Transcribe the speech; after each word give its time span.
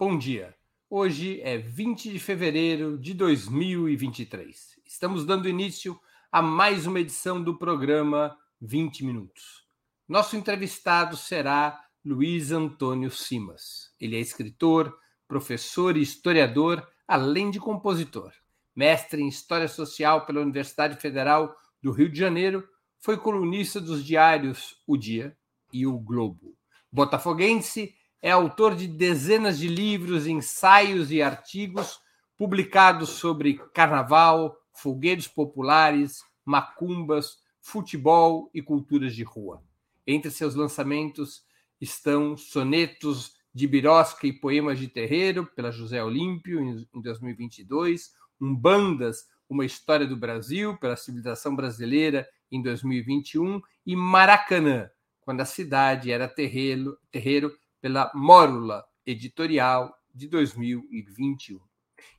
Bom 0.00 0.16
dia. 0.16 0.56
Hoje 0.88 1.42
é 1.42 1.58
20 1.58 2.10
de 2.10 2.18
fevereiro 2.18 2.96
de 2.96 3.12
2023. 3.12 4.80
Estamos 4.86 5.26
dando 5.26 5.46
início 5.46 6.00
a 6.32 6.40
mais 6.40 6.86
uma 6.86 7.00
edição 7.00 7.42
do 7.42 7.58
programa 7.58 8.34
20 8.62 9.04
Minutos. 9.04 9.66
Nosso 10.08 10.38
entrevistado 10.38 11.18
será 11.18 11.84
Luiz 12.02 12.50
Antônio 12.50 13.10
Simas. 13.10 13.92
Ele 14.00 14.16
é 14.16 14.20
escritor, 14.20 14.98
professor 15.28 15.94
e 15.98 16.00
historiador, 16.00 16.82
além 17.06 17.50
de 17.50 17.60
compositor. 17.60 18.32
Mestre 18.74 19.20
em 19.20 19.28
História 19.28 19.68
Social 19.68 20.24
pela 20.24 20.40
Universidade 20.40 20.98
Federal 20.98 21.54
do 21.82 21.92
Rio 21.92 22.10
de 22.10 22.18
Janeiro, 22.18 22.66
foi 22.98 23.18
colunista 23.18 23.78
dos 23.78 24.02
diários 24.02 24.82
O 24.86 24.96
Dia 24.96 25.36
e 25.70 25.86
O 25.86 25.98
Globo. 25.98 26.56
Botafoguense, 26.90 27.94
é 28.22 28.30
autor 28.30 28.74
de 28.74 28.86
dezenas 28.86 29.58
de 29.58 29.68
livros, 29.68 30.26
ensaios 30.26 31.10
e 31.10 31.22
artigos 31.22 32.00
publicados 32.36 33.10
sobre 33.10 33.58
carnaval, 33.74 34.56
fogueiros 34.72 35.28
populares, 35.28 36.22
macumbas, 36.44 37.38
futebol 37.60 38.50
e 38.54 38.62
culturas 38.62 39.14
de 39.14 39.22
rua. 39.22 39.62
Entre 40.06 40.30
seus 40.30 40.54
lançamentos 40.54 41.44
estão 41.80 42.36
Sonetos 42.36 43.34
de 43.52 43.66
Birosca 43.66 44.26
e 44.26 44.32
Poemas 44.32 44.78
de 44.78 44.88
Terreiro, 44.88 45.46
pela 45.54 45.70
José 45.70 46.02
Olímpio, 46.02 46.60
em 46.60 47.00
2022, 47.00 48.12
Umbandas, 48.40 49.26
Uma 49.48 49.64
História 49.64 50.06
do 50.06 50.16
Brasil, 50.16 50.76
pela 50.78 50.96
Civilização 50.96 51.54
Brasileira, 51.54 52.28
em 52.50 52.62
2021, 52.62 53.60
e 53.84 53.96
Maracanã, 53.96 54.90
quando 55.20 55.40
a 55.40 55.44
cidade 55.44 56.10
era 56.10 56.28
terreiro, 56.28 56.98
terreiro 57.10 57.52
pela 57.80 58.10
Mórula 58.14 58.84
Editorial 59.06 59.94
de 60.14 60.28
2021. 60.28 61.60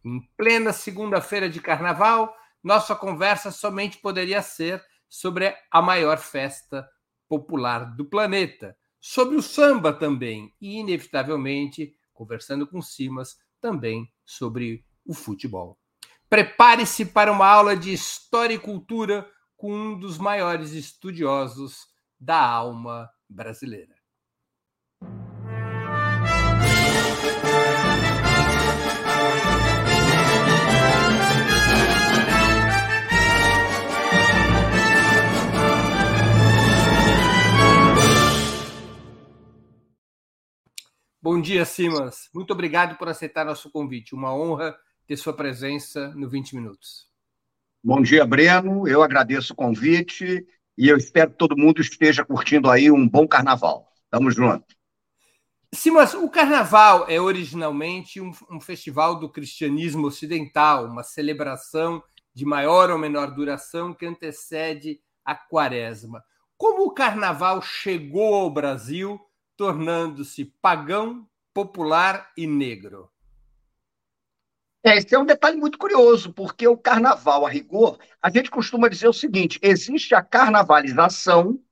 Em 0.03 0.21
plena 0.35 0.73
segunda-feira 0.73 1.49
de 1.49 1.61
carnaval, 1.61 2.35
nossa 2.63 2.95
conversa 2.95 3.51
somente 3.51 3.97
poderia 3.97 4.41
ser 4.41 4.83
sobre 5.07 5.55
a 5.69 5.81
maior 5.81 6.17
festa 6.17 6.87
popular 7.27 7.95
do 7.95 8.05
planeta, 8.05 8.77
sobre 8.99 9.35
o 9.35 9.41
samba 9.41 9.93
também, 9.93 10.53
e, 10.61 10.77
inevitavelmente, 10.79 11.95
conversando 12.13 12.67
com 12.67 12.81
Simas, 12.81 13.37
também 13.59 14.11
sobre 14.25 14.85
o 15.05 15.13
futebol. 15.13 15.77
Prepare-se 16.29 17.05
para 17.05 17.31
uma 17.31 17.47
aula 17.47 17.75
de 17.75 17.91
História 17.91 18.53
e 18.53 18.59
Cultura 18.59 19.29
com 19.57 19.73
um 19.73 19.99
dos 19.99 20.17
maiores 20.17 20.71
estudiosos 20.71 21.87
da 22.19 22.39
alma 22.39 23.09
brasileira. 23.27 24.00
Bom 41.23 41.39
dia, 41.39 41.65
Simas. 41.65 42.31
Muito 42.33 42.51
obrigado 42.51 42.97
por 42.97 43.07
aceitar 43.07 43.45
nosso 43.45 43.69
convite. 43.69 44.15
Uma 44.15 44.33
honra 44.33 44.75
ter 45.05 45.15
sua 45.15 45.31
presença 45.31 46.07
no 46.15 46.27
20 46.27 46.55
Minutos. 46.55 47.07
Bom 47.83 48.01
dia, 48.01 48.25
Breno. 48.25 48.87
Eu 48.87 49.03
agradeço 49.03 49.53
o 49.53 49.55
convite 49.55 50.43
e 50.75 50.89
eu 50.89 50.97
espero 50.97 51.29
que 51.29 51.37
todo 51.37 51.55
mundo 51.55 51.79
esteja 51.79 52.25
curtindo 52.25 52.71
aí 52.71 52.89
um 52.89 53.07
bom 53.07 53.27
carnaval. 53.27 53.87
Tamo 54.09 54.31
junto. 54.31 54.65
Simas, 55.71 56.15
o 56.15 56.27
carnaval 56.27 57.05
é 57.07 57.21
originalmente 57.21 58.19
um, 58.19 58.31
um 58.49 58.59
festival 58.59 59.19
do 59.19 59.29
cristianismo 59.29 60.07
ocidental, 60.07 60.87
uma 60.87 61.03
celebração 61.03 62.01
de 62.33 62.45
maior 62.45 62.89
ou 62.89 62.97
menor 62.97 63.27
duração 63.35 63.93
que 63.93 64.07
antecede 64.07 64.99
a 65.23 65.35
quaresma. 65.35 66.23
Como 66.57 66.83
o 66.83 66.93
carnaval 66.95 67.61
chegou 67.61 68.33
ao 68.33 68.49
Brasil 68.49 69.21
tornando-se 69.61 70.45
pagão, 70.59 71.29
popular 71.53 72.31
e 72.35 72.47
negro. 72.47 73.11
É, 74.83 74.97
esse 74.97 75.13
é 75.13 75.19
um 75.19 75.25
detalhe 75.25 75.55
muito 75.55 75.77
curioso, 75.77 76.33
porque 76.33 76.67
o 76.67 76.75
carnaval, 76.75 77.45
a 77.45 77.49
rigor, 77.51 77.99
a 78.19 78.31
gente 78.31 78.49
costuma 78.49 78.87
dizer 78.87 79.07
o 79.07 79.13
seguinte: 79.13 79.59
existe 79.61 80.15
a 80.15 80.23
carnavalização 80.23 81.63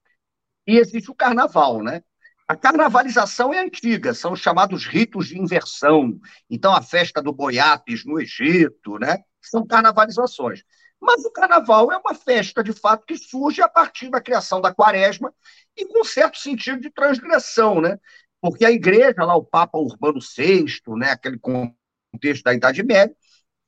e 0.68 0.78
existe 0.78 1.10
o 1.10 1.16
carnaval, 1.16 1.82
né? 1.82 2.04
A 2.48 2.56
carnavalização 2.56 3.52
é 3.52 3.58
antiga, 3.60 4.14
são 4.14 4.34
os 4.34 4.40
chamados 4.40 4.86
ritos 4.86 5.30
de 5.30 5.40
inversão. 5.40 6.20
Então, 6.48 6.72
a 6.76 6.84
festa 6.84 7.24
do 7.24 7.34
Boiapes 7.34 8.06
no 8.06 8.22
Egito, 8.22 9.00
né? 9.00 9.18
São 9.42 9.66
carnavalizações. 9.66 10.64
Mas 11.02 11.24
o 11.24 11.32
carnaval 11.32 11.92
é 11.92 11.98
uma 11.98 12.14
festa, 12.14 12.64
de 12.64 12.74
fato, 12.74 13.06
que 13.06 13.18
surge 13.18 13.62
a 13.62 13.70
partir 13.70 14.10
da 14.10 14.22
criação 14.22 14.60
da 14.60 14.74
quaresma 14.74 15.34
e 15.76 15.86
com 15.86 16.04
certo 16.04 16.38
sentido 16.38 16.82
de 16.82 16.90
transgressão, 16.90 17.80
né? 17.80 17.98
Porque 18.42 18.66
a 18.66 18.72
igreja, 18.72 19.24
lá 19.24 19.36
o 19.36 19.44
Papa 19.44 19.78
Urbano 19.78 20.20
VI, 20.20 20.66
né, 20.98 21.12
aquele 21.12 21.40
contexto 21.40 22.44
da 22.44 22.54
Idade 22.54 22.84
Média, 22.84 23.16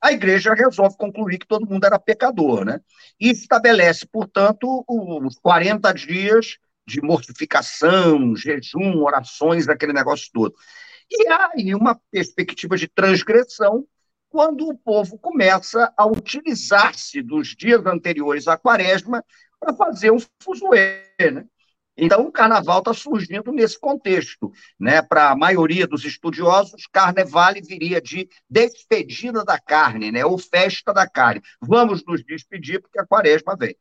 a 0.02 0.12
igreja 0.12 0.54
resolve 0.54 0.98
concluir 0.98 1.38
que 1.38 1.48
todo 1.48 1.70
mundo 1.70 1.86
era 1.86 2.00
pecador, 2.00 2.66
né? 2.66 2.82
E 3.20 3.30
estabelece, 3.30 4.06
portanto, 4.08 4.84
os 4.88 5.38
40 5.40 5.94
dias 5.94 6.58
de 6.88 7.02
mortificação, 7.02 8.36
jejum, 8.36 9.04
orações, 9.04 9.68
aquele 9.68 9.94
negócio 9.94 10.30
todo. 10.34 10.56
E 11.10 11.28
há 11.28 11.52
aí 11.54 11.76
uma 11.76 12.00
perspectiva 12.10 12.76
de 12.76 12.88
transgressão 12.88 13.86
quando 14.32 14.66
o 14.68 14.78
povo 14.78 15.20
começa 15.20 15.94
a 15.96 16.08
utilizar-se 16.08 17.22
dos 17.22 17.50
dias 17.50 17.86
anteriores 17.86 18.48
à 18.48 18.58
quaresma 18.58 19.24
para 19.60 19.76
fazer 19.76 20.10
um 20.10 20.18
fuzuê, 20.42 21.04
né? 21.20 21.46
Então, 21.98 22.26
o 22.26 22.32
carnaval 22.32 22.80
está 22.80 22.94
surgindo 22.94 23.52
nesse 23.52 23.78
contexto. 23.78 24.52
Né? 24.80 25.02
Para 25.02 25.32
a 25.32 25.36
maioria 25.36 25.86
dos 25.86 26.06
estudiosos, 26.06 26.88
carnaval 26.88 27.54
viria 27.62 28.02
de 28.02 28.30
despedida 28.50 29.44
da 29.44 29.60
carne, 29.60 30.12
né? 30.12 30.26
ou 30.26 30.38
festa 30.38 30.94
da 30.94 31.08
carne. 31.08 31.42
Vamos 31.62 32.04
nos 32.06 32.24
despedir 32.24 32.82
porque 32.82 33.00
a 33.00 33.06
quaresma 33.06 33.58
vem. 33.58 33.76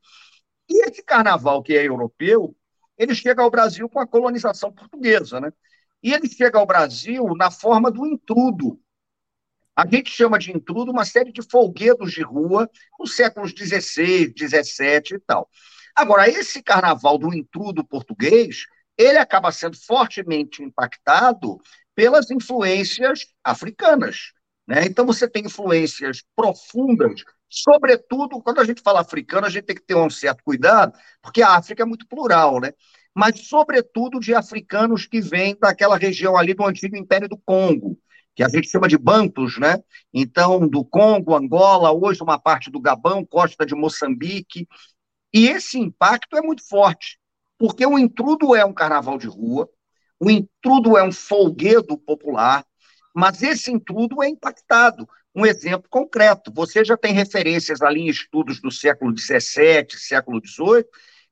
E 0.68 0.84
esse 0.84 1.02
carnaval 1.04 1.62
que 1.62 1.74
é 1.74 1.86
europeu, 1.86 2.54
ele 2.98 3.14
chega 3.14 3.42
ao 3.42 3.50
Brasil 3.50 3.88
com 3.88 4.00
a 4.00 4.06
colonização 4.06 4.72
portuguesa. 4.72 5.40
Né? 5.40 5.52
E 6.02 6.12
ele 6.12 6.28
chega 6.28 6.58
ao 6.58 6.66
Brasil 6.66 7.24
na 7.36 7.50
forma 7.50 7.90
do 7.90 8.04
intrudo. 8.04 8.78
A 9.76 9.86
gente 9.86 10.10
chama 10.10 10.38
de 10.38 10.52
intrudo 10.52 10.90
uma 10.90 11.04
série 11.04 11.32
de 11.32 11.42
folguedos 11.42 12.12
de 12.12 12.22
rua 12.22 12.68
nos 12.98 13.14
séculos 13.14 13.52
XVI, 13.52 14.32
XVII 14.36 15.16
e 15.16 15.20
tal. 15.26 15.48
Agora, 15.94 16.28
esse 16.28 16.62
carnaval 16.62 17.18
do 17.18 17.34
intrudo 17.34 17.84
português, 17.84 18.64
ele 18.96 19.18
acaba 19.18 19.50
sendo 19.52 19.76
fortemente 19.76 20.62
impactado 20.62 21.58
pelas 21.94 22.30
influências 22.30 23.26
africanas. 23.42 24.32
Né? 24.66 24.84
Então, 24.84 25.06
você 25.06 25.28
tem 25.28 25.44
influências 25.46 26.22
profundas, 26.36 27.22
sobretudo, 27.48 28.40
quando 28.40 28.60
a 28.60 28.64
gente 28.64 28.82
fala 28.82 29.00
africano, 29.00 29.46
a 29.46 29.50
gente 29.50 29.64
tem 29.64 29.76
que 29.76 29.82
ter 29.82 29.96
um 29.96 30.08
certo 30.08 30.44
cuidado, 30.44 30.96
porque 31.20 31.42
a 31.42 31.56
África 31.56 31.82
é 31.82 31.86
muito 31.86 32.06
plural, 32.06 32.60
né? 32.60 32.72
mas, 33.14 33.48
sobretudo, 33.48 34.20
de 34.20 34.34
africanos 34.34 35.06
que 35.06 35.20
vêm 35.20 35.56
daquela 35.58 35.96
região 35.96 36.36
ali 36.36 36.54
do 36.54 36.64
antigo 36.64 36.96
Império 36.96 37.28
do 37.28 37.36
Congo, 37.36 37.98
que 38.40 38.44
a 38.44 38.48
gente 38.48 38.70
chama 38.70 38.88
de 38.88 38.96
Bantus, 38.96 39.58
né? 39.58 39.76
Então, 40.14 40.66
do 40.66 40.82
Congo, 40.82 41.34
Angola, 41.34 41.92
hoje 41.92 42.22
uma 42.22 42.38
parte 42.38 42.70
do 42.70 42.80
Gabão, 42.80 43.22
costa 43.22 43.66
de 43.66 43.74
Moçambique, 43.74 44.66
e 45.32 45.46
esse 45.48 45.78
impacto 45.78 46.38
é 46.38 46.40
muito 46.40 46.66
forte, 46.66 47.18
porque 47.58 47.84
o 47.84 47.98
intrudo 47.98 48.56
é 48.56 48.64
um 48.64 48.72
carnaval 48.72 49.18
de 49.18 49.26
rua, 49.26 49.68
o 50.18 50.30
intrudo 50.30 50.96
é 50.96 51.04
um 51.04 51.12
folguedo 51.12 51.98
popular, 51.98 52.64
mas 53.14 53.42
esse 53.42 53.70
intrudo 53.70 54.22
é 54.22 54.28
impactado. 54.28 55.06
Um 55.34 55.44
exemplo 55.44 55.88
concreto: 55.90 56.50
você 56.52 56.82
já 56.82 56.96
tem 56.96 57.12
referências 57.12 57.82
ali 57.82 58.00
em 58.00 58.08
estudos 58.08 58.58
do 58.60 58.70
século 58.70 59.14
XVII, 59.16 59.86
século 59.98 60.40
XVIII, 60.44 60.86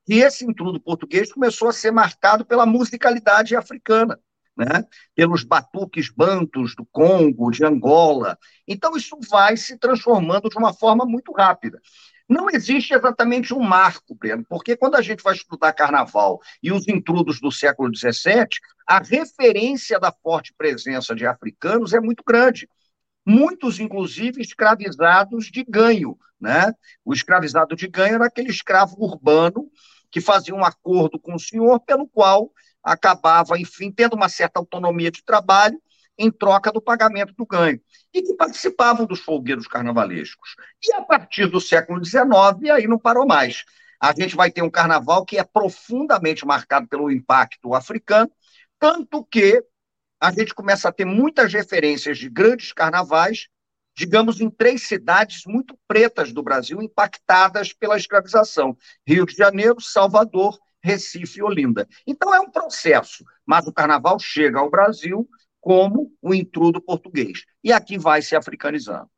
que 0.05 0.15
esse 0.15 0.45
intrudo 0.45 0.79
português 0.79 1.33
começou 1.33 1.69
a 1.69 1.73
ser 1.73 1.91
marcado 1.91 2.45
pela 2.45 2.67
musicalidade 2.67 3.57
africana. 3.57 4.21
Né? 4.59 4.85
pelos 5.15 5.45
batuques 5.45 6.11
bantos 6.11 6.75
do 6.75 6.85
Congo, 6.85 7.49
de 7.49 7.65
Angola. 7.65 8.37
Então, 8.67 8.97
isso 8.97 9.17
vai 9.31 9.57
se 9.57 9.79
transformando 9.79 10.49
de 10.49 10.59
uma 10.59 10.75
forma 10.75 11.05
muito 11.07 11.31
rápida. 11.33 11.81
Não 12.29 12.51
existe 12.51 12.93
exatamente 12.93 13.55
um 13.55 13.61
marco, 13.61 14.15
Breno, 14.15 14.45
porque 14.49 14.77
quando 14.77 14.97
a 14.97 15.01
gente 15.01 15.23
vai 15.23 15.35
estudar 15.35 15.73
carnaval 15.73 16.41
e 16.63 16.71
os 16.71 16.87
intrudos 16.87 17.41
do 17.41 17.51
século 17.51 17.91
XVII, 17.97 18.49
a 18.87 18.99
referência 18.99 19.99
da 19.99 20.13
forte 20.13 20.53
presença 20.59 21.15
de 21.15 21.25
africanos 21.25 21.95
é 21.95 22.01
muito 22.01 22.23
grande. 22.27 22.69
Muitos, 23.25 23.81
inclusive, 23.81 24.43
escravizados 24.43 25.47
de 25.47 25.65
ganho. 25.65 26.19
Né? 26.39 26.73
O 27.03 27.15
escravizado 27.15 27.75
de 27.75 27.89
ganho 27.89 28.17
era 28.17 28.27
aquele 28.27 28.51
escravo 28.51 28.97
urbano 28.99 29.71
que 30.11 30.21
fazia 30.21 30.55
um 30.55 30.65
acordo 30.65 31.19
com 31.19 31.35
o 31.35 31.41
senhor, 31.41 31.81
pelo 31.81 32.07
qual 32.07 32.51
acabava, 32.93 33.59
enfim, 33.59 33.91
tendo 33.91 34.15
uma 34.15 34.29
certa 34.29 34.59
autonomia 34.59 35.11
de 35.11 35.23
trabalho 35.25 35.81
em 36.19 36.31
troca 36.31 36.73
do 36.73 36.83
pagamento 36.83 37.33
do 37.35 37.47
ganho, 37.47 37.81
e 38.13 38.23
que 38.23 38.35
participavam 38.35 39.07
dos 39.07 39.21
folguedos 39.21 39.69
carnavalescos. 39.69 40.57
E 40.83 40.93
a 40.95 41.03
partir 41.03 41.47
do 41.47 41.61
século 41.61 42.05
XIX, 42.05 42.71
aí 42.75 42.89
não 42.89 42.99
parou 42.99 43.25
mais. 43.25 43.65
A 44.01 44.13
gente 44.13 44.35
vai 44.35 44.51
ter 44.51 44.63
um 44.63 44.71
carnaval 44.71 45.25
que 45.25 45.39
é 45.39 45.45
profundamente 45.45 46.45
marcado 46.45 46.89
pelo 46.89 47.11
impacto 47.11 47.73
africano, 47.75 48.31
tanto 48.79 49.25
que 49.25 49.63
a 50.21 50.33
gente 50.33 50.55
começa 50.55 50.89
a 50.89 50.93
ter 50.93 51.05
muitas 51.05 51.53
referências 51.53 52.19
de 52.19 52.29
grandes 52.29 52.73
carnavais, 52.73 53.49
digamos, 53.97 54.41
em 54.41 54.51
três 54.51 54.87
cidades 54.87 55.43
muito 55.47 55.79
pretas 55.87 56.33
do 56.33 56.43
Brasil, 56.43 56.83
impactadas 56.83 57.73
pela 57.73 57.97
escravização: 57.97 58.77
Rio 59.07 59.27
de 59.27 59.35
Janeiro, 59.35 59.81
Salvador, 59.81 60.59
Recife 60.83 61.41
e 61.41 61.43
Olinda. 61.43 61.89
Então 62.07 62.35
é 62.35 62.41
um 62.41 62.51
processo, 62.51 63.25
mas 63.45 63.67
o 63.67 63.73
carnaval 63.73 64.19
chega 64.19 64.59
ao 64.59 64.71
Brasil 64.71 65.29
como 65.61 66.13
o 66.23 66.35
intrudo 66.35 66.81
português. 66.81 67.45
E 67.63 67.73
aqui 67.73 67.99
vai 67.99 68.23
se 68.23 68.37
africanizando. 68.37 69.11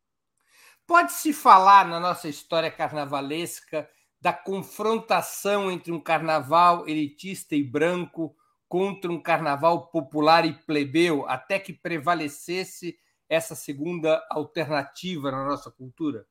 Pode-se 0.87 1.31
falar 1.31 1.87
na 1.87 1.99
nossa 1.99 2.27
história 2.27 2.69
carnavalesca 2.69 3.87
da 4.19 4.33
confrontação 4.33 5.71
entre 5.71 5.91
um 5.91 5.99
carnaval 5.99 6.87
elitista 6.87 7.55
e 7.55 7.63
branco 7.63 8.35
contra 8.67 9.11
um 9.11 9.21
carnaval 9.21 9.87
popular 9.87 10.45
e 10.45 10.53
plebeu, 10.53 11.27
até 11.27 11.59
que 11.59 11.73
prevalecesse 11.73 12.97
essa 13.27 13.55
segunda 13.55 14.21
alternativa 14.29 15.31
na 15.31 15.45
nossa 15.45 15.71
cultura? 15.71 16.25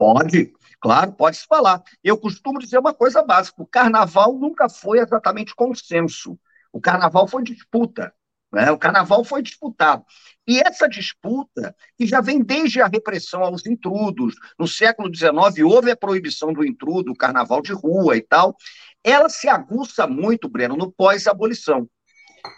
Pode, 0.00 0.50
claro, 0.80 1.12
pode 1.12 1.36
se 1.36 1.44
falar. 1.46 1.82
Eu 2.02 2.16
costumo 2.16 2.58
dizer 2.58 2.78
uma 2.78 2.94
coisa 2.94 3.22
básica: 3.22 3.62
o 3.62 3.66
carnaval 3.66 4.32
nunca 4.32 4.66
foi 4.66 4.98
exatamente 4.98 5.54
consenso. 5.54 6.40
O 6.72 6.80
carnaval 6.80 7.28
foi 7.28 7.42
disputa. 7.42 8.10
Né? 8.50 8.70
O 8.70 8.78
carnaval 8.78 9.22
foi 9.22 9.42
disputado. 9.42 10.02
E 10.48 10.58
essa 10.58 10.88
disputa, 10.88 11.76
que 11.98 12.06
já 12.06 12.22
vem 12.22 12.42
desde 12.42 12.80
a 12.80 12.86
repressão 12.86 13.44
aos 13.44 13.66
intrudos, 13.66 14.36
no 14.58 14.66
século 14.66 15.14
XIX 15.14 15.36
houve 15.66 15.90
a 15.90 15.96
proibição 15.96 16.50
do 16.50 16.64
intrudo, 16.64 17.12
o 17.12 17.16
carnaval 17.16 17.60
de 17.60 17.74
rua 17.74 18.16
e 18.16 18.22
tal, 18.22 18.56
ela 19.04 19.28
se 19.28 19.50
aguça 19.50 20.06
muito, 20.06 20.48
Breno, 20.48 20.78
no 20.78 20.90
pós-abolição. 20.90 21.86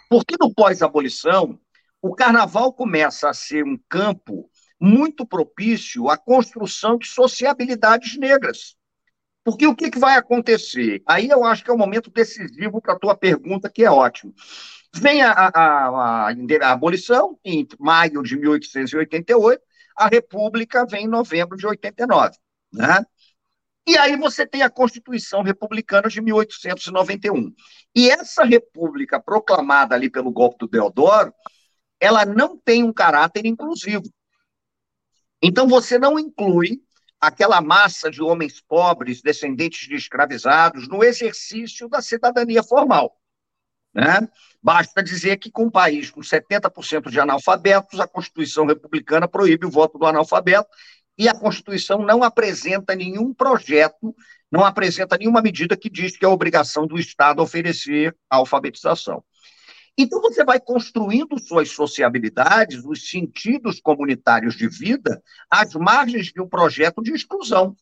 Porque 0.09 0.37
no 0.39 0.53
pós-abolição, 0.53 1.59
o 2.01 2.15
carnaval 2.15 2.71
começa 2.71 3.29
a 3.29 3.33
ser 3.33 3.65
um 3.65 3.77
campo 3.89 4.49
muito 4.83 5.25
propício 5.25 6.09
à 6.09 6.17
construção 6.17 6.97
de 6.97 7.07
sociabilidades 7.07 8.17
negras. 8.17 8.75
Porque 9.41 9.65
o 9.65 9.73
que, 9.73 9.89
que 9.89 9.97
vai 9.97 10.17
acontecer? 10.17 11.01
Aí 11.07 11.29
eu 11.29 11.45
acho 11.45 11.63
que 11.63 11.69
é 11.69 11.73
o 11.73 11.75
um 11.77 11.79
momento 11.79 12.11
decisivo 12.11 12.81
para 12.81 12.93
a 12.93 12.99
tua 12.99 13.15
pergunta, 13.15 13.69
que 13.69 13.85
é 13.85 13.89
ótimo. 13.89 14.33
Vem 14.93 15.21
a, 15.21 15.31
a, 15.31 16.27
a, 16.27 16.31
a, 16.31 16.71
abolição, 16.71 17.39
em 17.45 17.65
maio 17.79 18.21
de 18.23 18.35
1888, 18.35 19.63
a 19.97 20.07
República 20.07 20.85
vem 20.85 21.05
em 21.05 21.09
novembro 21.09 21.55
de 21.55 21.65
89. 21.65 22.35
Né? 22.73 23.05
E 23.87 23.97
aí 23.97 24.17
você 24.17 24.45
tem 24.45 24.63
a 24.63 24.69
Constituição 24.69 25.43
Republicana 25.43 26.09
de 26.09 26.21
1891. 26.21 27.53
E 27.95 28.09
essa 28.09 28.43
república 28.43 29.17
proclamada 29.17 29.95
ali 29.95 30.09
pelo 30.09 30.29
golpe 30.29 30.57
do 30.59 30.67
Deodoro, 30.67 31.33
ela 32.01 32.25
não 32.25 32.57
tem 32.57 32.83
um 32.83 32.91
caráter 32.91 33.45
inclusivo. 33.45 34.03
Então 35.43 35.67
você 35.67 35.99
não 35.99 36.17
inclui 36.17 36.81
aquela 37.19 37.61
massa 37.61 38.09
de 38.09 38.23
homens 38.23 38.61
pobres, 38.61 39.21
descendentes 39.21 39.89
de 39.89 39.95
escravizados, 39.95 40.87
no 40.87 41.03
exercício 41.03 41.89
da 41.89 42.01
cidadania 42.01 42.63
formal. 42.63 43.13
Né? 43.93 44.27
Basta 44.61 45.03
dizer 45.03 45.37
que, 45.37 45.51
com 45.51 45.65
um 45.65 45.69
país 45.69 46.09
com 46.09 46.21
70% 46.21 47.09
de 47.09 47.19
analfabetos, 47.19 47.99
a 47.99 48.07
Constituição 48.07 48.65
republicana 48.65 49.27
proíbe 49.27 49.65
o 49.65 49.69
voto 49.69 49.97
do 49.97 50.05
analfabeto 50.05 50.69
e 51.17 51.27
a 51.27 51.37
Constituição 51.37 51.99
não 51.99 52.23
apresenta 52.23 52.95
nenhum 52.95 53.33
projeto, 53.33 54.15
não 54.49 54.65
apresenta 54.65 55.17
nenhuma 55.17 55.41
medida 55.41 55.75
que 55.75 55.89
diz 55.89 56.15
que 56.15 56.23
é 56.23 56.27
obrigação 56.27 56.87
do 56.87 56.97
Estado 56.97 57.41
oferecer 57.41 58.15
a 58.29 58.37
alfabetização. 58.37 59.23
Então, 59.97 60.21
você 60.21 60.43
vai 60.43 60.59
construindo 60.59 61.39
suas 61.39 61.69
sociabilidades, 61.69 62.83
os 62.83 63.09
sentidos 63.09 63.79
comunitários 63.79 64.55
de 64.55 64.67
vida, 64.67 65.21
às 65.49 65.73
margens 65.75 66.27
de 66.27 66.41
um 66.41 66.47
projeto 66.47 67.01
de 67.01 67.11
exclusão. 67.13 67.75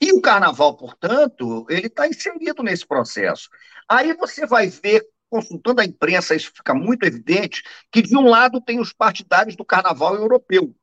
E 0.00 0.12
o 0.12 0.20
carnaval, 0.20 0.76
portanto, 0.76 1.66
ele 1.68 1.86
está 1.86 2.06
inserido 2.06 2.62
nesse 2.62 2.86
processo. 2.86 3.48
Aí 3.88 4.14
você 4.14 4.46
vai 4.46 4.68
ver 4.68 5.06
consultando 5.28 5.80
a 5.80 5.84
imprensa, 5.84 6.34
isso 6.34 6.52
fica 6.54 6.72
muito 6.74 7.04
evidente, 7.04 7.62
que 7.90 8.00
de 8.00 8.16
um 8.16 8.28
lado 8.28 8.60
tem 8.60 8.78
os 8.78 8.92
partidários 8.92 9.56
do 9.56 9.64
carnaval 9.64 10.14
europeu, 10.14 10.74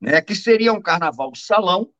né, 0.00 0.20
que 0.20 0.34
seria 0.34 0.72
um 0.72 0.82
carnaval 0.82 1.34
salão, 1.34 1.90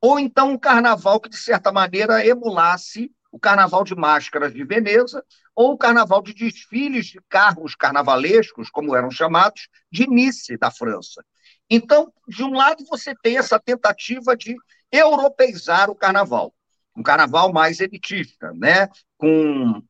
ou 0.00 0.18
então 0.18 0.52
um 0.52 0.58
carnaval 0.58 1.20
que, 1.20 1.28
de 1.28 1.36
certa 1.36 1.70
maneira, 1.70 2.26
emulasse 2.26 3.12
o 3.36 3.38
carnaval 3.38 3.84
de 3.84 3.94
máscaras 3.94 4.54
de 4.54 4.64
Veneza, 4.64 5.22
ou 5.54 5.72
o 5.72 5.76
carnaval 5.76 6.22
de 6.22 6.32
desfiles 6.32 7.04
de 7.04 7.20
carros 7.28 7.74
carnavalescos, 7.74 8.70
como 8.70 8.96
eram 8.96 9.10
chamados, 9.10 9.68
de 9.92 10.08
Nice, 10.08 10.56
da 10.56 10.70
França. 10.70 11.22
Então, 11.68 12.10
de 12.26 12.42
um 12.42 12.54
lado, 12.54 12.82
você 12.86 13.14
tem 13.22 13.36
essa 13.36 13.60
tentativa 13.60 14.34
de 14.34 14.56
europeizar 14.90 15.90
o 15.90 15.94
carnaval, 15.94 16.54
um 16.96 17.02
carnaval 17.02 17.52
mais 17.52 17.78
elitista, 17.78 18.52
né? 18.54 18.88
com 19.18 19.82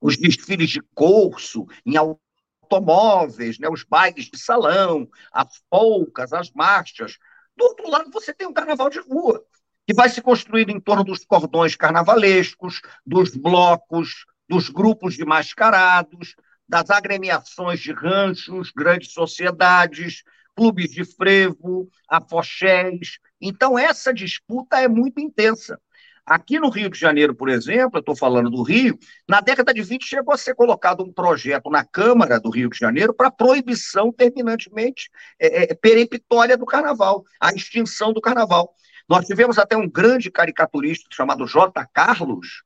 os 0.00 0.16
desfiles 0.16 0.70
de 0.70 0.82
curso 0.92 1.66
em 1.86 1.94
automóveis, 1.96 3.60
né, 3.60 3.68
os 3.68 3.84
bailes 3.84 4.24
de 4.24 4.38
salão, 4.38 5.08
as 5.32 5.62
polcas, 5.70 6.32
as 6.32 6.50
marchas. 6.50 7.18
Do 7.56 7.66
outro 7.66 7.88
lado, 7.88 8.10
você 8.10 8.34
tem 8.34 8.48
um 8.48 8.52
carnaval 8.52 8.90
de 8.90 8.98
rua, 8.98 9.44
que 9.90 9.94
vai 9.94 10.08
se 10.08 10.22
construir 10.22 10.70
em 10.70 10.78
torno 10.78 11.02
dos 11.02 11.24
cordões 11.24 11.74
carnavalescos, 11.74 12.80
dos 13.04 13.34
blocos, 13.34 14.24
dos 14.48 14.68
grupos 14.68 15.16
de 15.16 15.24
mascarados, 15.24 16.36
das 16.68 16.90
agremiações 16.90 17.80
de 17.80 17.90
ranchos, 17.90 18.70
grandes 18.70 19.12
sociedades, 19.12 20.22
clubes 20.54 20.92
de 20.92 21.04
frevo, 21.04 21.90
afoxés. 22.08 23.18
Então, 23.40 23.76
essa 23.76 24.14
disputa 24.14 24.80
é 24.80 24.86
muito 24.86 25.20
intensa. 25.20 25.76
Aqui 26.24 26.60
no 26.60 26.70
Rio 26.70 26.88
de 26.88 26.96
Janeiro, 26.96 27.34
por 27.34 27.48
exemplo, 27.48 27.96
eu 27.96 28.00
estou 28.00 28.14
falando 28.14 28.48
do 28.48 28.62
Rio, 28.62 28.96
na 29.28 29.40
década 29.40 29.74
de 29.74 29.82
20 29.82 30.06
chegou 30.06 30.32
a 30.32 30.38
ser 30.38 30.54
colocado 30.54 31.02
um 31.02 31.12
projeto 31.12 31.68
na 31.68 31.84
Câmara 31.84 32.38
do 32.38 32.50
Rio 32.50 32.70
de 32.70 32.78
Janeiro 32.78 33.12
para 33.12 33.28
proibição 33.28 34.12
terminantemente 34.12 35.10
é, 35.40 35.64
é, 35.64 35.74
peremptória 35.74 36.56
do 36.56 36.64
carnaval, 36.64 37.24
a 37.40 37.50
extinção 37.50 38.12
do 38.12 38.20
carnaval. 38.20 38.72
Nós 39.10 39.26
tivemos 39.26 39.58
até 39.58 39.76
um 39.76 39.90
grande 39.90 40.30
caricaturista 40.30 41.08
chamado 41.10 41.44
J. 41.44 41.84
Carlos. 41.92 42.62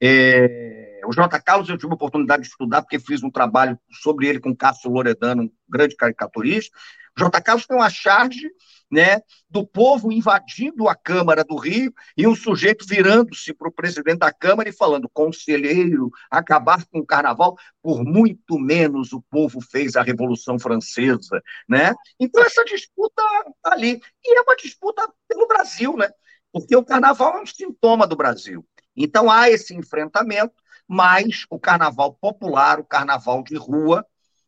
É, 0.00 1.00
o 1.04 1.12
J. 1.12 1.28
Carlos 1.40 1.68
eu 1.68 1.76
tive 1.76 1.90
a 1.90 1.96
oportunidade 1.96 2.42
de 2.42 2.48
estudar, 2.48 2.82
porque 2.82 3.00
fiz 3.00 3.24
um 3.24 3.30
trabalho 3.30 3.76
sobre 4.00 4.28
ele 4.28 4.38
com 4.38 4.54
Cássio 4.54 4.88
Loredano, 4.88 5.42
um 5.42 5.50
grande 5.68 5.96
caricaturista. 5.96 6.78
O 7.20 7.24
J. 7.24 7.40
Carlos 7.42 7.66
tem 7.66 7.76
uma 7.76 7.90
charge 7.90 8.50
né, 8.90 9.20
do 9.48 9.64
povo 9.64 10.10
invadindo 10.10 10.88
a 10.88 10.94
Câmara 10.94 11.44
do 11.44 11.56
Rio 11.56 11.92
e 12.16 12.26
um 12.26 12.34
sujeito 12.34 12.86
virando-se 12.86 13.52
para 13.52 13.68
o 13.68 13.72
presidente 13.72 14.20
da 14.20 14.32
Câmara 14.32 14.70
e 14.70 14.72
falando: 14.72 15.08
conselheiro, 15.12 16.10
acabar 16.30 16.84
com 16.86 17.00
o 17.00 17.06
carnaval, 17.06 17.56
por 17.82 18.02
muito 18.02 18.58
menos 18.58 19.12
o 19.12 19.22
povo 19.30 19.60
fez 19.60 19.96
a 19.96 20.02
Revolução 20.02 20.58
Francesa. 20.58 21.42
Né? 21.68 21.94
Então, 22.18 22.42
essa 22.42 22.64
disputa 22.64 23.22
está 23.54 23.74
ali. 23.74 24.00
E 24.24 24.38
é 24.38 24.40
uma 24.40 24.56
disputa 24.56 25.06
pelo 25.28 25.46
Brasil, 25.46 25.96
né? 25.96 26.08
porque 26.50 26.74
o 26.74 26.84
carnaval 26.84 27.36
é 27.36 27.42
um 27.42 27.46
sintoma 27.46 28.06
do 28.06 28.16
Brasil. 28.16 28.66
Então, 28.96 29.30
há 29.30 29.50
esse 29.50 29.74
enfrentamento, 29.74 30.54
mas 30.88 31.44
o 31.50 31.60
carnaval 31.60 32.14
popular, 32.14 32.80
o 32.80 32.84
carnaval 32.84 33.44
de 33.44 33.56
rua, 33.56 34.04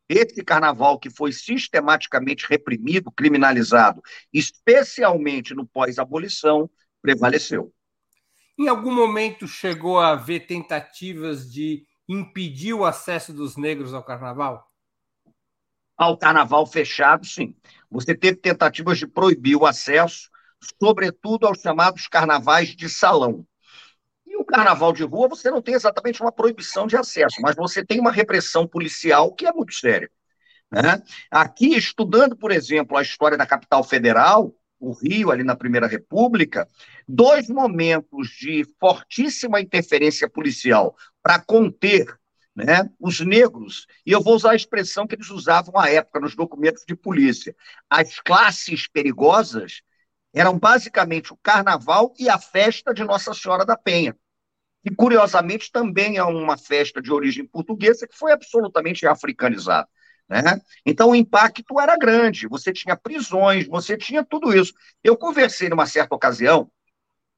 esse 0.08 0.42
carnaval 0.44 0.98
que 0.98 1.10
foi 1.10 1.32
sistematicamente 1.32 2.46
reprimido, 2.48 3.10
criminalizado, 3.10 4.02
especialmente 4.32 5.54
no 5.54 5.66
pós-abolição, 5.66 6.68
prevaleceu. 7.00 7.72
Em 8.58 8.68
algum 8.68 8.94
momento 8.94 9.48
chegou 9.48 9.98
a 9.98 10.10
haver 10.10 10.46
tentativas 10.46 11.50
de 11.50 11.84
impedir 12.08 12.74
o 12.74 12.84
acesso 12.84 13.32
dos 13.32 13.56
negros 13.56 13.94
ao 13.94 14.04
carnaval? 14.04 14.66
Ao 15.96 16.16
carnaval 16.16 16.66
fechado, 16.66 17.24
sim. 17.24 17.54
Você 17.90 18.14
teve 18.14 18.36
tentativas 18.36 18.98
de 18.98 19.06
proibir 19.06 19.56
o 19.56 19.66
acesso, 19.66 20.30
sobretudo 20.82 21.46
aos 21.46 21.60
chamados 21.60 22.06
carnavais 22.08 22.74
de 22.74 22.88
salão. 22.88 23.46
E 24.42 24.44
o 24.44 24.44
carnaval 24.44 24.92
de 24.92 25.04
rua, 25.04 25.28
você 25.28 25.52
não 25.52 25.62
tem 25.62 25.74
exatamente 25.74 26.20
uma 26.20 26.32
proibição 26.32 26.84
de 26.84 26.96
acesso, 26.96 27.36
mas 27.40 27.54
você 27.54 27.84
tem 27.84 28.00
uma 28.00 28.10
repressão 28.10 28.66
policial 28.66 29.32
que 29.32 29.46
é 29.46 29.52
muito 29.52 29.72
séria. 29.72 30.10
Né? 30.68 31.00
Aqui, 31.30 31.76
estudando, 31.76 32.36
por 32.36 32.50
exemplo, 32.50 32.96
a 32.96 33.02
história 33.02 33.38
da 33.38 33.46
capital 33.46 33.84
federal, 33.84 34.52
o 34.80 34.92
Rio, 34.92 35.30
ali 35.30 35.44
na 35.44 35.54
Primeira 35.54 35.86
República, 35.86 36.66
dois 37.06 37.48
momentos 37.48 38.30
de 38.30 38.66
fortíssima 38.80 39.60
interferência 39.60 40.28
policial 40.28 40.96
para 41.22 41.38
conter 41.38 42.12
né, 42.56 42.90
os 42.98 43.20
negros, 43.20 43.86
e 44.04 44.10
eu 44.10 44.20
vou 44.20 44.34
usar 44.34 44.50
a 44.50 44.56
expressão 44.56 45.06
que 45.06 45.14
eles 45.14 45.30
usavam 45.30 45.78
à 45.78 45.88
época 45.88 46.18
nos 46.18 46.34
documentos 46.34 46.82
de 46.84 46.96
polícia, 46.96 47.54
as 47.88 48.18
classes 48.18 48.88
perigosas 48.88 49.82
eram 50.34 50.58
basicamente 50.58 51.32
o 51.32 51.36
carnaval 51.36 52.12
e 52.18 52.28
a 52.28 52.38
festa 52.38 52.92
de 52.92 53.04
Nossa 53.04 53.32
Senhora 53.32 53.64
da 53.64 53.76
Penha. 53.76 54.16
E, 54.84 54.90
curiosamente, 54.90 55.70
também 55.70 56.16
é 56.16 56.24
uma 56.24 56.56
festa 56.56 57.00
de 57.00 57.12
origem 57.12 57.46
portuguesa 57.46 58.06
que 58.06 58.16
foi 58.16 58.32
absolutamente 58.32 59.06
africanizada. 59.06 59.88
Né? 60.28 60.60
Então, 60.84 61.10
o 61.10 61.14
impacto 61.14 61.78
era 61.78 61.96
grande. 61.96 62.48
Você 62.48 62.72
tinha 62.72 62.96
prisões, 62.96 63.66
você 63.66 63.96
tinha 63.96 64.24
tudo 64.24 64.56
isso. 64.56 64.72
Eu 65.02 65.16
conversei 65.16 65.68
numa 65.68 65.86
certa 65.86 66.14
ocasião, 66.14 66.70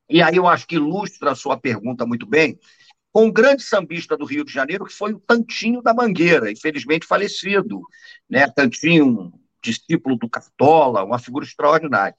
e 0.09 0.23
aí 0.23 0.37
eu 0.37 0.47
acho 0.47 0.67
que 0.67 0.77
ilustra 0.77 1.33
a 1.33 1.35
sua 1.35 1.59
pergunta 1.59 2.07
muito 2.07 2.27
bem, 2.27 2.59
com 3.13 3.27
um 3.27 3.33
grande 3.33 3.63
sambista 3.63 4.17
do 4.17 4.25
Rio 4.25 4.45
de 4.45 4.53
Janeiro, 4.53 4.85
que 4.85 4.93
foi 4.93 5.13
o 5.13 5.21
Tantinho 5.21 5.83
da 5.83 5.95
Mangueira, 5.95 6.51
infelizmente 6.51 7.07
falecido. 7.07 7.83
Né? 8.29 8.49
Tantinho, 8.51 9.33
discípulo 9.63 10.17
do 10.17 10.29
Cartola, 10.29 11.05
uma 11.05 11.19
figura 11.19 11.45
extraordinária. 11.45 12.17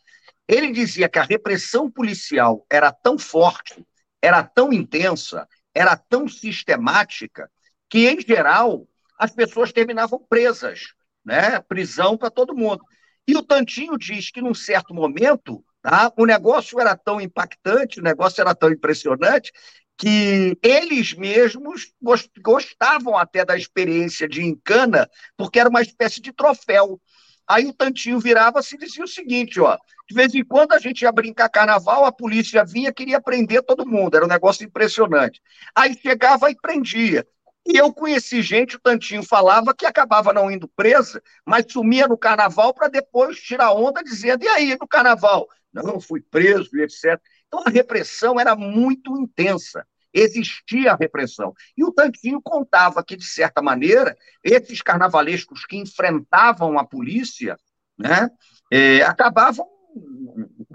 Ele 0.47 0.71
dizia 0.71 1.09
que 1.09 1.19
a 1.19 1.23
repressão 1.23 1.89
policial 1.89 2.65
era 2.71 2.91
tão 2.91 3.17
forte, 3.17 3.85
era 4.25 4.43
tão 4.43 4.73
intensa, 4.73 5.47
era 5.73 5.95
tão 5.95 6.27
sistemática, 6.27 7.49
que, 7.89 8.09
em 8.09 8.19
geral, 8.19 8.87
as 9.17 9.31
pessoas 9.31 9.71
terminavam 9.71 10.19
presas, 10.27 10.93
né? 11.23 11.59
prisão 11.61 12.17
para 12.17 12.31
todo 12.31 12.55
mundo. 12.55 12.83
E 13.27 13.35
o 13.35 13.43
Tantinho 13.43 13.97
diz 13.97 14.31
que, 14.31 14.41
num 14.41 14.53
certo 14.53 14.93
momento, 14.93 15.63
tá, 15.81 16.11
o 16.17 16.25
negócio 16.25 16.79
era 16.79 16.95
tão 16.95 17.21
impactante, 17.21 17.99
o 17.99 18.03
negócio 18.03 18.41
era 18.41 18.55
tão 18.55 18.71
impressionante, 18.71 19.51
que 19.97 20.57
eles 20.61 21.13
mesmos 21.13 21.93
gostavam 22.41 23.17
até 23.17 23.45
da 23.45 23.55
experiência 23.55 24.27
de 24.27 24.43
Encana, 24.43 25.09
porque 25.37 25.59
era 25.59 25.69
uma 25.69 25.81
espécie 25.81 26.19
de 26.19 26.33
troféu. 26.33 26.99
Aí 27.47 27.67
o 27.67 27.73
Tantinho 27.73 28.19
virava-se 28.19 28.77
dizia 28.77 29.03
o 29.03 29.07
seguinte, 29.07 29.59
ó, 29.59 29.77
de 30.09 30.15
vez 30.15 30.33
em 30.33 30.43
quando 30.43 30.73
a 30.73 30.79
gente 30.79 31.01
ia 31.01 31.11
brincar 31.11 31.49
carnaval, 31.49 32.05
a 32.05 32.11
polícia 32.11 32.65
vinha, 32.65 32.93
queria 32.93 33.21
prender 33.21 33.63
todo 33.63 33.87
mundo, 33.87 34.15
era 34.15 34.25
um 34.25 34.29
negócio 34.29 34.65
impressionante. 34.65 35.41
Aí 35.75 35.93
chegava 35.93 36.49
e 36.49 36.55
prendia. 36.55 37.25
E 37.67 37.77
eu 37.77 37.91
conheci 37.91 38.41
gente, 38.41 38.75
o 38.75 38.79
Tantinho 38.79 39.23
falava 39.23 39.73
que 39.73 39.85
acabava 39.85 40.31
não 40.31 40.51
indo 40.51 40.67
presa, 40.67 41.21
mas 41.43 41.65
sumia 41.67 42.07
no 42.07 42.17
carnaval 42.17 42.73
para 42.73 42.87
depois 42.87 43.39
tirar 43.39 43.73
onda 43.73 44.03
dizendo, 44.03 44.43
e 44.43 44.47
aí, 44.47 44.77
no 44.79 44.87
carnaval? 44.87 45.47
Não, 45.73 45.99
fui 45.99 46.21
preso 46.21 46.69
etc. 46.77 47.19
Então 47.47 47.63
a 47.65 47.69
repressão 47.69 48.39
era 48.39 48.55
muito 48.55 49.17
intensa 49.17 49.85
existia 50.15 50.93
a 50.93 50.95
repressão. 50.95 51.53
E 51.77 51.83
o 51.83 51.91
Tanquinho 51.91 52.41
contava 52.41 53.03
que, 53.03 53.15
de 53.15 53.25
certa 53.25 53.61
maneira, 53.61 54.17
esses 54.43 54.81
carnavalescos 54.81 55.65
que 55.65 55.77
enfrentavam 55.77 56.79
a 56.79 56.85
polícia 56.85 57.57
né, 57.97 58.29
é, 58.71 59.01
acabavam 59.03 59.67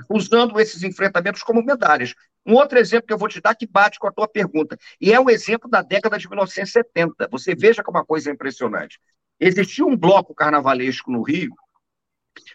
usando 0.08 0.60
esses 0.60 0.82
enfrentamentos 0.82 1.42
como 1.42 1.62
medalhas. 1.62 2.14
Um 2.44 2.54
outro 2.54 2.78
exemplo 2.78 3.06
que 3.06 3.12
eu 3.12 3.18
vou 3.18 3.28
te 3.28 3.40
dar 3.40 3.54
que 3.54 3.66
bate 3.66 3.98
com 3.98 4.06
a 4.06 4.12
tua 4.12 4.26
pergunta, 4.26 4.78
e 5.00 5.12
é 5.12 5.20
um 5.20 5.28
exemplo 5.28 5.68
da 5.68 5.82
década 5.82 6.18
de 6.18 6.28
1970. 6.28 7.28
Você 7.30 7.54
veja 7.54 7.82
como 7.82 7.98
uma 7.98 8.04
coisa 8.04 8.30
é 8.30 8.32
impressionante. 8.32 8.98
Existia 9.38 9.84
um 9.84 9.96
bloco 9.96 10.34
carnavalesco 10.34 11.10
no 11.10 11.22
Rio 11.22 11.54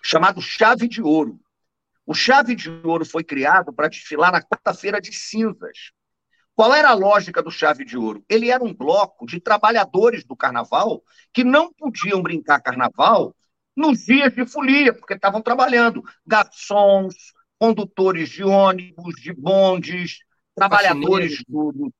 chamado 0.01 0.41
Chave 0.41 0.87
de 0.87 1.01
Ouro. 1.01 1.39
O 2.05 2.13
Chave 2.13 2.55
de 2.55 2.69
Ouro 2.83 3.05
foi 3.05 3.23
criado 3.23 3.73
para 3.73 3.87
desfilar 3.87 4.31
na 4.31 4.41
quarta-feira 4.41 5.01
de 5.01 5.11
cinzas. 5.11 5.91
Qual 6.55 6.73
era 6.73 6.89
a 6.89 6.93
lógica 6.93 7.43
do 7.43 7.51
Chave 7.51 7.83
de 7.83 7.97
Ouro? 7.97 8.23
Ele 8.29 8.49
era 8.49 8.63
um 8.63 8.73
bloco 8.73 9.25
de 9.25 9.41
trabalhadores 9.41 10.23
do 10.23 10.35
carnaval 10.35 11.03
que 11.33 11.43
não 11.43 11.71
podiam 11.73 12.21
brincar 12.21 12.61
carnaval 12.61 13.35
nos 13.75 14.05
dias 14.05 14.33
de 14.33 14.45
folia, 14.47 14.93
porque 14.93 15.15
estavam 15.15 15.41
trabalhando. 15.41 16.01
Garçons, 16.25 17.15
condutores 17.59 18.29
de 18.29 18.43
ônibus, 18.43 19.15
de 19.15 19.33
bondes, 19.33 20.19
trabalhadores 20.55 21.43
do. 21.47 21.91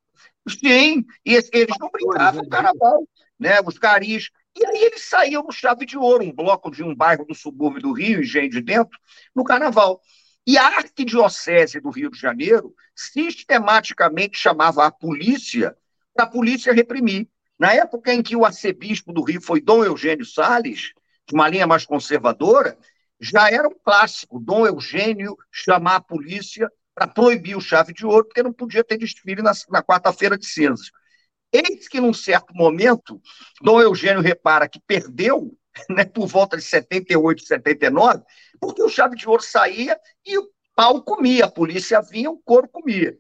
Sim, 0.48 1.04
e 1.26 1.34
eles 1.34 1.76
não 1.80 1.90
brincavam 1.90 2.44
né? 2.44 2.50
carnaval, 2.50 3.08
né? 3.38 3.60
Os 3.66 3.78
caris. 3.78 4.30
E 4.58 4.66
aí 4.66 4.84
eles 4.84 5.04
saíam 5.04 5.44
no 5.44 5.52
Chave 5.52 5.86
de 5.86 5.98
Ouro, 5.98 6.24
um 6.24 6.32
bloco 6.32 6.72
de 6.72 6.82
um 6.82 6.96
bairro 6.96 7.26
do 7.26 7.36
subúrbio 7.36 7.82
do 7.82 7.92
Rio, 7.92 8.22
Engenho 8.22 8.50
de 8.50 8.62
Dentro, 8.62 8.98
no 9.36 9.44
carnaval. 9.44 10.00
E 10.48 10.58
a 10.58 10.68
Arquidiocese 10.68 11.80
do 11.80 11.90
Rio 11.90 12.12
de 12.12 12.20
Janeiro 12.20 12.74
sistematicamente 12.96 14.38
chamava 14.38 14.86
a 14.86 14.92
polícia 14.92 15.76
para 16.14 16.26
a 16.26 16.30
polícia 16.30 16.74
reprimir. 16.74 17.28
Na 17.58 17.74
época 17.74 18.14
em 18.14 18.22
que 18.22 18.36
o 18.36 18.46
arcebispo 18.46 19.12
do 19.12 19.24
Rio 19.24 19.42
foi 19.42 19.62
Dom 19.62 19.84
Eugênio 19.84 20.26
Salles, 20.26 20.92
de 21.28 21.34
uma 21.34 21.50
linha 21.50 21.66
mais 21.66 21.86
conservadora, 21.86 22.78
já 23.20 23.50
era 23.50 23.68
um 23.68 23.76
clássico 23.84 24.40
Dom 24.40 24.68
Eugênio 24.68 25.36
chamar 25.52 25.96
a 25.96 26.02
polícia 26.02 26.70
para 26.94 27.08
proibir 27.08 27.58
o 27.58 27.62
chave 27.62 27.94
de 27.94 28.06
ouro, 28.06 28.26
porque 28.26 28.44
não 28.44 28.54
podia 28.54 28.84
ter 28.84 28.98
desfile 28.98 29.42
na, 29.42 29.52
na 29.70 29.82
quarta-feira 29.82 30.38
de 30.38 30.46
cinzas. 30.46 30.92
Eis 31.52 31.88
que, 31.88 32.00
num 32.00 32.14
certo 32.14 32.54
momento, 32.54 33.22
Dom 33.62 33.82
Eugênio 33.82 34.22
repara 34.22 34.68
que 34.68 34.80
perdeu, 34.80 35.58
né, 35.90 36.06
por 36.06 36.28
volta 36.28 36.58
de 36.58 36.64
78, 36.64 37.44
79, 37.44 38.24
porque 38.66 38.82
o 38.82 38.90
chave 38.90 39.16
de 39.16 39.30
ouro 39.30 39.44
saía 39.44 40.00
e 40.26 40.40
o 40.40 40.50
pau 40.76 41.04
comia, 41.04 41.46
a 41.46 41.52
polícia 41.52 42.02
vinha, 42.02 42.32
o 42.32 42.40
couro 42.40 42.68
comia. 42.68 43.16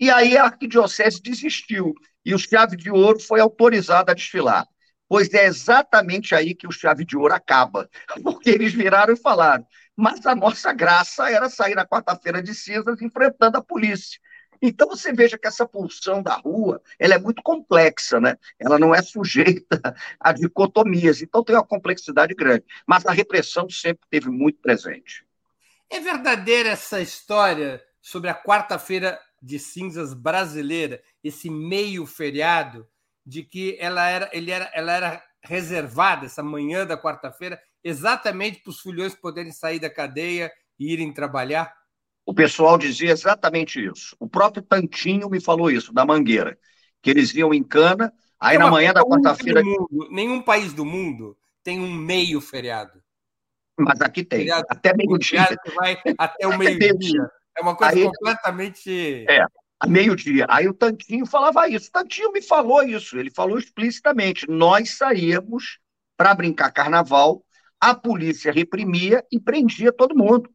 E 0.00 0.10
aí 0.10 0.38
a 0.38 0.44
arquidiocese 0.44 1.20
desistiu 1.22 1.92
e 2.24 2.34
o 2.34 2.38
chave 2.38 2.76
de 2.76 2.90
ouro 2.90 3.20
foi 3.20 3.40
autorizado 3.40 4.10
a 4.10 4.14
desfilar. 4.14 4.66
Pois 5.06 5.32
é 5.34 5.44
exatamente 5.44 6.34
aí 6.34 6.54
que 6.54 6.66
o 6.66 6.72
chave 6.72 7.04
de 7.04 7.16
ouro 7.16 7.34
acaba, 7.34 7.88
porque 8.24 8.48
eles 8.50 8.72
viraram 8.72 9.12
e 9.12 9.16
falaram: 9.16 9.66
mas 9.94 10.24
a 10.24 10.34
nossa 10.34 10.72
graça 10.72 11.30
era 11.30 11.50
sair 11.50 11.74
na 11.74 11.86
quarta-feira 11.86 12.42
de 12.42 12.54
cinzas 12.54 13.00
enfrentando 13.02 13.58
a 13.58 13.62
polícia. 13.62 14.18
Então 14.60 14.88
você 14.88 15.12
veja 15.12 15.38
que 15.38 15.46
essa 15.46 15.66
pulsão 15.66 16.22
da 16.22 16.34
rua 16.34 16.82
ela 16.98 17.14
é 17.14 17.18
muito 17.18 17.42
complexa, 17.42 18.20
né? 18.20 18.36
Ela 18.58 18.78
não 18.78 18.94
é 18.94 19.02
sujeita 19.02 19.94
a 20.20 20.32
dicotomias, 20.32 21.22
então 21.22 21.44
tem 21.44 21.56
uma 21.56 21.66
complexidade 21.66 22.34
grande. 22.34 22.64
Mas 22.86 23.06
a 23.06 23.12
repressão 23.12 23.68
sempre 23.68 24.06
teve 24.10 24.28
muito 24.28 24.60
presente. 24.60 25.26
É 25.90 26.00
verdadeira 26.00 26.70
essa 26.70 27.00
história 27.00 27.82
sobre 28.00 28.30
a 28.30 28.34
quarta-feira 28.34 29.20
de 29.40 29.58
cinzas 29.58 30.14
brasileira, 30.14 31.02
esse 31.22 31.48
meio 31.50 32.06
feriado, 32.06 32.88
de 33.24 33.42
que 33.42 33.76
ela 33.80 34.08
era, 34.08 34.30
ele 34.32 34.50
era, 34.50 34.70
ela 34.72 34.92
era 34.92 35.24
reservada 35.42 36.26
essa 36.26 36.42
manhã 36.42 36.86
da 36.86 36.96
quarta-feira 36.96 37.60
exatamente 37.82 38.60
para 38.60 38.70
os 38.70 38.80
fulhões 38.80 39.14
poderem 39.14 39.52
sair 39.52 39.78
da 39.78 39.88
cadeia 39.88 40.52
e 40.78 40.92
irem 40.92 41.12
trabalhar? 41.12 41.72
O 42.26 42.34
pessoal 42.34 42.76
dizia 42.76 43.12
exatamente 43.12 43.80
isso. 43.80 44.16
O 44.18 44.28
próprio 44.28 44.60
Tantinho 44.60 45.30
me 45.30 45.40
falou 45.40 45.70
isso, 45.70 45.94
da 45.94 46.04
Mangueira, 46.04 46.58
que 47.00 47.08
eles 47.08 47.32
iam 47.32 47.54
em 47.54 47.62
cana, 47.62 48.12
aí 48.38 48.58
na 48.58 48.68
manhã 48.68 48.92
da 48.92 49.02
quarta-feira. 49.02 49.62
Nenhum 50.10 50.42
país 50.42 50.72
do 50.72 50.84
mundo 50.84 51.38
tem 51.62 51.78
um 51.78 51.94
meio 51.94 52.40
feriado. 52.40 53.00
Mas 53.78 54.00
aqui 54.00 54.24
tem, 54.24 54.40
feriado, 54.40 54.66
até 54.68 54.92
meio-dia. 54.92 55.46
vai 55.76 55.96
até 56.18 56.48
o 56.48 56.58
meio-dia. 56.58 57.30
É 57.56 57.62
uma 57.62 57.76
coisa 57.76 57.94
aí, 57.94 58.04
completamente. 58.04 59.24
É, 59.28 59.46
a 59.78 59.86
meio-dia. 59.86 60.46
Aí 60.48 60.66
o 60.68 60.74
Tantinho 60.74 61.26
falava 61.26 61.68
isso. 61.68 61.88
O 61.88 61.92
Tantinho 61.92 62.32
me 62.32 62.42
falou 62.42 62.82
isso, 62.82 63.16
ele 63.16 63.30
falou 63.30 63.56
explicitamente. 63.56 64.50
Nós 64.50 64.96
saíamos 64.96 65.78
para 66.16 66.34
brincar 66.34 66.72
carnaval, 66.72 67.44
a 67.80 67.94
polícia 67.94 68.50
reprimia 68.50 69.24
e 69.30 69.38
prendia 69.38 69.92
todo 69.92 70.16
mundo 70.16 70.50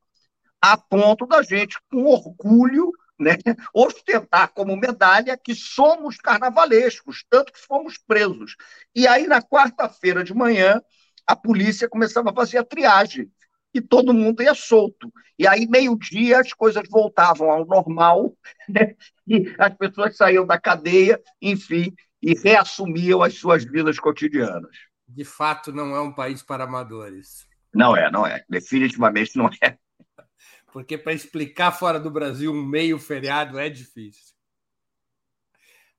a 0.62 0.78
ponto 0.78 1.26
da 1.26 1.42
gente, 1.42 1.78
com 1.90 2.06
orgulho, 2.06 2.92
né, 3.20 3.36
ostentar 3.74 4.50
como 4.54 4.78
medalha 4.78 5.38
que 5.38 5.56
somos 5.56 6.18
carnavalescos, 6.18 7.26
tanto 7.30 7.52
que 7.52 7.60
fomos 7.60 7.98
presos. 7.98 8.56
E 8.96 9.08
aí, 9.08 9.28
na 9.28 9.42
quarta-feira 9.42 10.24
de 10.24 10.34
manhã, 10.34 10.82
a 11.26 11.36
polícia 11.36 11.90
começava 11.90 12.30
a 12.30 12.34
fazer 12.34 12.58
a 12.58 12.64
triagem 12.64 13.32
e 13.74 13.80
todo 13.80 14.14
mundo 14.14 14.44
ia 14.44 14.54
solto. 14.54 15.12
E 15.40 15.48
aí, 15.48 15.68
meio-dia, 15.68 16.40
as 16.40 16.54
coisas 16.54 16.84
voltavam 16.90 17.50
ao 17.50 17.66
normal, 17.66 18.36
né? 18.70 18.96
e 19.28 19.54
as 19.58 19.74
pessoas 19.76 20.16
saíam 20.16 20.46
da 20.46 20.60
cadeia, 20.60 21.20
enfim, 21.42 21.94
e 22.22 22.36
reassumiam 22.36 23.24
as 23.24 23.36
suas 23.36 23.64
vidas 23.64 24.00
cotidianas. 24.00 24.76
De 25.08 25.26
fato, 25.26 25.72
não 25.72 25.96
é 25.96 26.02
um 26.02 26.14
país 26.14 26.44
para 26.44 26.66
amadores. 26.66 27.48
Não 27.74 27.96
é, 27.96 28.12
não 28.12 28.26
é. 28.28 28.44
Definitivamente 28.50 29.38
não 29.38 29.50
é 29.62 29.78
porque 30.72 30.98
para 30.98 31.14
explicar 31.14 31.72
fora 31.72 32.00
do 32.00 32.10
Brasil 32.10 32.52
um 32.52 32.66
meio 32.66 32.98
feriado 32.98 33.60
é 33.60 33.70
difícil. 33.70 34.34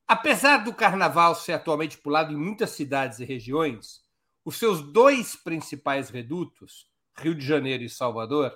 Apesar 0.07 0.57
do 0.57 0.73
carnaval 0.73 1.33
ser 1.35 1.53
atualmente 1.53 1.97
pulado 1.97 2.33
em 2.33 2.37
muitas 2.37 2.71
cidades 2.71 3.19
e 3.19 3.25
regiões, 3.25 4.01
os 4.43 4.57
seus 4.57 4.81
dois 4.81 5.35
principais 5.35 6.09
redutos, 6.09 6.87
Rio 7.17 7.33
de 7.33 7.45
Janeiro 7.45 7.83
e 7.83 7.89
Salvador, 7.89 8.53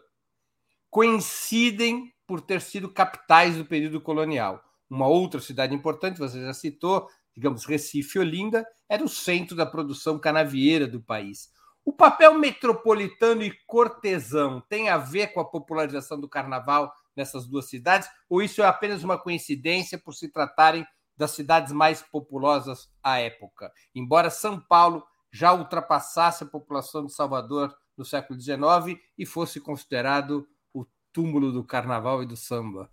coincidem 0.90 2.14
por 2.26 2.42
ter 2.42 2.62
sido 2.62 2.92
capitais 2.92 3.56
do 3.56 3.66
período 3.66 4.02
colonial. 4.02 4.62
Uma 4.90 5.08
outra 5.08 5.40
cidade 5.40 5.74
importante, 5.74 6.20
você 6.20 6.42
já 6.42 6.54
citou, 6.54 7.10
digamos, 7.34 7.66
Recife 7.66 8.18
e 8.18 8.22
Olinda, 8.22 8.66
era 8.90 9.04
o 9.04 9.10
centro 9.10 9.56
da 9.56 9.66
produção 9.66 10.20
canavieira 10.20 10.88
do 10.88 11.02
país. 11.02 11.52
O 11.88 11.94
papel 11.94 12.34
metropolitano 12.34 13.42
e 13.44 13.58
cortesão 13.66 14.60
tem 14.68 14.90
a 14.90 14.98
ver 14.98 15.28
com 15.28 15.40
a 15.40 15.46
popularização 15.46 16.20
do 16.20 16.28
carnaval 16.28 16.94
nessas 17.16 17.48
duas 17.48 17.70
cidades? 17.70 18.10
Ou 18.28 18.42
isso 18.42 18.62
é 18.62 18.66
apenas 18.66 19.06
uma 19.06 19.18
coincidência 19.18 19.98
por 19.98 20.14
se 20.14 20.28
tratarem 20.28 20.86
das 21.16 21.32
cidades 21.32 21.72
mais 21.72 22.02
populosas 22.02 22.92
à 23.02 23.20
época? 23.20 23.72
Embora 23.96 24.30
São 24.30 24.60
Paulo 24.60 25.02
já 25.32 25.54
ultrapassasse 25.54 26.44
a 26.44 26.48
população 26.48 27.06
de 27.06 27.14
Salvador 27.14 27.74
no 27.96 28.04
século 28.04 28.38
XIX 28.38 29.02
e 29.18 29.26
fosse 29.26 29.62
considerado 29.62 30.46
o 30.74 30.86
túmulo 31.14 31.54
do 31.54 31.64
carnaval 31.64 32.22
e 32.22 32.26
do 32.26 32.36
samba. 32.36 32.92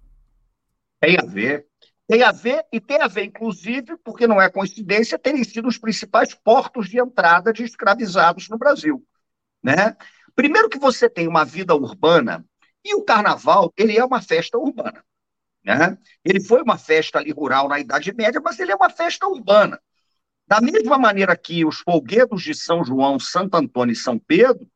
Tem 1.01 1.17
a 1.19 1.27
ver. 1.27 1.67
Tem 2.07 2.23
a 2.23 2.33
ver, 2.33 2.65
e 2.71 2.81
tem 2.81 3.01
a 3.01 3.09
ver, 3.09 3.25
inclusive, 3.25 3.97
porque 4.05 4.27
não 4.27 4.41
é 4.41 4.51
coincidência, 4.51 5.19
terem 5.19 5.43
sido 5.43 5.69
os 5.69 5.79
principais 5.79 6.35
portos 6.35 6.89
de 6.89 7.01
entrada 7.01 7.53
de 7.53 7.65
escravizados 7.65 8.49
no 8.49 8.59
Brasil. 8.59 9.03
Né? 9.63 9.97
Primeiro 10.35 10.69
que 10.69 10.79
você 10.79 11.09
tem 11.09 11.27
uma 11.27 11.45
vida 11.45 11.75
urbana, 11.75 12.45
e 12.85 12.95
o 12.95 13.03
carnaval, 13.03 13.73
ele 13.77 13.97
é 13.97 14.05
uma 14.05 14.21
festa 14.21 14.59
urbana. 14.59 15.03
Né? 15.65 15.97
Ele 16.23 16.41
foi 16.41 16.61
uma 16.61 16.77
festa 16.77 17.19
ali 17.19 17.33
rural 17.33 17.69
na 17.69 17.81
Idade 17.81 18.13
Média, 18.13 18.41
mas 18.45 18.61
ele 18.61 18.71
é 18.71 18.77
uma 18.77 18.91
festa 18.91 19.27
urbana. 19.27 19.81
Da 20.47 20.61
mesma 20.61 20.99
maneira 20.99 21.35
que 21.35 21.65
os 21.65 21.79
folguedos 21.79 22.43
de 22.43 22.55
São 22.55 22.85
João, 22.85 23.19
Santo 23.19 23.57
Antônio 23.57 23.95
e 23.95 23.97
São 23.97 24.19
Pedro, 24.19 24.69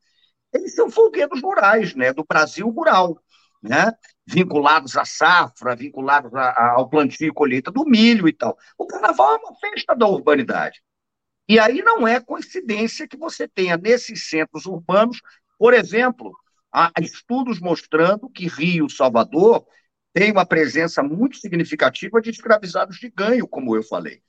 eles 0.50 0.74
são 0.74 0.90
folguedos 0.90 1.42
rurais, 1.42 1.94
né, 1.94 2.10
do 2.10 2.24
Brasil 2.26 2.66
rural 2.70 3.20
né? 3.62 3.92
vinculados 4.26 4.96
à 4.96 5.04
safra, 5.04 5.74
vinculados 5.74 6.34
a, 6.34 6.50
a, 6.50 6.70
ao 6.72 6.88
plantio 6.88 7.28
e 7.28 7.32
colheita 7.32 7.70
do 7.70 7.84
milho 7.84 8.28
e 8.28 8.32
tal. 8.32 8.56
O 8.76 8.86
carnaval 8.86 9.34
é 9.34 9.38
uma 9.38 9.54
festa 9.56 9.94
da 9.94 10.06
urbanidade. 10.06 10.82
E 11.48 11.58
aí 11.58 11.82
não 11.82 12.06
é 12.06 12.20
coincidência 12.20 13.08
que 13.08 13.16
você 13.16 13.48
tenha 13.48 13.76
nesses 13.78 14.28
centros 14.28 14.66
urbanos, 14.66 15.20
por 15.58 15.72
exemplo, 15.72 16.36
há 16.70 16.92
estudos 17.00 17.58
mostrando 17.58 18.28
que 18.28 18.46
Rio, 18.46 18.90
Salvador, 18.90 19.66
tem 20.12 20.30
uma 20.30 20.44
presença 20.44 21.02
muito 21.02 21.38
significativa 21.38 22.20
de 22.20 22.30
escravizados 22.30 22.98
de 22.98 23.10
ganho, 23.10 23.48
como 23.48 23.74
eu 23.74 23.82
falei. 23.82 24.22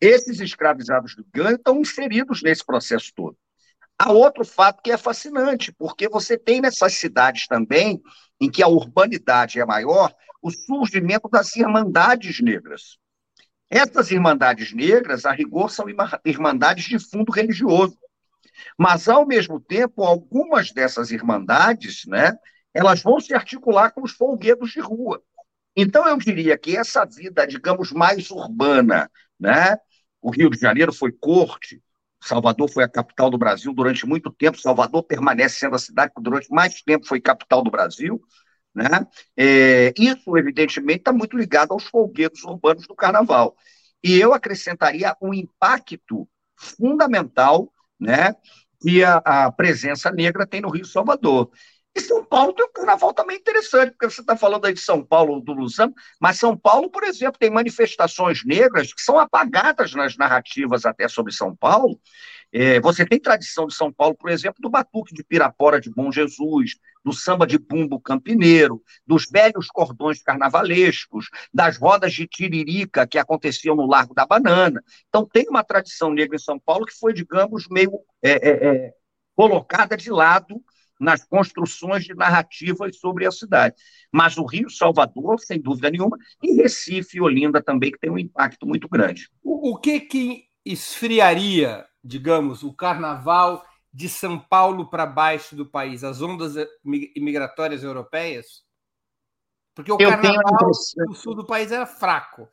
Esses 0.00 0.40
escravizados 0.40 1.16
de 1.16 1.24
ganho 1.32 1.56
estão 1.56 1.80
inseridos 1.80 2.42
nesse 2.42 2.64
processo 2.64 3.12
todo. 3.14 3.36
Há 3.98 4.12
outro 4.12 4.44
fato 4.44 4.82
que 4.82 4.90
é 4.90 4.98
fascinante, 4.98 5.72
porque 5.72 6.08
você 6.08 6.36
tem 6.36 6.60
nessas 6.60 6.94
cidades 6.94 7.46
também 7.46 8.02
em 8.40 8.50
que 8.50 8.62
a 8.62 8.68
urbanidade 8.68 9.58
é 9.58 9.64
maior, 9.64 10.14
o 10.42 10.50
surgimento 10.50 11.28
das 11.28 11.56
irmandades 11.56 12.40
negras. 12.40 12.98
Essas 13.70 14.10
irmandades 14.10 14.72
negras, 14.72 15.24
a 15.24 15.32
rigor, 15.32 15.70
são 15.70 15.86
irmandades 16.24 16.84
de 16.84 16.98
fundo 16.98 17.32
religioso. 17.32 17.98
Mas, 18.78 19.08
ao 19.08 19.26
mesmo 19.26 19.58
tempo, 19.60 20.04
algumas 20.04 20.70
dessas 20.72 21.10
irmandades, 21.10 22.02
né, 22.06 22.36
elas 22.72 23.02
vão 23.02 23.18
se 23.18 23.34
articular 23.34 23.90
com 23.90 24.02
os 24.02 24.12
folguedos 24.12 24.70
de 24.70 24.80
rua. 24.80 25.22
Então, 25.74 26.06
eu 26.06 26.16
diria 26.16 26.56
que 26.56 26.76
essa 26.76 27.04
vida, 27.04 27.46
digamos, 27.46 27.92
mais 27.92 28.30
urbana, 28.30 29.10
né? 29.38 29.76
O 30.22 30.30
Rio 30.30 30.50
de 30.50 30.58
Janeiro 30.58 30.92
foi 30.92 31.12
corte, 31.12 31.82
Salvador 32.26 32.70
foi 32.70 32.84
a 32.84 32.88
capital 32.88 33.30
do 33.30 33.38
Brasil 33.38 33.72
durante 33.72 34.06
muito 34.06 34.30
tempo. 34.30 34.60
Salvador 34.60 35.02
permanece 35.02 35.58
sendo 35.58 35.76
a 35.76 35.78
cidade 35.78 36.12
que 36.14 36.22
durante 36.22 36.50
mais 36.50 36.82
tempo 36.82 37.06
foi 37.06 37.20
capital 37.20 37.62
do 37.62 37.70
Brasil. 37.70 38.20
Né? 38.74 38.88
É, 39.36 39.94
isso, 39.98 40.36
evidentemente, 40.36 40.98
está 40.98 41.12
muito 41.12 41.36
ligado 41.36 41.72
aos 41.72 41.84
folguedos 41.84 42.44
urbanos 42.44 42.86
do 42.86 42.94
carnaval. 42.94 43.56
E 44.02 44.18
eu 44.18 44.34
acrescentaria 44.34 45.16
um 45.20 45.32
impacto 45.32 46.28
fundamental 46.56 47.72
né, 47.98 48.34
que 48.80 49.02
a, 49.02 49.16
a 49.24 49.52
presença 49.52 50.10
negra 50.10 50.46
tem 50.46 50.60
no 50.60 50.70
Rio 50.70 50.84
Salvador. 50.84 51.50
E 51.96 52.00
São 52.02 52.22
Paulo 52.22 52.52
tem 52.52 52.66
um 52.66 52.72
carnaval 52.72 53.14
também 53.14 53.38
interessante, 53.38 53.92
porque 53.92 54.10
você 54.10 54.20
está 54.20 54.36
falando 54.36 54.66
aí 54.66 54.74
de 54.74 54.80
São 54.80 55.02
Paulo, 55.02 55.40
do 55.40 55.54
Luzano, 55.54 55.94
mas 56.20 56.38
São 56.38 56.54
Paulo, 56.54 56.90
por 56.90 57.02
exemplo, 57.04 57.38
tem 57.38 57.48
manifestações 57.48 58.44
negras 58.44 58.92
que 58.92 59.00
são 59.00 59.18
apagadas 59.18 59.94
nas 59.94 60.14
narrativas 60.14 60.84
até 60.84 61.08
sobre 61.08 61.32
São 61.32 61.56
Paulo. 61.56 61.98
É, 62.52 62.78
você 62.80 63.06
tem 63.06 63.18
tradição 63.18 63.66
de 63.66 63.74
São 63.74 63.90
Paulo, 63.90 64.14
por 64.14 64.28
exemplo, 64.28 64.60
do 64.60 64.68
batuque 64.68 65.14
de 65.14 65.24
Pirapora 65.24 65.80
de 65.80 65.90
Bom 65.90 66.12
Jesus, 66.12 66.72
do 67.02 67.14
samba 67.14 67.46
de 67.46 67.58
bumbo 67.58 67.98
campineiro, 67.98 68.82
dos 69.06 69.24
velhos 69.30 69.68
cordões 69.68 70.22
carnavalescos, 70.22 71.30
das 71.52 71.78
rodas 71.78 72.12
de 72.12 72.26
tiririca 72.26 73.06
que 73.06 73.16
aconteciam 73.16 73.74
no 73.74 73.86
Largo 73.86 74.12
da 74.12 74.26
Banana. 74.26 74.84
Então, 75.08 75.26
tem 75.26 75.48
uma 75.48 75.64
tradição 75.64 76.12
negra 76.12 76.36
em 76.36 76.40
São 76.40 76.58
Paulo 76.58 76.84
que 76.84 76.92
foi, 76.92 77.14
digamos, 77.14 77.66
meio 77.70 77.90
é, 78.22 78.32
é, 78.32 78.66
é 78.66 78.92
colocada 79.34 79.96
de 79.96 80.10
lado 80.10 80.62
nas 80.98 81.24
construções 81.24 82.04
de 82.04 82.14
narrativas 82.14 82.98
sobre 82.98 83.26
a 83.26 83.30
cidade. 83.30 83.74
Mas 84.10 84.36
o 84.36 84.44
Rio 84.44 84.70
Salvador, 84.70 85.40
sem 85.40 85.60
dúvida 85.60 85.90
nenhuma, 85.90 86.16
e 86.42 86.54
Recife 86.54 87.18
e 87.18 87.20
Olinda 87.20 87.62
também, 87.62 87.92
que 87.92 87.98
tem 87.98 88.10
um 88.10 88.18
impacto 88.18 88.66
muito 88.66 88.88
grande. 88.88 89.28
O, 89.42 89.72
o 89.72 89.76
que 89.78 90.00
que 90.00 90.44
esfriaria, 90.64 91.86
digamos, 92.02 92.62
o 92.62 92.72
carnaval 92.72 93.64
de 93.92 94.08
São 94.08 94.38
Paulo 94.38 94.90
para 94.90 95.06
baixo 95.06 95.54
do 95.54 95.66
país, 95.66 96.04
as 96.04 96.20
ondas 96.20 96.54
imigratórias 97.14 97.82
europeias? 97.82 98.64
Porque 99.74 99.92
o 99.92 99.98
Eu 100.00 100.08
carnaval 100.08 100.70
no 100.96 101.14
sul 101.14 101.34
do 101.34 101.46
país 101.46 101.70
era 101.70 101.84
fraco. 101.84 102.48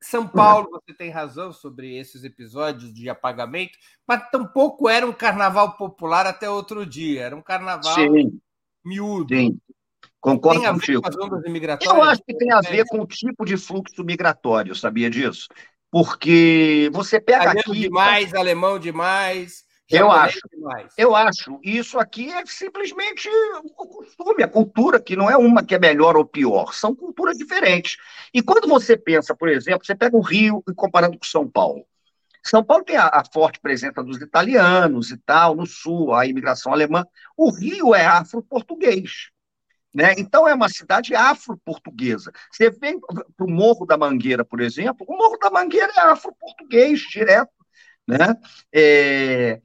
São 0.00 0.26
Paulo, 0.26 0.68
você 0.70 0.94
tem 0.96 1.10
razão 1.10 1.52
sobre 1.52 1.96
esses 1.96 2.24
episódios 2.24 2.92
de 2.94 3.08
apagamento, 3.10 3.76
mas 4.06 4.28
tampouco 4.30 4.88
era 4.88 5.06
um 5.06 5.12
carnaval 5.12 5.76
popular 5.76 6.26
até 6.26 6.48
outro 6.48 6.86
dia, 6.86 7.22
era 7.22 7.36
um 7.36 7.42
carnaval 7.42 7.94
Sim. 7.94 8.40
miúdo. 8.84 9.34
Sim. 9.34 9.58
Concordo 10.18 10.60
tem 10.60 10.72
contigo. 10.72 11.02
Eu 11.82 12.02
acho 12.02 12.22
que 12.22 12.34
tem 12.34 12.50
a 12.50 12.60
ver 12.60 12.84
com 12.88 13.00
o 13.00 13.06
tipo 13.06 13.44
de 13.44 13.56
fluxo 13.56 14.02
migratório, 14.02 14.74
sabia 14.74 15.10
disso? 15.10 15.46
Porque 15.90 16.90
você 16.92 17.20
pega 17.20 17.44
Italiano 17.44 17.72
aqui. 17.72 17.80
demais, 17.80 18.34
alemão 18.34 18.78
demais. 18.78 19.65
Eu 19.90 20.10
acho. 20.10 20.40
Eu 20.98 21.14
acho. 21.14 21.60
Isso 21.62 21.98
aqui 21.98 22.32
é 22.32 22.44
simplesmente 22.46 23.28
o 23.76 23.86
costume, 23.86 24.42
a 24.42 24.48
cultura, 24.48 25.00
que 25.00 25.14
não 25.14 25.30
é 25.30 25.36
uma 25.36 25.64
que 25.64 25.74
é 25.74 25.78
melhor 25.78 26.16
ou 26.16 26.24
pior, 26.24 26.74
são 26.74 26.94
culturas 26.94 27.38
diferentes. 27.38 27.96
E 28.34 28.42
quando 28.42 28.66
você 28.66 28.96
pensa, 28.96 29.34
por 29.34 29.48
exemplo, 29.48 29.86
você 29.86 29.94
pega 29.94 30.16
o 30.16 30.20
Rio 30.20 30.62
e 30.68 30.74
comparando 30.74 31.16
com 31.16 31.24
São 31.24 31.48
Paulo. 31.48 31.86
São 32.44 32.64
Paulo 32.64 32.84
tem 32.84 32.96
a, 32.96 33.06
a, 33.06 33.24
forte 33.32 33.60
presença 33.60 34.02
dos 34.02 34.20
italianos 34.20 35.10
e 35.10 35.16
tal, 35.18 35.54
no 35.54 35.66
sul, 35.66 36.14
a 36.14 36.26
imigração 36.26 36.72
alemã. 36.72 37.04
O 37.36 37.50
Rio 37.50 37.94
é 37.94 38.06
afro-português. 38.06 39.30
Né? 39.94 40.14
Então, 40.18 40.46
é 40.46 40.54
uma 40.54 40.68
cidade 40.68 41.14
afro-portuguesa. 41.14 42.30
Você 42.52 42.70
vem 42.70 43.00
para 43.00 43.46
o 43.46 43.50
Morro 43.50 43.86
da 43.86 43.96
Mangueira, 43.96 44.44
por 44.44 44.60
exemplo, 44.60 45.06
o 45.08 45.16
Morro 45.16 45.38
da 45.38 45.50
Mangueira 45.50 45.92
é 45.96 46.00
afro-português, 46.02 47.00
direto. 47.00 47.50
Né? 48.06 48.36
É... 48.72 49.60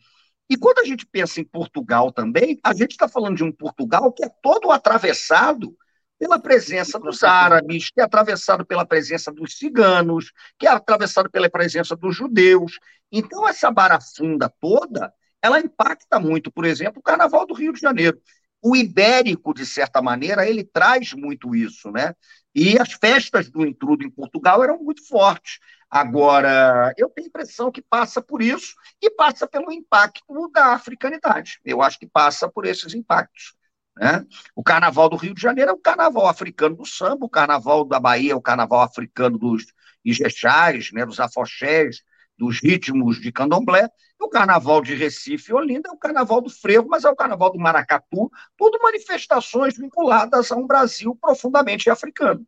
E 0.52 0.58
quando 0.58 0.80
a 0.80 0.84
gente 0.84 1.06
pensa 1.06 1.40
em 1.40 1.46
Portugal 1.46 2.12
também, 2.12 2.60
a 2.62 2.74
gente 2.74 2.92
está 2.92 3.08
falando 3.08 3.38
de 3.38 3.44
um 3.46 3.54
Portugal 3.54 4.12
que 4.12 4.26
é 4.26 4.30
todo 4.44 4.70
atravessado 4.70 5.74
pela 6.20 6.38
presença 6.38 7.00
dos 7.00 7.24
árabes, 7.24 7.90
que 7.90 8.02
é 8.02 8.04
atravessado 8.04 8.66
pela 8.66 8.86
presença 8.86 9.32
dos 9.32 9.58
ciganos, 9.58 10.34
que 10.60 10.68
é 10.68 10.70
atravessado 10.70 11.32
pela 11.32 11.50
presença 11.50 11.96
dos 11.96 12.18
judeus. 12.18 12.80
Então, 13.10 13.48
essa 13.48 13.72
barafunda 13.72 14.54
toda, 14.60 15.14
ela 15.42 15.58
impacta 15.58 16.20
muito, 16.20 16.52
por 16.52 16.66
exemplo, 16.66 17.00
o 17.00 17.02
Carnaval 17.02 17.48
do 17.48 17.54
Rio 17.54 17.72
de 17.72 17.80
Janeiro. 17.80 18.22
O 18.62 18.76
ibérico, 18.76 19.54
de 19.54 19.66
certa 19.66 20.02
maneira, 20.02 20.46
ele 20.46 20.66
traz 20.66 21.14
muito 21.14 21.56
isso, 21.56 21.90
né? 21.92 22.14
E 22.54 22.78
as 22.78 22.92
festas 22.92 23.50
do 23.50 23.66
intrudo 23.66 24.04
em 24.04 24.12
Portugal 24.12 24.62
eram 24.62 24.84
muito 24.84 25.08
fortes. 25.08 25.60
Agora, 25.92 26.94
eu 26.98 27.10
tenho 27.10 27.28
a 27.28 27.30
impressão 27.30 27.70
que 27.70 27.82
passa 27.82 28.22
por 28.22 28.42
isso 28.42 28.76
e 29.02 29.10
passa 29.10 29.46
pelo 29.46 29.74
impacto 29.74 30.50
da 30.50 30.68
africanidade. 30.68 31.60
Eu 31.66 31.82
acho 31.82 32.00
que 32.00 32.08
passa 32.08 32.50
por 32.50 32.66
esses 32.66 32.94
impactos. 32.94 33.54
Né? 33.98 34.26
O 34.56 34.64
carnaval 34.64 35.10
do 35.10 35.18
Rio 35.18 35.34
de 35.34 35.42
Janeiro 35.42 35.72
é 35.72 35.74
o 35.74 35.78
carnaval 35.78 36.28
africano 36.28 36.78
do 36.78 36.86
samba, 36.86 37.26
o 37.26 37.30
carnaval 37.30 37.84
da 37.84 38.00
Bahia 38.00 38.32
é 38.32 38.36
o 38.36 38.42
carnaval 38.42 38.80
africano 38.80 39.38
dos 39.38 39.66
ijexás, 40.06 40.92
né, 40.94 41.06
dos 41.06 41.20
afoxés, 41.20 42.02
dos 42.38 42.60
ritmos 42.62 43.20
de 43.20 43.32
candomblé, 43.32 43.88
e 44.20 44.24
o 44.24 44.30
carnaval 44.30 44.82
de 44.82 44.96
Recife 44.96 45.52
e 45.52 45.54
Olinda 45.54 45.90
é 45.90 45.92
o 45.92 45.98
carnaval 45.98 46.42
do 46.42 46.50
frevo, 46.50 46.88
mas 46.88 47.04
é 47.04 47.10
o 47.10 47.16
carnaval 47.16 47.52
do 47.52 47.60
maracatu, 47.60 48.32
tudo 48.58 48.80
manifestações 48.82 49.78
vinculadas 49.78 50.52
a 50.52 50.56
um 50.56 50.66
Brasil 50.66 51.16
profundamente 51.22 51.90
africano. 51.90 52.48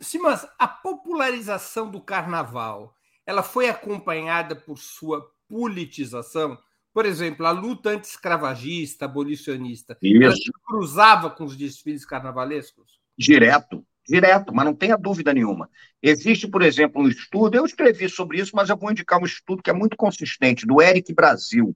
Simas, 0.00 0.46
a 0.58 0.66
popularização 0.66 1.90
do 1.90 2.00
carnaval, 2.00 2.94
ela 3.26 3.42
foi 3.42 3.68
acompanhada 3.68 4.54
por 4.54 4.78
sua 4.78 5.30
politização? 5.48 6.58
Por 6.92 7.06
exemplo, 7.06 7.46
a 7.46 7.50
luta 7.50 7.90
anti-escravagista, 7.90 9.04
abolicionista, 9.04 9.96
ela 10.02 10.34
se 10.34 10.50
cruzava 10.66 11.30
com 11.30 11.44
os 11.44 11.56
desfiles 11.56 12.04
carnavalescos? 12.04 12.98
Direto, 13.16 13.84
direto, 14.06 14.52
mas 14.52 14.64
não 14.64 14.74
tenha 14.74 14.96
dúvida 14.96 15.32
nenhuma. 15.32 15.70
Existe, 16.02 16.48
por 16.48 16.62
exemplo, 16.62 17.02
um 17.02 17.08
estudo, 17.08 17.56
eu 17.56 17.64
escrevi 17.64 18.08
sobre 18.08 18.40
isso, 18.40 18.56
mas 18.56 18.68
eu 18.68 18.76
vou 18.76 18.90
indicar 18.90 19.20
um 19.20 19.24
estudo 19.24 19.62
que 19.62 19.70
é 19.70 19.72
muito 19.72 19.96
consistente, 19.96 20.66
do 20.66 20.82
Eric 20.82 21.14
Brasil, 21.14 21.68
hum. 21.68 21.74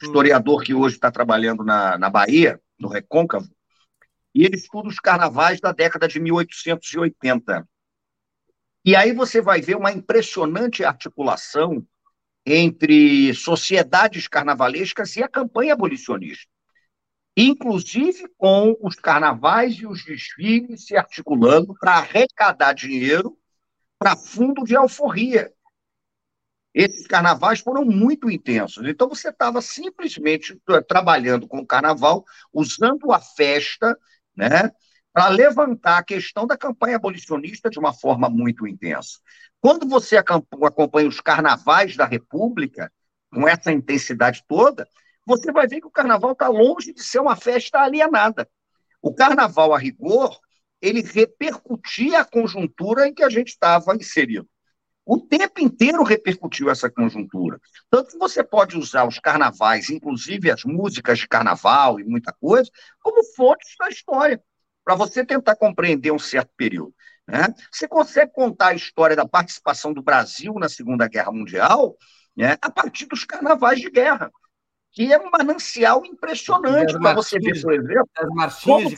historiador 0.00 0.62
que 0.62 0.74
hoje 0.74 0.94
está 0.94 1.10
trabalhando 1.10 1.64
na, 1.64 1.98
na 1.98 2.08
Bahia, 2.08 2.60
no 2.78 2.88
Recôncavo, 2.88 3.48
e 4.36 4.44
ele 4.44 4.56
estuda 4.56 4.88
os 4.88 5.00
carnavais 5.00 5.60
da 5.60 5.72
década 5.72 6.06
de 6.06 6.20
1880. 6.20 7.66
E 8.84 8.94
aí 8.94 9.12
você 9.12 9.40
vai 9.40 9.60
ver 9.62 9.76
uma 9.76 9.90
impressionante 9.90 10.84
articulação 10.84 11.84
entre 12.44 13.34
sociedades 13.34 14.28
carnavalescas 14.28 15.16
e 15.16 15.22
a 15.22 15.28
campanha 15.28 15.72
abolicionista 15.72 16.50
inclusive 17.36 18.26
com 18.38 18.74
os 18.80 18.96
carnavais 18.96 19.74
e 19.74 19.86
os 19.86 20.02
desfiles 20.04 20.86
se 20.86 20.96
articulando 20.96 21.74
para 21.78 21.98
arrecadar 21.98 22.72
dinheiro 22.72 23.36
para 23.98 24.16
fundo 24.16 24.64
de 24.64 24.74
alforria. 24.74 25.52
Esses 26.72 27.06
carnavais 27.06 27.60
foram 27.60 27.84
muito 27.84 28.30
intensos. 28.30 28.86
Então, 28.86 29.08
você 29.08 29.28
estava 29.28 29.60
simplesmente 29.60 30.58
trabalhando 30.88 31.46
com 31.46 31.58
o 31.58 31.66
carnaval, 31.66 32.24
usando 32.52 33.12
a 33.12 33.20
festa 33.20 33.98
né, 34.36 34.70
para 35.12 35.28
levantar 35.28 35.98
a 35.98 36.04
questão 36.04 36.46
da 36.46 36.56
campanha 36.56 36.96
abolicionista 36.96 37.70
de 37.70 37.78
uma 37.78 37.92
forma 37.92 38.28
muito 38.28 38.66
intensa. 38.66 39.18
Quando 39.60 39.88
você 39.88 40.16
acompanha 40.16 41.08
os 41.08 41.20
carnavais 41.20 41.96
da 41.96 42.04
República, 42.04 42.92
com 43.32 43.48
essa 43.48 43.72
intensidade 43.72 44.44
toda, 44.46 44.86
você 45.24 45.50
vai 45.50 45.66
ver 45.66 45.80
que 45.80 45.86
o 45.86 45.90
carnaval 45.90 46.32
está 46.32 46.48
longe 46.48 46.92
de 46.92 47.02
ser 47.02 47.18
uma 47.18 47.34
festa 47.34 47.80
alienada. 47.80 48.48
O 49.02 49.14
carnaval, 49.14 49.74
a 49.74 49.78
rigor, 49.78 50.38
ele 50.80 51.02
repercutia 51.02 52.20
a 52.20 52.24
conjuntura 52.24 53.08
em 53.08 53.14
que 53.14 53.24
a 53.24 53.28
gente 53.28 53.48
estava 53.48 53.96
inserido. 53.96 54.48
O 55.06 55.20
tempo 55.20 55.60
inteiro 55.60 56.02
repercutiu 56.02 56.68
essa 56.68 56.90
conjuntura. 56.90 57.60
Tanto 57.88 58.10
que 58.10 58.18
você 58.18 58.42
pode 58.42 58.76
usar 58.76 59.06
os 59.06 59.20
carnavais, 59.20 59.88
inclusive 59.88 60.50
as 60.50 60.64
músicas 60.64 61.20
de 61.20 61.28
carnaval 61.28 62.00
e 62.00 62.04
muita 62.04 62.32
coisa, 62.32 62.68
como 63.00 63.22
fontes 63.36 63.76
da 63.78 63.88
história, 63.88 64.42
para 64.84 64.96
você 64.96 65.24
tentar 65.24 65.54
compreender 65.54 66.10
um 66.10 66.18
certo 66.18 66.50
período. 66.56 66.92
Né? 67.26 67.46
Você 67.70 67.86
consegue 67.86 68.32
contar 68.32 68.68
a 68.68 68.74
história 68.74 69.14
da 69.14 69.26
participação 69.26 69.92
do 69.92 70.02
Brasil 70.02 70.52
na 70.54 70.68
Segunda 70.68 71.06
Guerra 71.06 71.30
Mundial 71.30 71.96
né, 72.36 72.58
a 72.60 72.68
partir 72.68 73.06
dos 73.06 73.24
carnavais 73.24 73.80
de 73.80 73.88
guerra 73.88 74.30
que 74.96 75.12
é 75.12 75.18
um 75.18 75.30
manancial 75.30 76.06
impressionante 76.06 76.98
para 76.98 77.12
você 77.12 77.38
ver, 77.38 77.60
por 77.60 77.74
exemplo, 77.74 78.08
como 78.64 78.90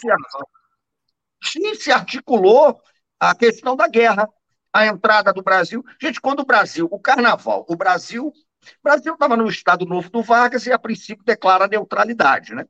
se, 1.43 1.75
se 1.75 1.91
articulou 1.91 2.81
a 3.19 3.35
questão 3.35 3.75
da 3.75 3.89
guerra, 3.89 4.29
a 4.73 4.87
entrada 4.87 5.33
do 5.33 5.43
Brasil. 5.43 5.85
Gente, 6.01 6.21
quando 6.21 6.41
o 6.41 6.47
Brasil, 6.47 6.89
o 6.91 6.99
carnaval, 6.99 7.65
o 7.69 7.77
Brasil, 7.77 8.27
o 8.27 8.83
Brasil 8.83 9.15
estava 9.15 9.37
no 9.37 9.49
Estado 9.49 9.87
Novo 9.87 10.11
do 10.11 10.23
Vargas 10.23 10.67
e, 10.67 10.73
a 10.73 10.79
princípio, 10.79 11.25
declara 11.25 11.67
neutralidade, 11.67 12.55
né? 12.55 12.65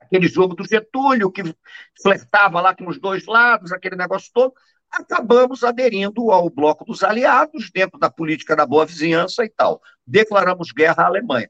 Aquele 0.00 0.28
jogo 0.28 0.54
do 0.54 0.66
Getúlio, 0.66 1.30
que 1.30 1.42
flertava 2.02 2.60
lá 2.60 2.74
com 2.74 2.88
os 2.88 2.98
dois 2.98 3.26
lados, 3.26 3.72
aquele 3.72 3.96
negócio 3.96 4.30
todo, 4.32 4.52
acabamos 4.90 5.62
aderindo 5.62 6.32
ao 6.32 6.50
bloco 6.50 6.84
dos 6.84 7.04
aliados, 7.04 7.70
dentro 7.70 7.98
da 7.98 8.10
política 8.10 8.56
da 8.56 8.66
boa 8.66 8.84
vizinhança 8.84 9.44
e 9.44 9.48
tal. 9.48 9.80
Declaramos 10.04 10.72
guerra 10.72 11.04
à 11.04 11.06
Alemanha. 11.06 11.48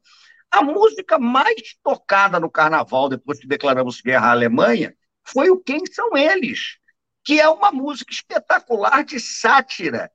A 0.50 0.62
música 0.62 1.18
mais 1.18 1.76
tocada 1.82 2.40
no 2.40 2.50
carnaval, 2.50 3.08
depois 3.08 3.38
que 3.38 3.46
declaramos 3.46 4.00
guerra 4.00 4.28
à 4.28 4.30
Alemanha, 4.32 4.94
foi 5.24 5.48
o 5.48 5.58
Quem 5.58 5.86
São 5.86 6.16
Eles, 6.16 6.78
que 7.24 7.40
é 7.40 7.48
uma 7.48 7.70
música 7.70 8.12
espetacular 8.12 9.04
de 9.04 9.20
sátira 9.20 10.10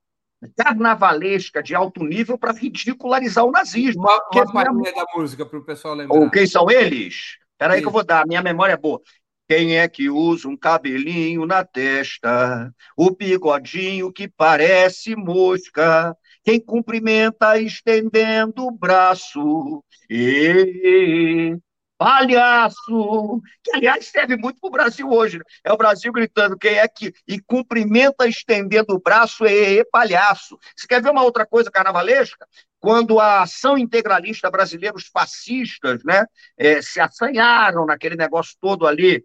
carnavalesca 0.56 1.64
de 1.64 1.74
alto 1.74 2.04
nível 2.04 2.38
para 2.38 2.54
ridicularizar 2.54 3.46
o 3.46 3.52
nazismo. 3.52 4.02
Uma, 4.02 4.22
uma 4.34 4.54
palhinha 4.54 4.94
da 4.94 5.06
música 5.16 5.46
para 5.46 5.60
o 5.60 5.64
pessoal 5.64 5.96
lembrar. 5.96 6.18
Ou 6.18 6.30
quem 6.30 6.46
são 6.46 6.70
eles? 6.70 7.38
Espera 7.52 7.74
aí 7.74 7.82
que 7.82 7.88
eu 7.88 7.92
vou 7.92 8.04
dar, 8.04 8.28
minha 8.28 8.42
memória 8.42 8.74
é 8.74 8.78
boa. 8.78 9.02
Quem 9.48 9.78
é 9.78 9.88
que 9.88 10.10
usa 10.10 10.48
um 10.48 10.58
cabelinho 10.58 11.46
na 11.46 11.64
testa, 11.64 12.74
o 12.98 13.12
bigodinho 13.12 14.12
que 14.12 14.28
parece 14.28 15.16
mosca, 15.16 16.16
quem 16.44 16.60
cumprimenta 16.60 17.60
estendendo 17.60 18.66
o 18.66 18.72
braço. 18.72 19.84
E 20.10 21.58
palhaço, 21.98 23.42
que 23.64 23.76
aliás 23.76 24.08
serve 24.08 24.36
muito 24.36 24.60
para 24.60 24.68
o 24.68 24.72
Brasil 24.72 25.10
hoje. 25.10 25.38
Né? 25.38 25.44
É 25.64 25.72
o 25.72 25.78
Brasil 25.78 26.12
gritando 26.12 26.58
quem 26.58 26.78
é 26.78 26.88
que 26.88 27.14
e 27.28 27.40
cumprimenta 27.40 28.28
estendendo 28.28 28.94
o 28.94 29.00
braço 29.00 29.46
e, 29.46 29.84
palhaço. 29.86 30.58
Você 30.76 30.88
quer 30.88 31.02
ver 31.02 31.12
uma 31.12 31.24
outra 31.24 31.46
coisa 31.46 31.72
carnavalesca? 31.72 32.48
Quando 32.80 33.20
a 33.20 33.44
ação 33.44 33.78
integralista 33.78 34.52
brasileira, 34.52 34.96
os 34.96 35.08
fascistas, 35.08 36.04
né, 36.04 36.26
é, 36.58 36.82
se 36.82 37.00
assanharam 37.00 37.86
naquele 37.86 38.16
negócio 38.16 38.56
todo 38.60 38.86
ali, 38.86 39.24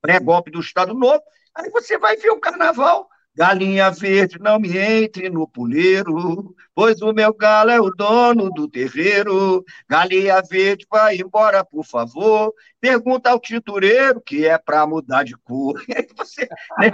pré-golpe 0.00 0.50
do 0.50 0.60
Estado 0.60 0.94
Novo, 0.94 1.22
aí 1.54 1.70
você 1.70 1.96
vai 1.98 2.16
ver 2.16 2.30
o 2.30 2.40
carnaval 2.40 3.08
Galinha 3.38 3.88
verde, 3.88 4.36
não 4.40 4.58
me 4.58 4.76
entre 4.76 5.30
no 5.30 5.46
puleiro, 5.46 6.56
pois 6.74 7.00
o 7.00 7.12
meu 7.12 7.32
galo 7.32 7.70
é 7.70 7.80
o 7.80 7.88
dono 7.88 8.50
do 8.50 8.68
terreiro. 8.68 9.64
Galinha 9.88 10.42
verde, 10.42 10.84
vai 10.90 11.18
embora, 11.18 11.64
por 11.64 11.84
favor. 11.84 12.52
Pergunta 12.80 13.30
ao 13.30 13.38
titureiro, 13.38 14.20
que 14.20 14.44
é 14.44 14.58
para 14.58 14.84
mudar 14.88 15.22
de 15.22 15.36
cor. 15.36 15.80
E 15.88 15.94
aí 15.96 16.08
você, 16.16 16.48
né, 16.80 16.90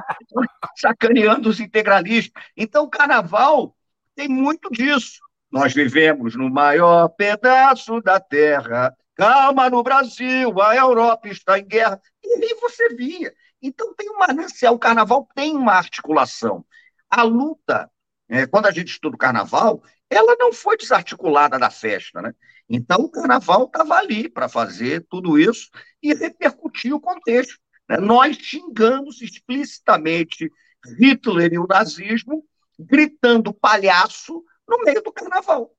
sacaneando 0.76 1.48
os 1.48 1.60
integralistas. 1.60 2.42
Então, 2.54 2.84
o 2.84 2.90
carnaval 2.90 3.74
tem 4.14 4.28
muito 4.28 4.68
disso. 4.70 5.20
Nós 5.50 5.72
vivemos 5.72 6.36
no 6.36 6.50
maior 6.50 7.08
pedaço 7.08 8.02
da 8.02 8.20
terra. 8.20 8.94
Calma 9.16 9.70
no 9.70 9.82
Brasil, 9.82 10.60
a 10.60 10.76
Europa 10.76 11.26
está 11.26 11.58
em 11.58 11.64
guerra. 11.64 11.98
E 12.22 12.34
aí 12.34 12.54
você 12.60 12.90
via. 12.90 13.32
Então 13.66 13.94
tem 13.94 14.10
um 14.10 14.18
manancial, 14.18 14.74
o 14.74 14.78
carnaval 14.78 15.26
tem 15.34 15.56
uma 15.56 15.72
articulação. 15.72 16.66
A 17.08 17.22
luta, 17.22 17.90
é, 18.28 18.46
quando 18.46 18.66
a 18.66 18.70
gente 18.70 18.88
estuda 18.88 19.16
o 19.16 19.18
carnaval, 19.18 19.82
ela 20.10 20.36
não 20.38 20.52
foi 20.52 20.76
desarticulada 20.76 21.58
da 21.58 21.70
festa, 21.70 22.20
né? 22.20 22.34
Então 22.68 22.98
o 22.98 23.10
carnaval 23.10 23.64
estava 23.64 23.94
ali 23.94 24.28
para 24.28 24.50
fazer 24.50 25.06
tudo 25.08 25.38
isso 25.38 25.70
e 26.02 26.12
repercutir 26.12 26.94
o 26.94 27.00
contexto. 27.00 27.58
Né? 27.88 27.96
Nós 27.96 28.36
xingamos 28.36 29.22
explicitamente 29.22 30.52
Hitler 30.98 31.54
e 31.54 31.58
o 31.58 31.66
nazismo, 31.66 32.44
gritando 32.78 33.54
palhaço 33.54 34.44
no 34.68 34.82
meio 34.82 35.02
do 35.02 35.10
carnaval. 35.10 35.74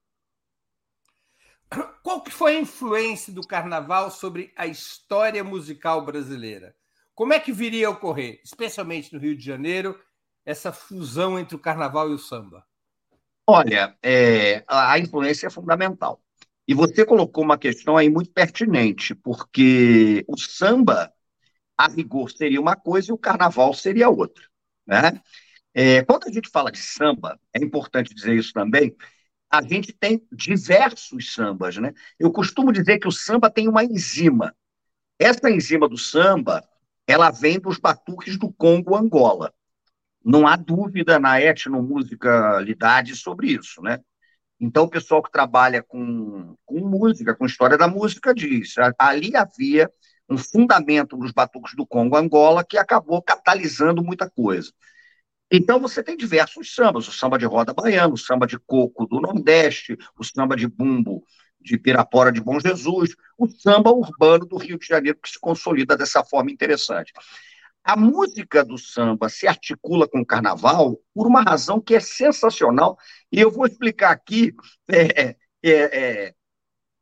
Qual 2.02 2.22
que 2.22 2.32
foi 2.32 2.56
a 2.56 2.60
influência 2.60 3.32
do 3.32 3.46
carnaval 3.46 4.10
sobre 4.10 4.52
a 4.56 4.66
história 4.66 5.44
musical 5.44 6.04
brasileira? 6.04 6.76
Como 7.16 7.34
é 7.34 7.40
que 7.40 7.54
viria 7.54 7.88
a 7.88 7.92
ocorrer, 7.92 8.42
especialmente 8.44 9.14
no 9.14 9.20
Rio 9.20 9.38
de 9.38 9.44
Janeiro, 9.44 9.98
essa 10.46 10.74
fusão 10.74 11.40
entre 11.40 11.56
o 11.56 11.60
carnaval 11.60 12.12
e 12.12 12.14
o 12.14 12.20
samba? 12.20 12.66
Olha, 13.48 13.98
é, 14.04 14.66
a 14.68 15.00
influência 15.00 15.48
é 15.48 15.50
fundamental. 15.50 16.22
E 16.68 16.74
você 16.74 17.06
colocou 17.06 17.42
uma 17.42 17.58
questão 17.58 17.96
aí 17.96 18.10
muito 18.10 18.32
pertinente, 18.32 19.16
porque 19.16 20.26
o 20.28 20.38
samba, 20.38 21.14
a 21.78 21.88
rigor, 21.88 22.32
seria 22.32 22.60
uma 22.60 22.76
coisa 22.76 23.12
e 23.12 23.14
o 23.14 23.18
carnaval 23.18 23.74
seria 23.74 24.10
outra. 24.10 24.44
Né? 24.86 25.22
É, 25.74 26.04
quando 26.04 26.28
a 26.28 26.32
gente 26.32 26.50
fala 26.50 26.70
de 26.70 26.80
samba, 26.80 27.40
é 27.54 27.64
importante 27.64 28.14
dizer 28.14 28.36
isso 28.36 28.52
também, 28.52 28.94
a 29.50 29.62
gente 29.62 29.94
tem 29.94 30.22
diversos 30.32 31.34
sambas. 31.34 31.78
Né? 31.78 31.94
Eu 32.20 32.30
costumo 32.30 32.74
dizer 32.74 33.00
que 33.00 33.08
o 33.08 33.12
samba 33.12 33.50
tem 33.50 33.70
uma 33.70 33.86
enzima. 33.86 34.54
Essa 35.18 35.50
enzima 35.50 35.88
do 35.88 35.98
samba 35.98 36.68
ela 37.08 37.32
vem 37.32 37.60
dos 37.60 37.78
batuques 37.78 38.38
do 38.38 38.52
Congo 38.52 38.96
Angola. 38.96 39.54
Não 40.24 40.48
há 40.48 40.56
dúvida 40.56 41.20
na 41.20 41.40
etnomusicalidade 41.40 43.16
sobre 43.16 43.52
isso, 43.52 43.82
né? 43.82 44.00
Então, 44.60 44.86
o 44.86 44.90
pessoal 44.90 45.22
que 45.22 45.32
trabalha 45.32 45.84
com, 45.84 46.56
com 46.66 46.80
música, 46.80 47.36
com 47.36 47.46
história 47.46 47.78
da 47.78 47.88
música, 47.88 48.34
diz: 48.34 48.74
ali 48.98 49.36
havia 49.36 49.92
um 50.30 50.38
fundamento 50.38 51.18
nos 51.18 51.32
batuques 51.32 51.76
do 51.76 51.86
Congo 51.86 52.16
Angola 52.16 52.64
que 52.64 52.78
acabou 52.78 53.22
catalisando 53.22 54.04
muita 54.04 54.30
coisa. 54.30 54.72
Então, 55.52 55.80
você 55.80 56.02
tem 56.02 56.18
diversos 56.18 56.74
sambas: 56.74 57.08
o 57.08 57.12
samba 57.12 57.38
de 57.38 57.46
roda 57.46 57.74
baiano, 57.74 58.16
o 58.16 58.18
samba 58.18 58.48
de 58.48 58.58
coco 58.58 59.06
do 59.06 59.20
Nordeste, 59.20 59.98
o 60.18 60.24
samba 60.24 60.56
de 60.56 60.68
bumbo 60.68 61.24
de 61.66 61.78
Pirapora 61.78 62.32
de 62.32 62.40
Bom 62.40 62.60
Jesus, 62.60 63.16
o 63.38 63.48
samba 63.48 63.92
urbano 63.92 64.46
do 64.46 64.58
Rio 64.58 64.78
de 64.78 64.86
Janeiro, 64.86 65.18
que 65.22 65.30
se 65.30 65.40
consolida 65.40 65.98
dessa 65.98 66.24
forma 66.24 66.52
interessante. 66.52 67.12
A 67.84 67.96
música 67.96 68.64
do 68.64 68.78
samba 68.78 69.28
se 69.30 69.48
articula 69.48 70.08
com 70.08 70.22
o 70.22 70.26
carnaval 70.26 71.00
por 71.14 71.28
uma 71.28 71.42
razão 71.42 71.82
que 71.82 71.96
é 71.96 72.00
sensacional, 72.00 72.98
e 73.32 73.40
eu 73.40 73.52
vou 73.52 73.66
explicar 73.66 74.12
aqui. 74.12 74.54
É, 74.90 75.30
é, 75.30 75.36
é, 75.64 76.36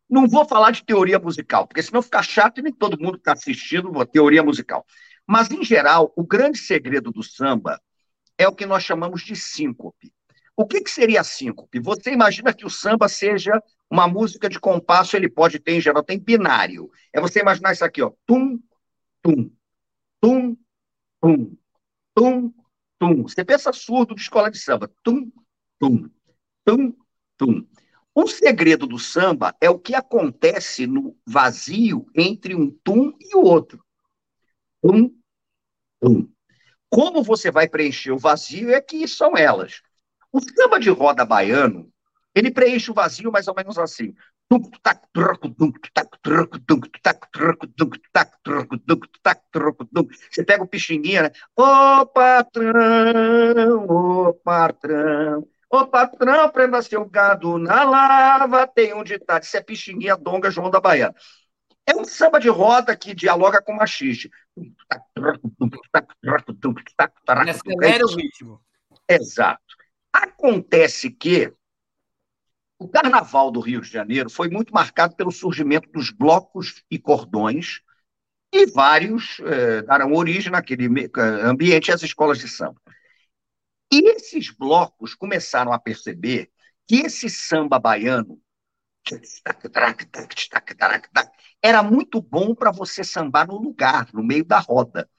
não 0.10 0.28
vou 0.28 0.46
falar 0.46 0.72
de 0.72 0.84
teoria 0.84 1.20
musical, 1.20 1.68
porque 1.68 1.82
senão 1.82 2.02
fica 2.02 2.22
chato 2.24 2.60
e 2.60 2.62
nem 2.62 2.74
todo 2.74 3.00
mundo 3.00 3.18
está 3.18 3.34
assistindo 3.34 3.90
uma 3.90 4.06
teoria 4.06 4.44
musical. 4.44 4.86
Mas, 5.28 5.52
em 5.52 5.64
geral, 5.64 6.12
o 6.16 6.26
grande 6.26 6.58
segredo 6.58 7.12
do 7.12 7.24
samba 7.24 7.82
é 8.38 8.48
o 8.48 8.56
que 8.56 8.66
nós 8.66 8.84
chamamos 8.84 9.22
de 9.22 9.36
síncope. 9.36 10.14
O 10.56 10.68
que, 10.68 10.82
que 10.82 10.92
seria 10.92 11.22
a 11.22 11.24
síncope? 11.24 11.80
Você 11.80 12.12
imagina 12.12 12.54
que 12.54 12.66
o 12.66 12.70
samba 12.70 13.08
seja 13.08 13.62
uma 13.90 14.08
música 14.08 14.48
de 14.48 14.60
compasso, 14.60 15.16
ele 15.16 15.30
pode 15.30 15.60
ter, 15.60 15.74
em 15.74 15.82
geral, 15.82 16.04
tem 16.04 16.20
binário. 16.20 16.92
É 17.12 17.20
você 17.20 17.40
imaginar 17.40 17.74
isso 17.74 17.84
aqui, 17.84 18.02
ó. 18.02 18.12
Tum, 18.26 18.60
tum, 19.22 19.52
tum, 20.22 20.58
tum, 21.22 21.58
tum, 22.16 22.54
tum. 23.00 23.24
Você 23.24 23.44
pensa 23.44 23.74
surdo 23.74 24.14
de 24.16 24.22
escola 24.22 24.52
de 24.52 24.60
samba. 24.60 24.92
Tum, 25.04 25.32
tum, 25.80 26.10
tum, 26.66 26.96
tum. 27.38 27.68
O 28.16 28.28
segredo 28.28 28.86
do 28.86 29.00
samba 29.00 29.56
é 29.60 29.72
o 29.72 29.80
que 29.80 29.96
acontece 29.96 30.86
no 30.86 31.18
vazio 31.26 32.06
entre 32.16 32.54
um 32.54 32.70
tum 32.84 33.12
e 33.20 33.36
o 33.36 33.42
outro. 33.42 33.84
Tum, 34.84 35.12
tum. 36.00 36.30
Como 36.90 37.24
você 37.24 37.50
vai 37.50 37.68
preencher 37.68 38.12
o 38.12 38.20
vazio 38.20 38.72
é 38.72 38.80
que 38.80 39.08
são 39.08 39.36
elas. 39.36 39.82
O 40.34 40.42
samba 40.42 40.80
de 40.80 40.90
roda 40.90 41.24
baiano, 41.24 41.90
ele 42.34 42.52
preenche 42.52 42.92
o 42.92 42.94
vazio 42.94 43.32
mais 43.32 43.48
ou 43.48 43.56
menos 43.56 43.78
assim. 43.78 44.14
Você 50.30 50.44
pega 50.44 50.64
o 50.64 50.68
pixinguinha, 50.68 51.24
né? 51.24 51.32
Ô 51.56 52.06
patrão, 52.06 53.86
ô 53.88 54.34
patrão, 54.34 55.48
Ô 55.74 55.88
patrão, 55.88 56.50
prenda 56.52 56.84
seu 56.84 57.04
gado 57.04 57.58
na 57.58 57.84
lava, 57.84 58.68
tem 58.68 58.94
um 58.94 59.04
ditado. 59.04 59.42
Isso 59.42 59.58
é 59.58 59.62
Pixinguinha 59.62 60.16
Donga 60.16 60.52
João 60.52 60.70
da 60.70 60.80
Baiana. 60.80 61.16
É 61.84 61.96
um 61.96 62.06
samba 62.06 62.40
de 62.40 62.48
roda 62.48 62.96
que 62.96 63.16
dialoga 63.16 63.60
com 63.60 63.74
machiste. 63.74 64.30
Acelera 67.50 68.06
o 68.06 68.16
ritmo. 68.16 68.62
Exato. 69.10 69.76
Acontece 70.14 71.10
que 71.10 71.52
o 72.80 72.88
carnaval 72.88 73.52
do 73.52 73.60
Rio 73.60 73.82
de 73.82 73.90
Janeiro 73.90 74.30
foi 74.30 74.50
muito 74.50 74.74
marcado 74.74 75.16
pelo 75.16 75.32
surgimento 75.32 75.90
dos 75.92 76.12
blocos 76.12 76.84
e 76.90 77.00
cordões, 77.00 77.82
e 78.54 78.68
vários 78.68 79.40
eh, 79.40 79.82
deram 79.82 80.14
origem 80.14 80.52
naquele 80.52 80.88
ambiente 81.44 81.92
às 81.92 82.04
escolas 82.04 82.38
de 82.38 82.48
samba. 82.48 82.80
E 83.92 84.10
esses 84.10 84.50
blocos 84.52 85.16
começaram 85.16 85.72
a 85.72 85.80
perceber 85.80 86.52
que 86.88 86.98
esse 86.98 87.30
samba 87.30 87.80
baiano 87.80 88.40
era 91.62 91.82
muito 91.84 92.22
bom 92.22 92.54
para 92.54 92.72
você 92.72 93.04
sambar 93.04 93.48
no 93.48 93.58
lugar, 93.58 94.10
no 94.14 94.24
meio 94.24 94.46
da 94.46 94.60
roda. 94.60 95.10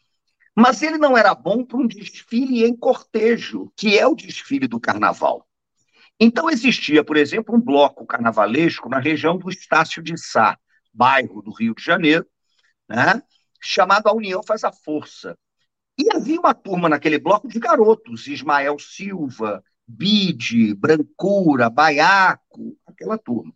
Mas 0.57 0.83
ele 0.83 0.99
não 0.99 1.17
era 1.17 1.35
bom 1.35 1.65
para 1.65 1.79
um 1.79 1.87
desfile 1.87 2.65
em 2.65 2.77
cortejo, 2.77 3.73
que 3.77 3.99
é 3.99 4.07
o 4.07 4.15
desfile 4.15 4.69
do 4.69 4.81
carnaval. 4.81 5.47
Então 6.19 6.49
existia, 6.49 7.03
por 7.03 7.17
exemplo, 7.17 7.55
um 7.55 7.61
bloco 7.61 8.07
carnavalesco 8.07 8.89
na 8.89 9.01
região 9.01 9.37
do 9.37 9.51
Estácio 9.51 10.03
de 10.03 10.17
Sá, 10.17 10.57
bairro 10.93 11.43
do 11.43 11.53
Rio 11.53 11.75
de 11.75 11.83
Janeiro, 11.83 12.27
né, 12.89 13.21
chamado 13.61 14.07
A 14.07 14.13
União 14.13 14.43
Faz 14.43 14.63
a 14.63 14.71
Força. 14.71 15.37
E 15.99 16.09
havia 16.15 16.39
uma 16.39 16.55
turma 16.55 16.89
naquele 16.89 17.19
bloco 17.19 17.49
de 17.49 17.59
garotos, 17.59 18.29
Ismael 18.29 18.79
Silva, 18.79 19.63
Bide, 19.87 20.75
Brancura, 20.75 21.69
Baiaco, 21.69 22.77
aquela 22.87 23.19
turma. 23.19 23.53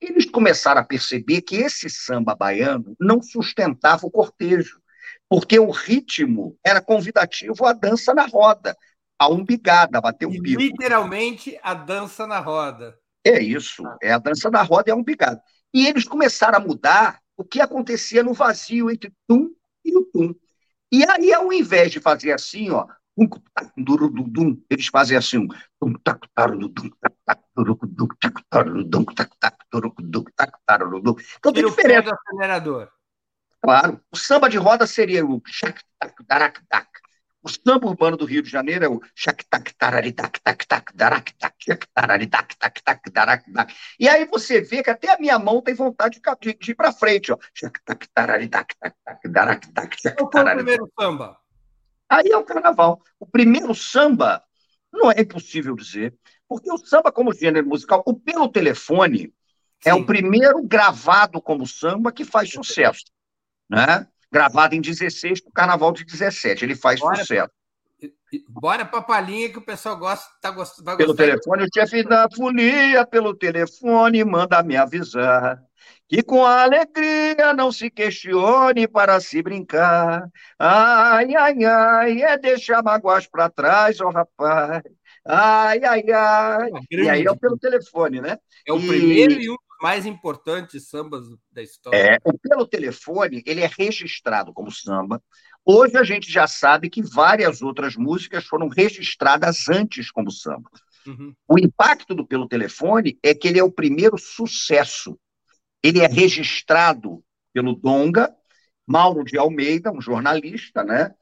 Eles 0.00 0.24
começaram 0.24 0.80
a 0.80 0.84
perceber 0.84 1.42
que 1.42 1.56
esse 1.56 1.90
samba 1.90 2.34
baiano 2.34 2.96
não 2.98 3.22
sustentava 3.22 4.06
o 4.06 4.10
cortejo, 4.10 4.79
porque 5.30 5.60
o 5.60 5.70
ritmo 5.70 6.58
era 6.66 6.80
convidativo 6.80 7.64
à 7.64 7.72
dança 7.72 8.12
na 8.12 8.26
roda, 8.26 8.76
a 9.16 9.28
umbigada, 9.28 9.98
a 9.98 10.00
bater 10.00 10.26
o 10.26 10.30
bico. 10.30 10.60
Literalmente 10.60 11.56
a 11.62 11.72
dança 11.72 12.26
na 12.26 12.40
roda. 12.40 12.98
É 13.24 13.40
isso, 13.40 13.84
é 14.02 14.10
a 14.10 14.18
dança 14.18 14.50
na 14.50 14.62
roda 14.62 14.90
e 14.90 14.92
a 14.92 14.96
umbigada. 14.96 15.40
E 15.72 15.86
eles 15.86 16.04
começaram 16.04 16.58
a 16.58 16.60
mudar 16.60 17.20
o 17.36 17.44
que 17.44 17.60
acontecia 17.60 18.24
no 18.24 18.34
vazio 18.34 18.90
entre 18.90 19.12
tum 19.28 19.54
e 19.84 19.96
o 19.96 20.02
tum. 20.02 20.34
E 20.90 21.08
aí, 21.08 21.32
ao 21.32 21.52
invés 21.52 21.92
de 21.92 22.00
fazer 22.00 22.32
assim, 22.32 22.70
ó, 22.70 22.88
eles 24.68 24.88
fazem 24.88 25.16
assim, 25.16 25.46
então 31.38 31.52
tem 31.52 31.64
diferença. 31.64 32.12
acelerador. 32.12 32.88
Claro, 33.62 34.00
o 34.10 34.16
samba 34.16 34.48
de 34.48 34.56
roda 34.56 34.86
seria 34.86 35.24
o 35.24 35.40
o 37.42 37.48
samba 37.48 37.86
urbano 37.86 38.16
do 38.16 38.26
Rio 38.26 38.42
de 38.42 38.50
Janeiro 38.50 38.84
é 38.84 38.88
o 38.88 39.00
E 43.98 44.08
aí 44.08 44.26
você 44.26 44.60
vê 44.60 44.82
que 44.82 44.90
até 44.90 45.12
a 45.12 45.18
minha 45.18 45.38
mão 45.38 45.62
tem 45.62 45.74
vontade 45.74 46.20
de, 46.40 46.54
de 46.54 46.70
ir 46.72 46.74
para 46.74 46.92
frente. 46.92 47.32
Ó. 47.32 47.38
Qual 50.16 50.30
foi 50.30 50.42
o 50.42 50.54
primeiro 50.56 50.92
samba? 50.98 51.38
Aí 52.08 52.28
é 52.30 52.36
o 52.36 52.44
carnaval. 52.44 53.00
O 53.18 53.26
primeiro 53.26 53.74
samba, 53.74 54.42
não 54.92 55.10
é 55.10 55.20
impossível 55.20 55.74
dizer, 55.74 56.14
porque 56.48 56.70
o 56.70 56.78
samba, 56.78 57.10
como 57.10 57.32
gênero 57.32 57.66
musical, 57.66 58.02
o 58.04 58.18
pelo 58.18 58.48
telefone 58.48 59.18
Sim. 59.18 59.32
é 59.86 59.94
o 59.94 60.04
primeiro 60.04 60.62
gravado 60.62 61.40
como 61.40 61.66
samba 61.66 62.12
que 62.12 62.24
faz 62.24 62.50
sucesso. 62.50 63.04
Né? 63.70 64.06
gravado 64.30 64.74
em 64.74 64.80
16 64.80 65.40
para 65.40 65.50
o 65.50 65.52
carnaval 65.52 65.92
de 65.92 66.04
17. 66.04 66.64
Ele 66.64 66.76
faz 66.76 67.00
bora, 67.00 67.16
sucesso. 67.16 67.50
Bora 68.48 68.84
para 68.84 69.00
a 69.00 69.02
palhinha 69.02 69.50
que 69.50 69.58
o 69.58 69.62
pessoal 69.62 69.96
gosta, 69.96 70.26
tá 70.40 70.50
gost, 70.50 70.82
vai 70.82 70.96
Pelo 70.96 71.14
telefone, 71.14 71.64
o 71.64 71.68
chefe 71.74 72.04
da 72.04 72.28
folia, 72.34 73.04
pelo 73.04 73.34
telefone, 73.34 74.24
manda 74.24 74.62
me 74.62 74.76
avisar. 74.76 75.60
Que 76.08 76.22
com 76.22 76.44
alegria 76.44 77.52
não 77.54 77.70
se 77.72 77.90
questione 77.90 78.86
para 78.86 79.20
se 79.20 79.42
brincar. 79.42 80.28
Ai, 80.58 81.34
ai, 81.34 81.64
ai, 81.64 82.22
é 82.22 82.38
deixar 82.38 82.82
mágoas 82.82 83.26
para 83.26 83.50
trás, 83.50 84.00
ó 84.00 84.08
oh, 84.08 84.10
rapaz. 84.10 84.82
Ai, 85.26 85.80
ai, 85.84 86.10
ai. 86.10 86.70
É 86.92 86.96
e 86.96 87.08
aí 87.08 87.26
é 87.26 87.36
pelo 87.36 87.58
telefone, 87.58 88.20
né? 88.20 88.38
É 88.66 88.72
o 88.72 88.78
e... 88.78 88.86
primeiro 88.88 89.40
e 89.40 89.50
um 89.50 89.56
mais 89.80 90.04
importantes 90.04 90.88
sambas 90.88 91.26
da 91.50 91.62
história. 91.62 91.96
É, 91.96 92.18
o 92.24 92.38
Pelo 92.38 92.66
Telefone, 92.66 93.42
ele 93.46 93.62
é 93.62 93.70
registrado 93.78 94.52
como 94.52 94.70
samba. 94.70 95.22
Hoje 95.64 95.96
a 95.96 96.04
gente 96.04 96.30
já 96.30 96.46
sabe 96.46 96.90
que 96.90 97.02
várias 97.02 97.62
outras 97.62 97.96
músicas 97.96 98.44
foram 98.44 98.68
registradas 98.68 99.68
antes 99.68 100.10
como 100.10 100.30
samba. 100.30 100.70
Uhum. 101.06 101.34
O 101.48 101.58
impacto 101.58 102.14
do 102.14 102.26
Pelo 102.26 102.46
Telefone 102.46 103.18
é 103.22 103.34
que 103.34 103.48
ele 103.48 103.58
é 103.58 103.64
o 103.64 103.72
primeiro 103.72 104.18
sucesso. 104.18 105.18
Ele 105.82 106.00
é 106.00 106.06
registrado 106.06 107.24
pelo 107.52 107.74
Donga, 107.74 108.34
Mauro 108.86 109.24
de 109.24 109.38
Almeida, 109.38 109.90
um 109.90 110.00
jornalista, 110.00 110.84
né? 110.84 111.14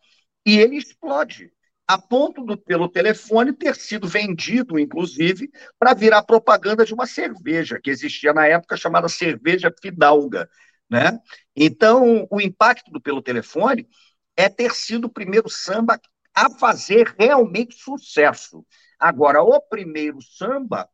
E 0.45 0.59
ele 0.59 0.77
explode 0.77 1.53
a 1.89 1.97
ponto 1.97 2.45
do, 2.45 2.59
pelo 2.59 2.87
telefone 2.87 3.51
ter 3.51 3.75
sido 3.75 4.07
vendido, 4.07 4.79
inclusive, 4.79 5.51
para 5.79 5.95
virar 5.95 6.23
propaganda 6.23 6.85
de 6.85 6.93
uma 6.93 7.07
cerveja 7.07 7.81
que 7.83 7.89
existia 7.89 8.35
na 8.35 8.47
época 8.47 8.77
chamada 8.77 9.09
cerveja 9.09 9.75
Fidalga, 9.81 10.51
né? 10.91 11.19
Então, 11.57 12.29
o 12.31 12.43
impacto 12.43 12.91
do 12.91 13.01
pelo 13.01 13.23
telefone 13.23 13.89
é 14.37 14.51
ter 14.51 14.73
sido 14.73 15.07
o 15.07 15.11
primeiro 15.11 15.49
samba 15.49 15.99
a 16.35 16.51
fazer 16.51 17.15
realmente 17.19 17.75
sucesso. 17.77 18.65
Agora, 18.99 19.43
o 19.43 19.59
primeiro 19.59 20.21
samba 20.21 20.87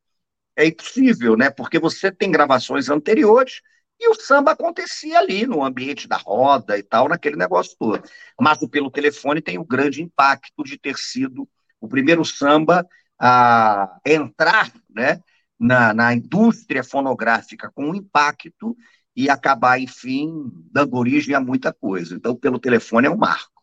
é 0.56 0.66
impossível, 0.66 1.36
né? 1.36 1.50
Porque 1.50 1.80
você 1.80 2.12
tem 2.12 2.30
gravações 2.30 2.88
anteriores 2.88 3.60
e 3.98 4.08
o 4.08 4.14
samba 4.14 4.52
acontecia 4.52 5.18
ali, 5.18 5.46
no 5.46 5.64
ambiente 5.64 6.08
da 6.08 6.16
roda 6.16 6.76
e 6.78 6.82
tal, 6.82 7.08
naquele 7.08 7.36
negócio 7.36 7.76
todo. 7.78 8.02
Mas 8.40 8.60
o 8.60 8.68
Pelo 8.68 8.90
Telefone 8.90 9.40
tem 9.40 9.58
o 9.58 9.64
grande 9.64 10.02
impacto 10.02 10.62
de 10.64 10.78
ter 10.78 10.96
sido 10.96 11.48
o 11.80 11.88
primeiro 11.88 12.24
samba 12.24 12.86
a 13.18 13.98
entrar 14.04 14.72
né, 14.90 15.20
na, 15.58 15.94
na 15.94 16.14
indústria 16.14 16.82
fonográfica 16.82 17.70
com 17.74 17.90
um 17.90 17.94
impacto 17.94 18.76
e 19.16 19.30
acabar, 19.30 19.80
enfim, 19.80 20.50
dando 20.72 20.96
origem 20.96 21.34
a 21.34 21.40
muita 21.40 21.72
coisa. 21.72 22.14
Então, 22.14 22.34
Pelo 22.34 22.58
Telefone 22.58 23.06
é 23.06 23.10
um 23.10 23.16
marco. 23.16 23.62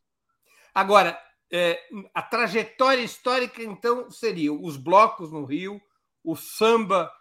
Agora, 0.74 1.20
é, 1.52 1.78
a 2.14 2.22
trajetória 2.22 3.04
histórica, 3.04 3.62
então, 3.62 4.10
seria 4.10 4.54
os 4.54 4.78
blocos 4.78 5.32
no 5.32 5.44
Rio, 5.44 5.82
o 6.24 6.36
samba 6.36 7.12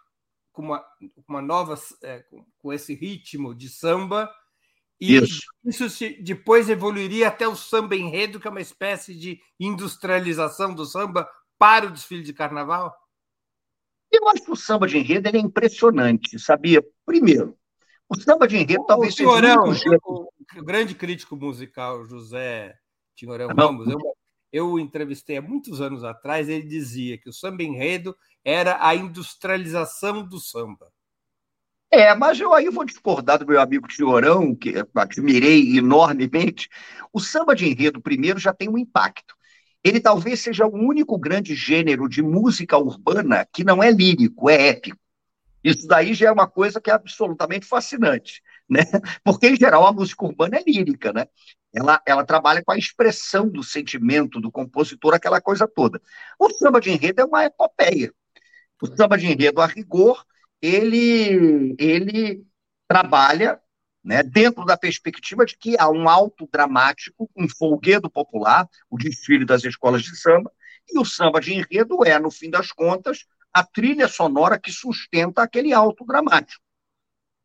com 0.51 0.61
uma, 0.61 0.85
uma 1.27 1.41
nova 1.41 1.75
é, 2.03 2.23
com 2.59 2.73
esse 2.73 2.93
ritmo 2.93 3.55
de 3.55 3.69
samba. 3.69 4.29
E 4.99 5.15
isso, 5.15 5.41
isso 5.65 5.89
se, 5.89 6.21
depois 6.21 6.69
evoluiria 6.69 7.27
até 7.27 7.47
o 7.47 7.55
samba 7.55 7.95
enredo 7.95 8.39
que 8.39 8.47
é 8.47 8.51
uma 8.51 8.61
espécie 8.61 9.15
de 9.15 9.39
industrialização 9.59 10.73
do 10.73 10.85
samba 10.85 11.27
para 11.57 11.87
o 11.87 11.91
desfile 11.91 12.23
de 12.23 12.33
carnaval? 12.33 12.95
Eu 14.11 14.27
acho 14.27 14.43
que 14.43 14.51
o 14.51 14.55
samba 14.55 14.87
de 14.87 14.97
enredo 14.97 15.29
é 15.29 15.37
impressionante 15.37 16.37
sabia? 16.37 16.83
Primeiro 17.05 17.57
o 18.11 18.19
samba 18.19 18.45
de 18.45 18.57
enredo 18.57 18.81
o 18.81 18.85
talvez 18.85 19.15
senhorão, 19.15 19.73
seja 19.73 19.97
o, 20.03 20.29
o 20.57 20.63
grande 20.65 20.93
crítico 20.93 21.37
musical 21.37 22.05
José 22.05 22.75
Tinhorão 23.15 23.47
Ramos. 23.47 23.87
Eu, 23.87 23.97
eu 24.51 24.79
entrevistei 24.79 25.37
há 25.37 25.41
muitos 25.41 25.81
anos 25.81 26.03
atrás, 26.03 26.49
ele 26.49 26.67
dizia 26.67 27.17
que 27.17 27.29
o 27.29 27.33
samba 27.33 27.63
enredo 27.63 28.15
era 28.43 28.85
a 28.85 28.95
industrialização 28.95 30.27
do 30.27 30.39
samba. 30.39 30.91
É, 31.93 32.15
mas 32.15 32.39
eu 32.39 32.53
aí 32.53 32.69
vou 32.69 32.85
discordar 32.85 33.39
do 33.39 33.45
meu 33.45 33.59
amigo 33.59 33.87
Tiorão, 33.87 34.55
que 34.55 34.73
admirei 34.95 35.77
enormemente. 35.77 36.69
O 37.11 37.19
samba 37.19 37.53
de 37.53 37.67
enredo, 37.67 38.01
primeiro, 38.01 38.39
já 38.39 38.53
tem 38.53 38.69
um 38.69 38.77
impacto. 38.77 39.35
Ele 39.83 39.99
talvez 39.99 40.39
seja 40.39 40.65
o 40.65 40.73
único 40.73 41.17
grande 41.17 41.53
gênero 41.53 42.07
de 42.07 42.21
música 42.21 42.77
urbana 42.77 43.45
que 43.51 43.63
não 43.63 43.83
é 43.83 43.91
lírico, 43.91 44.49
é 44.49 44.69
épico. 44.69 44.97
Isso 45.63 45.85
daí 45.85 46.13
já 46.13 46.29
é 46.29 46.31
uma 46.31 46.47
coisa 46.47 46.79
que 46.79 46.89
é 46.89 46.93
absolutamente 46.93 47.65
fascinante, 47.65 48.41
né? 48.71 48.83
Porque, 49.21 49.49
em 49.49 49.55
geral, 49.57 49.85
a 49.85 49.91
música 49.91 50.23
urbana 50.23 50.57
é 50.57 50.63
lírica, 50.65 51.11
né? 51.11 51.27
Ela, 51.73 52.01
ela 52.05 52.25
trabalha 52.25 52.63
com 52.63 52.71
a 52.71 52.77
expressão 52.77 53.49
do 53.49 53.61
sentimento 53.61 54.39
do 54.39 54.49
compositor, 54.49 55.13
aquela 55.13 55.41
coisa 55.41 55.67
toda. 55.67 56.01
O 56.39 56.49
samba 56.51 56.79
de 56.79 56.89
enredo 56.89 57.21
é 57.21 57.25
uma 57.25 57.43
epopeia. 57.43 58.13
O 58.81 58.87
samba 58.87 59.17
de 59.17 59.27
enredo, 59.27 59.61
a 59.61 59.65
rigor, 59.65 60.25
ele, 60.61 61.75
ele 61.77 62.45
trabalha 62.87 63.59
né, 64.03 64.23
dentro 64.23 64.63
da 64.63 64.77
perspectiva 64.77 65.45
de 65.45 65.57
que 65.57 65.75
há 65.77 65.89
um 65.89 66.07
alto 66.07 66.47
dramático, 66.51 67.29
um 67.35 67.47
folguedo 67.49 68.09
popular, 68.09 68.67
o 68.89 68.97
desfile 68.97 69.45
das 69.45 69.63
escolas 69.65 70.01
de 70.01 70.15
samba, 70.15 70.51
e 70.89 70.97
o 70.97 71.05
samba 71.05 71.41
de 71.41 71.53
enredo 71.53 72.05
é, 72.05 72.17
no 72.17 72.31
fim 72.31 72.49
das 72.49 72.71
contas, 72.71 73.25
a 73.53 73.63
trilha 73.63 74.07
sonora 74.07 74.57
que 74.57 74.71
sustenta 74.71 75.43
aquele 75.43 75.73
alto 75.73 76.05
dramático. 76.05 76.63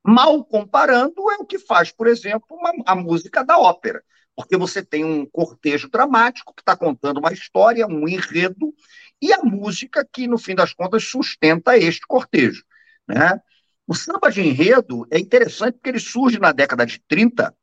Mal 0.06 0.44
comparando, 0.44 1.30
é 1.30 1.36
o 1.36 1.44
que 1.44 1.58
faz, 1.58 1.90
por 1.90 2.06
exemplo, 2.06 2.46
uma, 2.50 2.72
a 2.86 2.94
música 2.94 3.44
da 3.44 3.58
ópera, 3.58 4.02
porque 4.36 4.56
você 4.56 4.84
tem 4.84 5.04
um 5.04 5.26
cortejo 5.26 5.88
dramático 5.90 6.54
que 6.54 6.62
está 6.62 6.76
contando 6.76 7.18
uma 7.18 7.32
história, 7.32 7.86
um 7.86 8.06
enredo, 8.06 8.72
e 9.20 9.32
a 9.32 9.42
música 9.42 10.06
que, 10.10 10.28
no 10.28 10.38
fim 10.38 10.54
das 10.54 10.72
contas, 10.72 11.04
sustenta 11.04 11.76
este 11.76 12.06
cortejo. 12.06 12.62
Né? 13.08 13.40
O 13.86 13.94
samba 13.94 14.30
de 14.30 14.42
enredo 14.42 15.06
é 15.10 15.18
interessante 15.18 15.74
porque 15.74 15.90
ele 15.90 16.00
surge 16.00 16.38
na 16.38 16.52
década 16.52 16.84
de 16.84 17.00
30, 17.08 17.54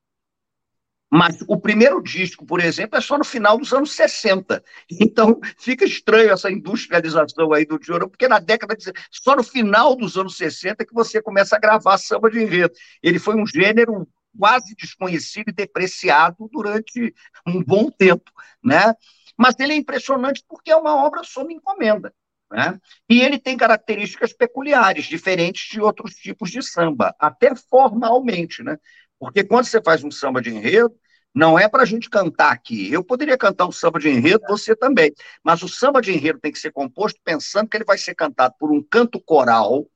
mas 1.15 1.43
o 1.47 1.56
primeiro 1.60 2.02
disco, 2.02 2.43
por 2.43 2.60
exemplo, 2.60 2.97
é 2.97 3.02
só 3.02 3.19
no 3.19 3.23
final 3.23 3.56
dos 3.56 3.71
anos 3.71 3.91
60. 3.91 4.63
Então, 4.99 5.39
fica 5.60 5.86
estranho 5.86 6.32
essa 6.32 6.49
industrialização 6.49 7.54
aí 7.54 7.67
do 7.67 7.78
Chorão, 7.80 8.10
porque 8.10 8.28
na 8.28 8.39
década 8.39 8.76
de 8.76 8.91
só 9.12 9.36
no 9.36 9.43
final 9.43 9.95
dos 9.95 10.17
anos 10.17 10.36
60 10.36 10.84
que 10.84 10.91
você 10.91 11.21
começa 11.21 11.56
a 11.56 11.60
gravar 11.60 11.99
samba 11.99 12.32
de 12.32 12.41
enredo. 12.41 12.73
Ele 13.04 13.19
foi 13.19 13.36
um 13.36 13.45
gênero 13.45 14.08
quase 14.36 14.73
desconhecido 14.76 15.49
e 15.49 15.54
depreciado 15.54 16.49
durante 16.52 17.13
um 17.45 17.63
bom 17.63 17.91
tempo, 17.91 18.32
né? 18.63 18.95
Mas 19.38 19.60
ele 19.60 19.73
é 19.73 19.76
impressionante 19.76 20.43
porque 20.49 20.71
é 20.71 20.76
uma 20.76 20.95
obra 20.95 21.21
sob 21.23 21.54
encomenda. 21.54 22.12
Né? 22.54 22.80
E 23.10 23.19
ele 23.21 23.39
tem 23.39 23.58
características 23.58 24.32
peculiares, 24.32 25.06
diferentes 25.06 25.69
de 25.71 25.82
outros 25.82 26.13
tipos 26.13 26.52
de 26.52 26.62
samba, 26.62 27.15
até 27.19 27.56
formalmente. 27.56 28.62
Né? 28.62 28.78
Porque 29.25 29.43
quando 29.43 29.65
você 29.65 29.81
faz 29.81 30.03
um 30.03 30.12
samba 30.12 30.41
de 30.41 30.49
enredo, 30.49 30.93
não 31.33 31.57
é 31.57 31.67
para 31.67 31.83
a 31.83 31.86
gente 31.86 32.09
cantar 32.09 32.51
aqui. 32.51 32.91
Eu 32.91 33.03
poderia 33.03 33.38
cantar 33.38 33.65
um 33.65 33.71
samba 33.71 33.99
de 33.99 34.09
enredo, 34.09 34.43
você 34.47 34.75
também. 34.75 35.12
Mas 35.43 35.63
o 35.63 35.67
samba 35.67 36.01
de 36.01 36.12
enredo 36.12 36.39
tem 36.39 36.51
que 36.51 36.59
ser 36.59 36.71
composto 36.71 37.19
pensando 37.23 37.67
que 37.67 37.77
ele 37.77 37.86
vai 37.86 37.97
ser 37.97 38.13
cantado 38.13 38.53
por 38.59 38.71
um 38.71 38.83
canto 38.83 39.19
coral 39.19 39.88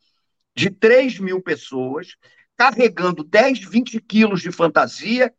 de 0.56 0.72
3 0.72 1.20
mil 1.20 1.40
pessoas, 1.42 2.16
carregando 2.56 3.24
10, 3.24 3.60
20 3.60 4.02
quilos 4.02 4.42
de 4.42 4.52
fantasia 4.52 5.32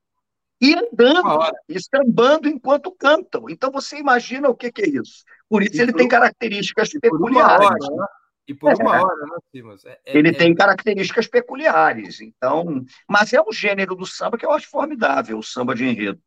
e 0.61 0.75
andando, 0.75 1.53
e 1.69 1.79
sambando 1.81 2.49
enquanto 2.49 2.93
cantam. 2.93 3.49
Então 3.49 3.71
você 3.71 3.97
imagina 3.97 4.49
o 4.49 4.55
que, 4.55 4.71
que 4.71 4.83
é 4.83 4.89
isso. 4.89 5.25
Por 5.49 5.63
isso 5.63 5.77
e 5.77 5.81
ele 5.81 5.93
por, 5.93 5.99
tem 5.99 6.09
características 6.09 6.91
peculiares. 7.01 7.67
Hora, 7.67 7.97
né? 7.97 8.07
E 8.49 8.55
por 8.55 8.73
uma 8.81 8.97
é. 8.97 9.01
hora, 9.03 9.27
né, 9.27 9.37
Simas? 9.53 9.85
É, 9.85 10.01
é, 10.07 10.19
ele 10.19 10.31
é... 10.31 10.33
tem 10.33 10.55
características 10.55 11.27
peculiares. 11.27 12.23
Então, 12.23 12.83
mas 13.07 13.35
é 13.35 13.43
um 13.43 13.53
gênero 13.53 13.95
do 13.95 14.07
samba 14.07 14.39
que 14.39 14.47
eu 14.47 14.53
acho 14.53 14.71
formidável, 14.71 15.39
o 15.39 15.43
samba 15.43 15.75
de 15.75 15.85
enredo. 15.85 16.21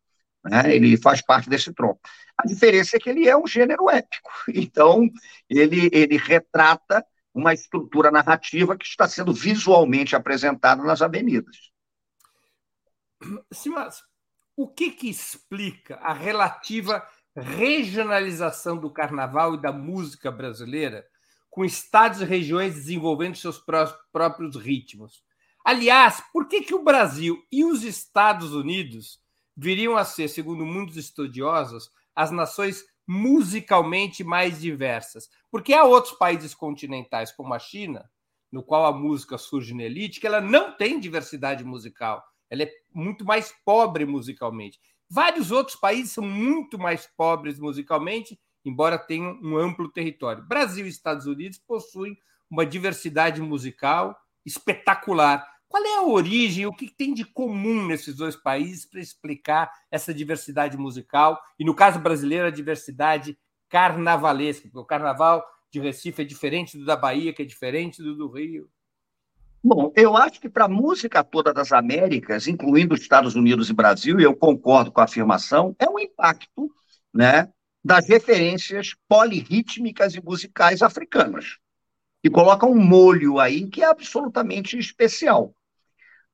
Né? 0.44 0.76
Ele 0.76 0.96
faz 0.98 1.22
parte 1.22 1.50
desse 1.50 1.74
tronco. 1.74 2.00
A 2.38 2.46
diferença 2.46 2.96
é 2.96 3.00
que 3.00 3.10
ele 3.10 3.28
é 3.28 3.36
um 3.36 3.48
gênero 3.48 3.90
épico. 3.90 4.30
Então, 4.54 5.10
ele, 5.50 5.90
ele 5.92 6.18
retrata 6.18 7.04
uma 7.34 7.54
estrutura 7.54 8.12
narrativa 8.12 8.78
que 8.78 8.86
está 8.86 9.08
sendo 9.08 9.34
visualmente 9.34 10.16
apresentada 10.16 10.84
nas 10.84 11.02
avenidas. 11.02 11.72
Simas, 13.52 14.04
o 14.56 14.68
que, 14.68 14.92
que 14.92 15.10
explica 15.10 15.96
a 15.98 16.14
relativa 16.14 17.08
regionalização 17.36 18.78
do 18.78 18.92
carnaval 18.92 19.56
e 19.56 19.62
da 19.62 19.72
música 19.72 20.30
brasileira, 20.32 21.06
com 21.52 21.64
estados 21.64 22.20
e 22.20 22.26
regiões 22.26 22.74
desenvolvendo 22.74 23.36
seus 23.36 23.64
próprios 24.12 24.56
ritmos? 24.56 25.24
Aliás, 25.64 26.24
por 26.34 26.48
que, 26.48 26.62
que 26.62 26.74
o 26.74 26.84
Brasil 26.84 27.38
e 27.52 27.64
os 27.64 27.84
Estados 27.84 28.54
Unidos 28.54 29.20
viriam 29.56 29.96
a 29.96 30.04
ser, 30.04 30.28
segundo 30.28 30.66
muitos 30.66 30.98
estudiosos, 30.98 31.92
as 32.16 32.32
nações 32.32 32.84
musicalmente 33.06 34.24
mais 34.24 34.60
diversas? 34.60 35.30
Porque 35.52 35.74
há 35.74 35.84
outros 35.84 36.16
países 36.16 36.56
continentais, 36.56 37.32
como 37.32 37.54
a 37.54 37.60
China, 37.60 38.10
no 38.52 38.64
qual 38.64 38.88
a 38.88 38.98
música 38.98 39.38
surge 39.38 39.76
na 39.76 39.84
elite, 39.84 40.20
que 40.20 40.26
ela 40.26 40.42
não 40.42 40.76
tem 40.76 41.00
diversidade 41.00 41.64
musical 41.64 42.24
ela 42.52 42.64
é 42.64 42.72
muito 42.94 43.24
mais 43.24 43.56
pobre 43.64 44.06
musicalmente. 44.06 44.78
Vários 45.10 45.52
outros 45.52 45.78
países 45.78 46.12
são 46.12 46.24
muito 46.24 46.78
mais 46.78 47.08
pobres 47.08 47.58
musicalmente, 47.58 48.38
embora 48.64 48.98
tenham 48.98 49.40
um 49.42 49.58
amplo 49.58 49.90
território. 49.90 50.44
Brasil 50.44 50.86
e 50.86 50.90
Estados 50.90 51.26
Unidos 51.26 51.58
possuem 51.58 52.18
uma 52.50 52.66
diversidade 52.66 53.42
musical 53.42 54.18
espetacular. 54.46 55.48
Qual 55.68 55.84
é 55.84 55.98
a 55.98 56.04
origem, 56.04 56.66
o 56.66 56.74
que 56.74 56.90
tem 56.90 57.14
de 57.14 57.24
comum 57.24 57.88
nesses 57.88 58.16
dois 58.16 58.36
países 58.36 58.86
para 58.86 59.00
explicar 59.00 59.72
essa 59.90 60.14
diversidade 60.14 60.78
musical? 60.78 61.40
E 61.58 61.64
no 61.64 61.74
caso 61.74 62.00
brasileiro, 62.00 62.48
a 62.48 62.52
diversidade 62.52 63.38
carnavalesca, 63.70 64.64
porque 64.64 64.80
o 64.80 64.86
carnaval 64.86 65.46
de 65.72 65.80
Recife 65.80 66.22
é 66.22 66.26
diferente 66.26 66.78
do 66.78 66.84
da 66.84 66.98
Bahia, 66.98 67.34
que 67.34 67.42
é 67.42 67.46
diferente 67.46 68.04
do 68.04 68.16
do 68.16 68.30
Rio. 68.30 68.70
Bom, 69.64 69.94
eu 69.96 70.18
acho 70.18 70.42
que 70.42 70.50
para 70.50 70.66
a 70.66 70.68
música 70.68 71.24
toda 71.24 71.54
das 71.54 71.72
Américas, 71.72 72.48
incluindo 72.48 72.96
Estados 72.96 73.36
Unidos 73.36 73.70
e 73.70 73.74
Brasil, 73.74 74.20
e 74.20 74.24
eu 74.24 74.36
concordo 74.36 74.92
com 74.92 75.00
a 75.00 75.04
afirmação, 75.04 75.76
é 75.78 75.88
um 75.88 76.00
impacto 76.00 76.70
né, 77.14 77.48
das 77.84 78.08
referências 78.08 78.96
polirrítmicas 79.08 80.16
e 80.16 80.24
musicais 80.24 80.82
africanas, 80.82 81.58
que 82.22 82.30
colocam 82.30 82.72
um 82.72 82.80
molho 82.80 83.40
aí 83.40 83.68
que 83.68 83.82
é 83.82 83.86
absolutamente 83.86 84.78
especial. 84.78 85.56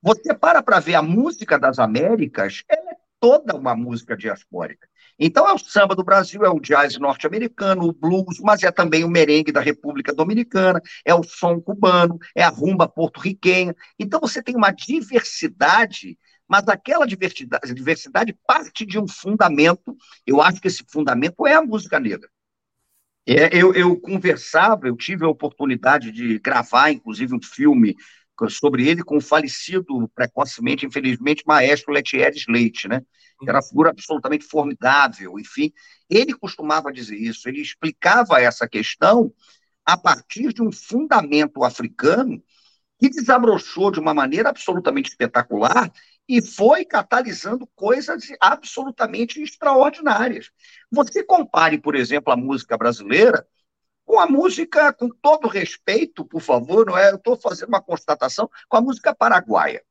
Você 0.02 0.34
para 0.34 0.62
para 0.62 0.80
ver 0.80 0.96
a 0.96 1.02
música 1.02 1.58
das 1.58 1.80
Américas, 1.80 2.64
ela 2.70 2.92
é 2.92 2.96
toda 3.20 3.56
uma 3.56 3.76
música 3.76 4.16
diaspórica. 4.16 4.88
Então 5.20 5.48
é 5.48 5.54
o 5.54 5.58
samba 5.58 5.96
do 5.96 6.04
Brasil, 6.04 6.46
é 6.46 6.50
o 6.50 6.60
jazz 6.60 6.98
norte-americano, 7.00 7.88
o 7.88 7.94
blues, 7.94 8.40
mas 8.40 8.62
é 8.62 8.72
também 8.72 9.04
o 9.04 9.10
merengue 9.10 9.52
da 9.52 9.60
República 9.60 10.14
Dominicana, 10.14 10.80
é 11.04 11.16
o 11.16 11.24
som 11.24 11.60
cubano, 11.60 12.20
é 12.36 12.44
a 12.44 12.50
rumba 12.50 12.88
porto-riquenha. 12.88 13.76
Então 13.98 14.20
você 14.20 14.44
tem 14.44 14.56
uma 14.56 14.70
diversidade, 14.70 16.18
mas 16.48 16.68
aquela 16.68 17.06
diversidade, 17.06 17.74
diversidade 17.74 18.38
parte 18.46 18.86
de 18.86 19.00
um 19.00 19.08
fundamento, 19.08 19.96
eu 20.26 20.42
acho 20.42 20.62
que 20.62 20.68
esse 20.68 20.84
fundamento 20.88 21.46
é 21.46 21.54
a 21.54 21.62
música 21.62 22.00
negra. 22.00 22.30
É, 23.26 23.50
eu, 23.52 23.74
eu 23.74 24.00
conversava, 24.00 24.88
eu 24.88 24.96
tive 24.96 25.26
a 25.26 25.30
oportunidade 25.30 26.12
de 26.12 26.40
gravar, 26.40 26.92
inclusive, 26.92 27.36
um 27.36 27.42
filme 27.42 27.96
sobre 28.50 28.88
ele 28.88 29.04
com 29.04 29.18
o 29.18 29.22
falecido 29.22 30.10
precocemente, 30.16 30.86
infelizmente, 30.86 31.44
maestro 31.46 31.92
Letieres 31.92 32.46
Leite, 32.48 32.88
né? 32.88 33.02
Era 33.44 33.58
uma 33.58 33.64
figura 33.64 33.90
absolutamente 33.90 34.46
formidável, 34.46 35.38
enfim. 35.40 35.72
Ele 36.10 36.34
costumava 36.34 36.92
dizer 36.92 37.18
isso, 37.18 37.50
ele 37.50 37.62
explicava 37.62 38.40
essa 38.40 38.68
questão 38.68 39.34
a 39.86 39.98
partir 39.98 40.54
de 40.54 40.62
um 40.62 40.72
fundamento 40.72 41.64
africano 41.64 42.42
que 43.00 43.10
desabrochou 43.10 43.92
de 43.92 44.00
uma 44.00 44.14
maneira 44.14 44.50
absolutamente 44.50 45.10
espetacular 45.10 45.92
e 46.28 46.42
foi 46.42 46.84
catalisando 46.84 47.68
coisas 47.76 48.26
absolutamente 48.40 49.42
extraordinárias. 49.42 50.52
Você 50.92 51.24
compare, 51.24 51.78
por 51.78 51.96
exemplo, 51.96 52.34
a 52.34 52.38
música 52.38 52.78
brasileira 52.78 53.48
com 54.06 54.20
a 54.20 54.26
música, 54.26 54.94
com 54.94 55.10
todo 55.10 55.50
respeito, 55.50 56.26
por 56.26 56.42
favor, 56.42 56.86
não 56.86 56.98
é? 56.98 57.12
Eu 57.12 57.18
estou 57.18 57.38
fazendo 57.38 57.70
uma 57.70 57.82
constatação 57.82 58.50
com 58.70 58.78
a 58.78 58.82
música 58.82 59.14
paraguaia. 59.14 59.84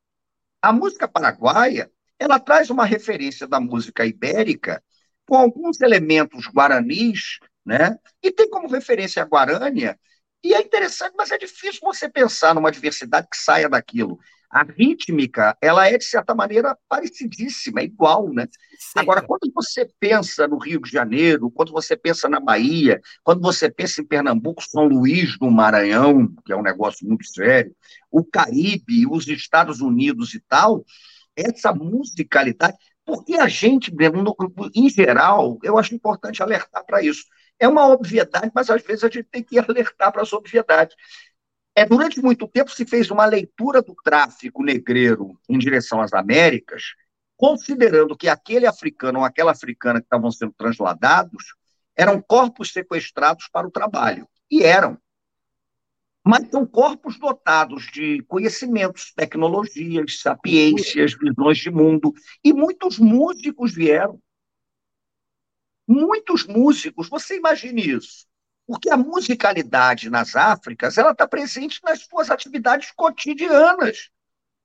A 0.62 0.72
música 0.72 1.06
paraguaia, 1.06 1.90
ela 2.18 2.40
traz 2.40 2.70
uma 2.70 2.86
referência 2.86 3.46
da 3.46 3.60
música 3.60 4.06
ibérica 4.06 4.82
com 5.28 5.36
alguns 5.36 5.80
elementos 5.82 6.46
guaranis, 6.46 7.38
né? 7.64 7.98
E 8.22 8.32
tem 8.32 8.48
como 8.48 8.68
referência 8.68 9.22
a 9.22 9.26
Guarânia. 9.26 9.98
E 10.42 10.54
é 10.54 10.60
interessante, 10.60 11.14
mas 11.16 11.30
é 11.30 11.38
difícil 11.38 11.80
você 11.82 12.08
pensar 12.08 12.54
numa 12.54 12.70
diversidade 12.70 13.26
que 13.30 13.36
saia 13.36 13.68
daquilo. 13.68 14.18
A 14.50 14.62
rítmica, 14.62 15.56
ela 15.60 15.88
é, 15.88 15.98
de 15.98 16.04
certa 16.04 16.34
maneira, 16.34 16.78
parecidíssima, 16.88 17.80
é 17.80 17.84
igual, 17.84 18.32
né? 18.32 18.46
Sim. 18.78 19.00
Agora, 19.00 19.20
quando 19.20 19.50
você 19.52 19.90
pensa 19.98 20.46
no 20.46 20.56
Rio 20.56 20.80
de 20.80 20.90
Janeiro, 20.90 21.50
quando 21.50 21.72
você 21.72 21.96
pensa 21.96 22.28
na 22.28 22.38
Bahia, 22.38 23.00
quando 23.24 23.42
você 23.42 23.70
pensa 23.70 24.00
em 24.00 24.06
Pernambuco, 24.06 24.62
São 24.62 24.86
Luís 24.86 25.36
do 25.38 25.50
Maranhão, 25.50 26.32
que 26.44 26.52
é 26.52 26.56
um 26.56 26.62
negócio 26.62 27.06
muito 27.06 27.26
sério, 27.26 27.74
o 28.10 28.24
Caribe, 28.24 29.06
os 29.10 29.26
Estados 29.26 29.80
Unidos 29.80 30.32
e 30.32 30.40
tal, 30.48 30.84
essa 31.34 31.72
musicalidade, 31.74 32.76
porque 33.06 33.36
a 33.36 33.46
gente, 33.46 33.94
em 34.74 34.90
geral, 34.90 35.58
eu 35.62 35.78
acho 35.78 35.94
importante 35.94 36.42
alertar 36.42 36.84
para 36.84 37.00
isso. 37.00 37.24
É 37.58 37.68
uma 37.68 37.86
obviedade, 37.86 38.50
mas 38.52 38.68
às 38.68 38.82
vezes 38.82 39.04
a 39.04 39.08
gente 39.08 39.28
tem 39.30 39.44
que 39.44 39.58
alertar 39.58 40.12
para 40.12 40.22
as 40.22 40.32
obviedades. 40.32 40.96
É, 41.74 41.86
durante 41.86 42.20
muito 42.20 42.48
tempo 42.48 42.70
se 42.70 42.84
fez 42.84 43.08
uma 43.10 43.24
leitura 43.24 43.80
do 43.80 43.94
tráfico 44.02 44.64
negreiro 44.64 45.38
em 45.48 45.56
direção 45.56 46.00
às 46.00 46.12
Américas, 46.12 46.94
considerando 47.36 48.16
que 48.16 48.28
aquele 48.28 48.66
africano 48.66 49.20
ou 49.20 49.24
aquela 49.24 49.52
africana 49.52 50.00
que 50.00 50.06
estavam 50.06 50.30
sendo 50.32 50.52
transladados 50.52 51.54
eram 51.94 52.20
corpos 52.20 52.72
sequestrados 52.72 53.48
para 53.52 53.68
o 53.68 53.70
trabalho. 53.70 54.28
E 54.50 54.64
eram. 54.64 54.98
Mas 56.28 56.50
são 56.50 56.66
corpos 56.66 57.20
dotados 57.20 57.84
de 57.92 58.20
conhecimentos, 58.24 59.12
tecnologias, 59.14 60.20
sapiências, 60.20 61.14
visões 61.14 61.56
de 61.58 61.70
mundo. 61.70 62.12
E 62.42 62.52
muitos 62.52 62.98
músicos 62.98 63.72
vieram. 63.72 64.20
Muitos 65.86 66.44
músicos, 66.44 67.08
você 67.08 67.36
imagine 67.36 67.90
isso. 67.90 68.26
Porque 68.66 68.90
a 68.90 68.96
musicalidade 68.96 70.10
nas 70.10 70.34
Áfricas, 70.34 70.98
ela 70.98 71.12
está 71.12 71.28
presente 71.28 71.78
nas 71.84 72.00
suas 72.00 72.28
atividades 72.28 72.90
cotidianas. 72.90 74.10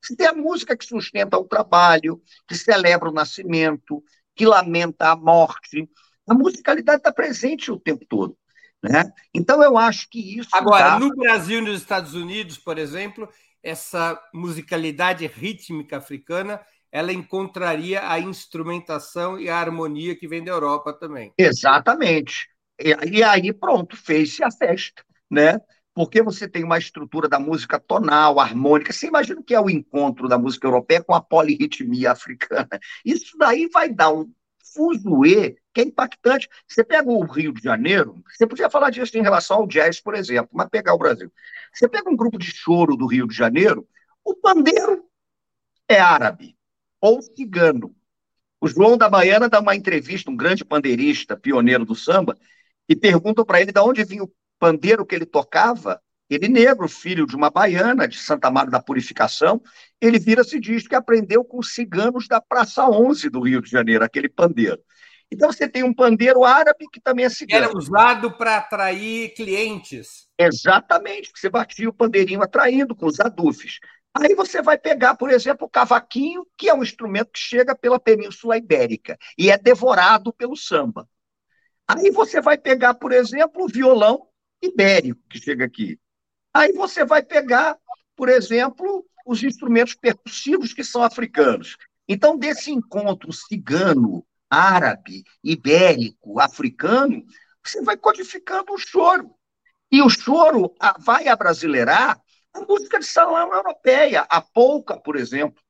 Você 0.01 0.15
tem 0.15 0.25
a 0.25 0.33
música 0.33 0.75
que 0.75 0.83
sustenta 0.83 1.37
o 1.37 1.45
trabalho, 1.45 2.19
que 2.47 2.55
celebra 2.55 3.07
o 3.07 3.13
nascimento, 3.13 4.03
que 4.35 4.47
lamenta 4.47 5.11
a 5.11 5.15
morte. 5.15 5.87
A 6.27 6.33
musicalidade 6.33 7.01
está 7.01 7.13
presente 7.13 7.71
o 7.71 7.79
tempo 7.79 8.03
todo. 8.09 8.35
Né? 8.83 9.11
Então, 9.33 9.61
eu 9.61 9.77
acho 9.77 10.09
que 10.09 10.39
isso. 10.39 10.49
Agora, 10.53 10.91
dá... 10.91 10.99
no 10.99 11.09
Brasil 11.09 11.59
e 11.59 11.61
nos 11.61 11.79
Estados 11.79 12.15
Unidos, 12.15 12.57
por 12.57 12.77
exemplo, 12.77 13.29
essa 13.61 14.19
musicalidade 14.33 15.27
rítmica 15.27 15.97
africana 15.97 16.59
ela 16.91 17.13
encontraria 17.13 18.05
a 18.05 18.19
instrumentação 18.19 19.39
e 19.39 19.49
a 19.49 19.57
harmonia 19.57 20.15
que 20.15 20.27
vem 20.27 20.43
da 20.43 20.51
Europa 20.51 20.91
também. 20.91 21.33
Exatamente. 21.37 22.49
E 22.77 23.23
aí, 23.23 23.53
pronto, 23.53 23.95
fez-se 23.95 24.43
a 24.43 24.51
festa, 24.51 25.01
né? 25.29 25.57
Porque 25.93 26.21
você 26.21 26.49
tem 26.49 26.63
uma 26.63 26.77
estrutura 26.77 27.29
da 27.29 27.39
música 27.39 27.79
tonal, 27.79 28.39
harmônica. 28.39 28.91
Você 28.91 29.07
imagina 29.07 29.39
o 29.39 29.43
que 29.43 29.53
é 29.53 29.59
o 29.59 29.69
encontro 29.69 30.27
da 30.27 30.37
música 30.37 30.67
europeia 30.67 31.03
com 31.03 31.13
a 31.13 31.21
polirritmia 31.21 32.11
africana. 32.11 32.67
Isso 33.05 33.37
daí 33.37 33.69
vai 33.71 33.87
dar 33.87 34.11
um 34.11 34.29
fuzuê 34.73 35.55
que 35.73 35.81
é 35.81 35.83
impactante. 35.83 36.49
Você 36.67 36.83
pega 36.83 37.09
o 37.09 37.23
Rio 37.23 37.53
de 37.53 37.61
Janeiro, 37.61 38.21
você 38.27 38.45
podia 38.45 38.69
falar 38.69 38.89
disso 38.89 39.17
em 39.17 39.21
relação 39.21 39.57
ao 39.57 39.67
jazz, 39.67 40.01
por 40.01 40.15
exemplo, 40.15 40.49
mas 40.53 40.69
pegar 40.69 40.93
o 40.93 40.97
Brasil. 40.97 41.31
Você 41.73 41.87
pega 41.87 42.09
um 42.09 42.15
grupo 42.15 42.37
de 42.37 42.47
choro 42.47 42.95
do 42.95 43.07
Rio 43.07 43.27
de 43.27 43.35
Janeiro, 43.35 43.87
o 44.23 44.35
pandeiro 44.35 45.05
é 45.87 45.99
árabe 45.99 46.55
ou 46.99 47.21
cigano. 47.21 47.95
O 48.59 48.67
João 48.67 48.97
da 48.97 49.09
Baiana 49.09 49.49
dá 49.49 49.59
uma 49.59 49.75
entrevista, 49.75 50.29
um 50.29 50.35
grande 50.35 50.63
pandeirista, 50.63 51.35
pioneiro 51.35 51.83
do 51.83 51.95
samba, 51.95 52.37
e 52.87 52.95
perguntam 52.95 53.43
para 53.43 53.59
ele 53.59 53.71
de 53.71 53.79
onde 53.79 54.03
vinha 54.03 54.23
o 54.23 54.31
pandeiro 54.59 55.05
que 55.05 55.15
ele 55.15 55.25
tocava. 55.25 56.01
Ele, 56.33 56.47
negro, 56.47 56.87
filho 56.87 57.25
de 57.25 57.35
uma 57.35 57.49
baiana 57.49 58.07
de 58.07 58.17
Santa 58.17 58.49
Maria 58.49 58.71
da 58.71 58.81
Purificação, 58.81 59.61
ele 59.99 60.17
vira-se 60.17 60.55
e 60.55 60.61
diz 60.61 60.87
que 60.87 60.95
aprendeu 60.95 61.43
com 61.43 61.59
os 61.59 61.73
ciganos 61.73 62.25
da 62.25 62.39
Praça 62.39 62.87
11 62.87 63.29
do 63.29 63.41
Rio 63.41 63.61
de 63.61 63.69
Janeiro, 63.69 64.05
aquele 64.05 64.29
pandeiro. 64.29 64.81
Então 65.29 65.51
você 65.51 65.67
tem 65.67 65.83
um 65.83 65.93
pandeiro 65.93 66.43
árabe 66.45 66.87
que 66.89 67.01
também 67.01 67.25
é 67.25 67.29
cigano. 67.29 67.65
Era 67.65 67.77
usado 67.77 68.31
para 68.31 68.57
atrair 68.57 69.33
clientes. 69.33 70.27
Exatamente, 70.37 71.31
você 71.35 71.49
batia 71.49 71.89
o 71.89 71.93
pandeirinho 71.93 72.41
atraindo 72.41 72.95
com 72.95 73.05
os 73.05 73.19
adufes. 73.19 73.79
Aí 74.13 74.33
você 74.33 74.61
vai 74.61 74.77
pegar, 74.77 75.15
por 75.15 75.29
exemplo, 75.29 75.67
o 75.67 75.69
cavaquinho, 75.69 76.45
que 76.57 76.69
é 76.69 76.73
um 76.73 76.83
instrumento 76.83 77.31
que 77.31 77.39
chega 77.39 77.75
pela 77.75 77.99
Península 77.99 78.57
Ibérica 78.57 79.17
e 79.37 79.49
é 79.49 79.57
devorado 79.57 80.33
pelo 80.33 80.55
samba. 80.55 81.07
Aí 81.87 82.09
você 82.09 82.41
vai 82.41 82.57
pegar, 82.57 82.93
por 82.93 83.11
exemplo, 83.11 83.63
o 83.63 83.67
violão 83.67 84.27
ibérico 84.61 85.21
que 85.29 85.39
chega 85.39 85.65
aqui. 85.65 85.97
Aí 86.53 86.73
você 86.73 87.05
vai 87.05 87.23
pegar, 87.23 87.77
por 88.15 88.29
exemplo, 88.29 89.05
os 89.25 89.43
instrumentos 89.43 89.95
percussivos 89.95 90.73
que 90.73 90.83
são 90.83 91.03
africanos. 91.03 91.77
Então, 92.07 92.37
desse 92.37 92.71
encontro 92.71 93.31
cigano, 93.31 94.25
árabe, 94.49 95.23
ibérico, 95.43 96.39
africano, 96.39 97.23
você 97.63 97.81
vai 97.81 97.95
codificando 97.95 98.73
o 98.73 98.77
choro. 98.77 99.33
E 99.91 100.01
o 100.01 100.09
choro 100.09 100.73
vai 100.99 101.27
abrasileirar 101.27 102.19
a 102.53 102.61
música 102.61 102.99
de 102.99 103.05
salão 103.05 103.53
europeia, 103.53 104.25
a 104.29 104.41
polca, 104.41 104.99
por 104.99 105.15
exemplo, 105.15 105.61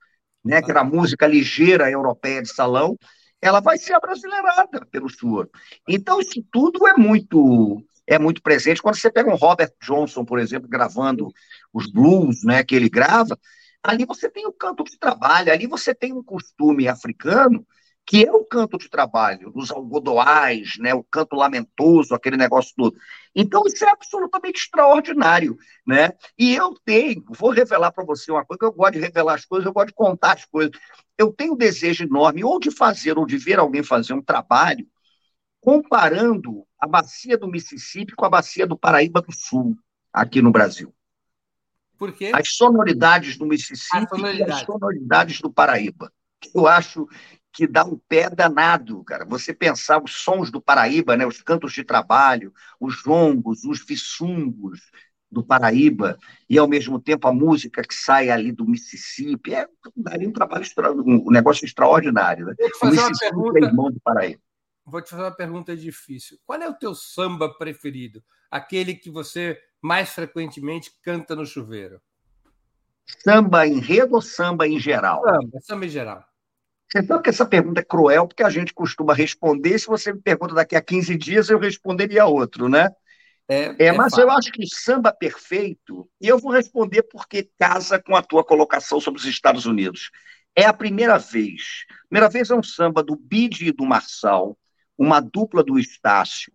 né, 0.44 0.62
que 0.62 0.72
era 0.72 0.82
a 0.82 0.86
música 0.86 1.28
ligeira 1.28 1.90
europeia 1.92 2.42
de 2.42 2.50
salão, 2.50 2.98
ela 3.40 3.60
vai 3.60 3.78
ser 3.78 3.94
abrasileirada 3.94 4.86
pelo 4.88 5.10
choro. 5.10 5.50
Então, 5.88 6.20
isso 6.20 6.44
tudo 6.52 6.88
é 6.88 6.94
muito 6.94 7.84
é 8.12 8.20
muito 8.20 8.41
presente. 8.41 8.82
Quando 8.82 8.95
você 8.95 9.09
pega 9.09 9.32
um 9.32 9.36
Robert 9.36 9.72
Johnson, 9.82 10.26
por 10.26 10.38
exemplo, 10.38 10.68
gravando 10.68 11.32
os 11.74 11.89
blues 11.89 12.43
né, 12.43 12.62
que 12.62 12.76
ele 12.76 12.89
grava, 12.89 13.39
ali 13.82 14.05
você 14.05 14.30
tem 14.30 14.45
o 14.45 14.51
canto 14.51 14.84
de 14.84 14.99
trabalho, 14.99 15.51
ali 15.51 15.66
você 15.66 15.95
tem 15.95 16.12
um 16.12 16.22
costume 16.22 16.89
africano 16.89 17.66
que 18.05 18.26
é 18.26 18.32
o 18.32 18.43
canto 18.43 18.78
de 18.78 18.89
trabalho, 18.89 19.51
dos 19.51 19.72
algodoais, 19.72 20.74
né, 20.80 20.93
o 20.93 21.03
canto 21.03 21.36
lamentoso, 21.36 22.14
aquele 22.14 22.36
negócio 22.36 22.74
todo. 22.76 22.97
Então, 23.34 23.64
isso 23.66 23.86
é 23.86 23.89
absolutamente 23.89 24.59
extraordinário. 24.59 25.55
Né? 25.88 26.12
E 26.38 26.53
eu 26.53 26.76
tenho, 26.84 27.24
vou 27.30 27.51
revelar 27.51 27.91
para 27.91 28.03
você 28.03 28.30
uma 28.32 28.43
coisa, 28.43 28.59
que 28.59 28.66
eu 28.66 28.74
gosto 28.74 28.93
de 28.93 28.99
revelar 28.99 29.36
as 29.36 29.45
coisas, 29.45 29.66
eu 29.66 29.72
gosto 29.72 29.89
de 29.89 29.93
contar 29.93 30.34
as 30.34 30.43
coisas. 30.43 30.72
Eu 31.18 31.32
tenho 31.32 31.53
um 31.53 31.57
desejo 31.57 32.03
enorme, 32.03 32.43
ou 32.43 32.59
de 32.59 32.72
fazer, 32.72 33.18
ou 33.18 33.26
de 33.26 33.38
ver 33.38 33.59
alguém 33.59 33.84
fazer 33.84 34.14
um 34.14 34.22
trabalho 34.22 34.86
comparando 35.62 36.66
a 36.82 36.88
bacia 36.88 37.38
do 37.38 37.48
Mississippi 37.48 38.16
com 38.16 38.26
a 38.26 38.30
bacia 38.30 38.66
do 38.66 38.76
Paraíba 38.76 39.22
do 39.22 39.32
Sul, 39.32 39.78
aqui 40.12 40.42
no 40.42 40.52
Brasil. 40.52 40.92
Por 41.96 42.12
quê? 42.12 42.32
As 42.34 42.56
sonoridades 42.56 43.38
do 43.38 43.46
Mississippi 43.46 44.20
e 44.20 44.44
as 44.44 44.62
sonoridades 44.62 45.40
do 45.40 45.54
Paraíba. 45.54 46.12
Eu 46.56 46.66
acho 46.66 47.08
que 47.54 47.68
dá 47.68 47.86
um 47.86 47.96
pé 48.10 48.28
danado, 48.32 49.04
cara. 49.04 49.26
Você 49.26 49.54
pensar 49.54 50.02
os 50.02 50.12
sons 50.24 50.50
do 50.50 50.60
Paraíba, 50.60 51.16
né? 51.16 51.28
os 51.28 51.44
cantos 51.44 51.74
de 51.74 51.84
trabalho, 51.84 52.52
os 52.80 52.96
jongos, 52.96 53.64
os 53.64 53.86
vissungos 53.86 54.80
do 55.30 55.44
Paraíba, 55.44 56.18
e 56.50 56.58
ao 56.58 56.68
mesmo 56.68 57.00
tempo 57.00 57.28
a 57.28 57.34
música 57.34 57.84
que 57.84 57.94
sai 57.94 58.30
ali 58.30 58.52
do 58.52 58.66
Mississippi, 58.66 59.54
é 59.54 59.68
daria 59.96 60.28
um 60.28 60.34
trabalho 60.34 60.66
um 61.06 61.32
negócio 61.32 61.64
extraordinário. 61.64 62.48
Né? 62.48 62.56
Vou 62.58 62.70
te 62.70 62.80
fazer 62.80 63.00
uma 63.00 63.12
pergunta... 63.18 63.60
é 63.60 63.64
irmão 63.64 63.92
do 63.92 64.00
Paraíba. 64.02 64.42
Vou 64.92 65.02
te 65.02 65.10
fazer 65.10 65.24
uma 65.24 65.32
pergunta 65.32 65.76
difícil. 65.76 66.38
Qual 66.46 66.62
é 66.62 66.68
o 66.68 66.74
teu 66.74 66.94
samba 66.94 67.48
preferido? 67.58 68.22
Aquele 68.52 68.94
que 68.94 69.10
você 69.10 69.58
mais 69.82 70.10
frequentemente 70.10 70.92
canta 71.02 71.34
no 71.34 71.46
chuveiro? 71.46 72.02
Samba 73.24 73.66
enredo 73.66 74.16
ou 74.16 74.22
samba 74.22 74.68
em 74.68 74.78
geral? 74.78 75.22
Samba, 75.24 75.60
samba 75.62 75.86
em 75.86 75.89
geral. 75.89 76.26
Você 76.92 77.04
sabe 77.04 77.24
que 77.24 77.30
essa 77.30 77.46
pergunta 77.46 77.80
é 77.80 77.84
cruel, 77.84 78.28
porque 78.28 78.44
a 78.44 78.50
gente 78.50 78.74
costuma 78.74 79.14
responder. 79.14 79.80
Se 79.80 79.88
você 79.88 80.12
me 80.12 80.22
pergunta 80.22 80.54
daqui 80.54 80.76
a 80.76 80.82
15 80.82 81.18
dias, 81.18 81.50
eu 81.50 81.58
responderia 81.58 82.26
outro, 82.26 82.68
né? 82.68 82.89
É, 83.48 83.64
é, 83.64 83.86
é 83.86 83.92
mas 83.94 84.12
fácil. 84.12 84.24
eu 84.24 84.32
acho 84.32 84.52
que 84.52 84.68
samba 84.68 85.14
perfeito, 85.14 86.10
e 86.20 86.28
eu 86.28 86.38
vou 86.38 86.52
responder 86.52 87.04
porque 87.04 87.50
casa 87.58 88.02
com 88.02 88.14
a 88.16 88.22
tua 88.22 88.44
colocação 88.44 89.00
sobre 89.00 89.22
os 89.22 89.26
Estados 89.26 89.66
Unidos. 89.66 90.12
É 90.54 90.66
a 90.66 90.74
primeira 90.74 91.18
vez. 91.18 91.86
Primeira 92.10 92.30
vez 92.30 92.50
é 92.50 92.56
um 92.56 92.64
samba 92.64 93.02
do 93.02 93.16
Bide 93.16 93.70
e 93.70 93.72
do 93.72 93.86
Marçal, 93.86 94.58
uma 95.02 95.20
dupla 95.20 95.64
do 95.64 95.80
Estácio. 95.80 96.54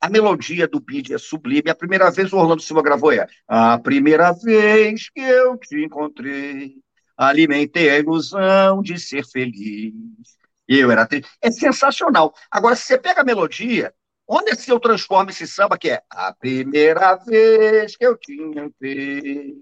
A 0.00 0.10
melodia 0.10 0.66
do 0.66 0.80
Bide 0.80 1.14
é 1.14 1.18
sublime. 1.18 1.70
A 1.70 1.74
primeira 1.74 2.10
vez 2.10 2.32
o 2.32 2.36
Orlando 2.36 2.60
Silva 2.60 2.82
gravou 2.82 3.12
é 3.12 3.26
A 3.46 3.78
primeira 3.78 4.32
vez 4.32 5.08
que 5.08 5.20
eu 5.20 5.56
te 5.56 5.84
encontrei, 5.84 6.74
alimentei 7.16 7.88
a 7.88 7.98
ilusão 7.98 8.82
de 8.82 8.98
ser 8.98 9.24
feliz. 9.24 9.94
Eu 10.68 10.90
era 10.90 11.06
triste. 11.06 11.30
É 11.40 11.50
sensacional. 11.50 12.34
Agora, 12.50 12.74
se 12.74 12.86
você 12.86 12.98
pega 12.98 13.20
a 13.20 13.24
melodia, 13.24 13.94
onde 14.28 14.50
é 14.50 14.56
que 14.56 14.70
eu 14.70 14.80
transformo 14.80 15.30
esse 15.30 15.46
samba 15.46 15.78
que 15.78 15.90
é 15.90 16.02
a 16.10 16.34
primeira 16.34 17.14
vez 17.14 17.96
que 17.96 18.04
eu 18.04 18.18
tinha 18.18 18.68
vi, 18.80 19.54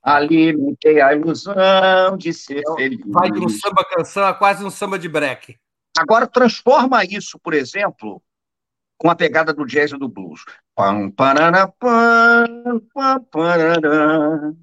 alimentei 0.00 1.00
a 1.00 1.12
ilusão 1.12 2.16
de 2.16 2.32
ser 2.32 2.60
então, 2.60 2.76
feliz. 2.76 3.00
Vai 3.06 3.32
de 3.32 3.40
um 3.40 3.48
samba 3.48 3.84
canção 3.84 4.24
a 4.24 4.32
quase 4.32 4.64
um 4.64 4.70
samba 4.70 4.96
de 4.96 5.08
break. 5.08 5.56
Agora, 5.96 6.26
transforma 6.26 7.04
isso, 7.04 7.38
por 7.38 7.54
exemplo, 7.54 8.22
com 8.98 9.10
a 9.10 9.14
pegada 9.14 9.52
do 9.52 9.66
jazz 9.66 9.92
e 9.92 9.98
do 9.98 10.08
blues. 10.08 10.44
Pam, 10.74 11.10
parana, 11.10 11.68
pam, 11.68 12.80
pam, 12.92 13.24
parana. 13.30 14.56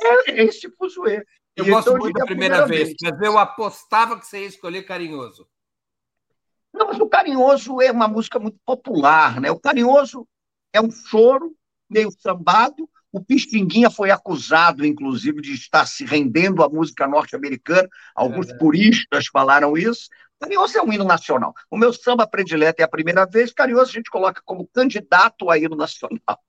É 0.00 0.44
esse 0.44 0.70
fuzuê. 0.70 1.24
Eu 1.56 1.66
gosto 1.66 1.90
então, 1.90 1.98
muito 1.98 2.18
da 2.18 2.24
primeira, 2.24 2.62
primeira 2.62 2.84
vez, 2.84 2.96
mas 3.02 3.20
eu 3.20 3.38
apostava 3.38 4.18
que 4.18 4.26
você 4.26 4.40
ia 4.40 4.46
escolher 4.46 4.82
Carinhoso. 4.84 5.46
Não, 6.72 6.86
mas 6.86 6.98
o 6.98 7.08
Carinhoso 7.08 7.80
é 7.82 7.92
uma 7.92 8.08
música 8.08 8.38
muito 8.38 8.58
popular, 8.64 9.40
né? 9.40 9.50
O 9.50 9.60
Carinhoso 9.60 10.26
é 10.72 10.80
um 10.80 10.90
choro 10.90 11.54
meio 11.88 12.10
sambado. 12.10 12.88
O 13.12 13.22
Pixinguinha 13.22 13.90
foi 13.90 14.10
acusado, 14.10 14.86
inclusive, 14.86 15.42
de 15.42 15.52
estar 15.52 15.84
se 15.84 16.06
rendendo 16.06 16.62
à 16.62 16.68
música 16.68 17.06
norte-americana. 17.06 17.86
Alguns 18.14 18.48
é 18.48 18.56
puristas 18.56 19.26
falaram 19.26 19.76
isso. 19.76 20.08
Carinhoso 20.40 20.78
é 20.78 20.82
um 20.82 20.90
hino 20.90 21.04
nacional. 21.04 21.52
O 21.70 21.76
meu 21.76 21.92
samba 21.92 22.26
predileto 22.26 22.80
é 22.80 22.84
a 22.84 22.88
primeira 22.88 23.26
vez. 23.26 23.52
Carinhoso 23.52 23.90
a 23.90 23.94
gente 23.94 24.10
coloca 24.10 24.40
como 24.46 24.66
candidato 24.66 25.50
a 25.50 25.58
hino 25.58 25.76
nacional. 25.76 26.40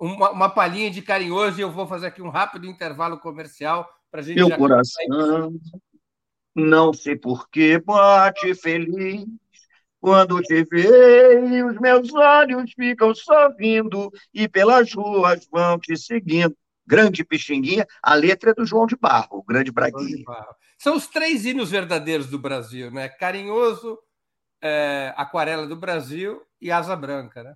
Uma, 0.00 0.30
uma 0.30 0.48
palhinha 0.48 0.90
de 0.90 1.02
Carinhoso 1.02 1.58
e 1.58 1.62
eu 1.62 1.70
vou 1.70 1.86
fazer 1.86 2.06
aqui 2.06 2.22
um 2.22 2.30
rápido 2.30 2.66
intervalo 2.66 3.18
comercial 3.18 3.86
para 4.10 4.20
a 4.20 4.24
gente. 4.24 4.36
Meu 4.36 4.56
coração, 4.56 5.52
não 6.54 6.92
sei 6.92 7.16
por 7.16 7.48
que 7.50 7.78
bate 7.78 8.54
feliz 8.54 9.26
quando 10.00 10.40
te 10.40 10.64
vejo, 10.64 11.66
os 11.66 11.78
meus 11.78 12.12
olhos 12.14 12.72
ficam 12.72 13.14
sorrindo 13.14 14.10
e 14.32 14.48
pelas 14.48 14.92
ruas 14.94 15.46
vão 15.52 15.78
te 15.78 15.94
seguindo. 15.96 16.56
Grande 16.86 17.22
Pixinguinha, 17.22 17.86
a 18.02 18.14
letra 18.14 18.50
é 18.50 18.54
do 18.54 18.64
João 18.64 18.86
de 18.86 18.96
Barro, 18.96 19.38
o 19.38 19.44
grande 19.44 19.70
Braguinha. 19.70 20.24
São 20.78 20.96
os 20.96 21.06
três 21.06 21.44
hinos 21.44 21.70
verdadeiros 21.70 22.28
do 22.28 22.38
Brasil, 22.38 22.90
né? 22.90 23.08
Carinhoso, 23.08 23.98
é, 24.60 25.12
Aquarela 25.16 25.66
do 25.66 25.76
Brasil 25.76 26.42
e 26.60 26.72
Asa 26.72 26.96
Branca, 26.96 27.44
né? 27.44 27.54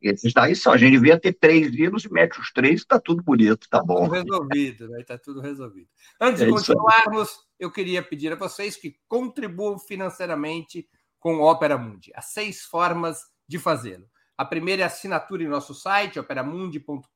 Esses 0.00 0.32
daí 0.32 0.54
só. 0.54 0.72
A 0.72 0.76
gente 0.76 0.92
devia 0.92 1.18
ter 1.18 1.32
três 1.32 1.74
hinos 1.74 2.04
e 2.04 2.12
mete 2.12 2.40
os 2.40 2.52
três, 2.52 2.80
está 2.80 2.98
tudo 2.98 3.22
bonito, 3.22 3.68
tá, 3.68 3.78
tá 3.78 3.84
bom. 3.84 4.04
Tudo 4.04 4.14
resolvido, 4.14 4.88
né? 4.88 5.00
Está 5.00 5.18
tudo 5.18 5.40
resolvido. 5.40 5.88
Antes 6.20 6.42
é 6.42 6.46
de 6.46 6.50
continuarmos, 6.50 7.30
eu 7.58 7.70
queria 7.70 8.02
pedir 8.02 8.32
a 8.32 8.36
vocês 8.36 8.76
que 8.76 8.96
contribuam 9.06 9.78
financeiramente 9.78 10.88
com 11.18 11.36
o 11.36 11.42
Opera 11.42 11.76
Mundi. 11.76 12.10
Há 12.14 12.22
seis 12.22 12.62
formas 12.62 13.20
de 13.46 13.58
fazê-lo. 13.58 14.06
A 14.36 14.44
primeira 14.44 14.82
é 14.82 14.86
assinatura 14.86 15.42
em 15.42 15.48
nosso 15.48 15.74
site, 15.74 16.18
operamundi.com.br 16.18 17.10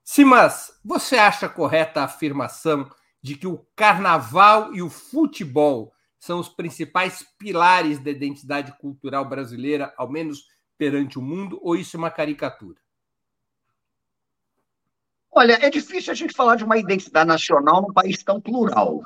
Simas, 0.04 0.80
você 0.84 1.18
acha 1.18 1.47
correta 1.47 2.02
a 2.02 2.06
afirmação 2.06 2.89
de 3.22 3.36
que 3.36 3.47
o 3.47 3.66
carnaval 3.76 4.74
e 4.74 4.82
o 4.82 4.89
futebol 4.89 5.93
são 6.18 6.39
os 6.39 6.50
principais 6.50 7.26
pilares 7.38 8.00
da 8.00 8.12
identidade 8.12 8.78
cultural 8.78 9.28
brasileira, 9.28 9.93
ao 9.97 10.10
menos 10.10 10.47
perante 10.78 11.20
o 11.20 11.22
mundo, 11.22 11.60
ou 11.62 11.76
isso 11.76 11.95
é 11.95 12.00
uma 12.00 12.12
caricatura? 12.12 12.80
Olha, 15.32 15.54
é 15.66 15.70
difícil 15.70 16.12
a 16.12 16.16
gente 16.16 16.34
falar 16.34 16.56
de 16.56 16.64
uma 16.64 16.78
identidade 16.78 17.28
nacional 17.28 17.82
num 17.82 17.94
país 17.94 18.24
tão 18.24 18.42
plural. 18.42 19.02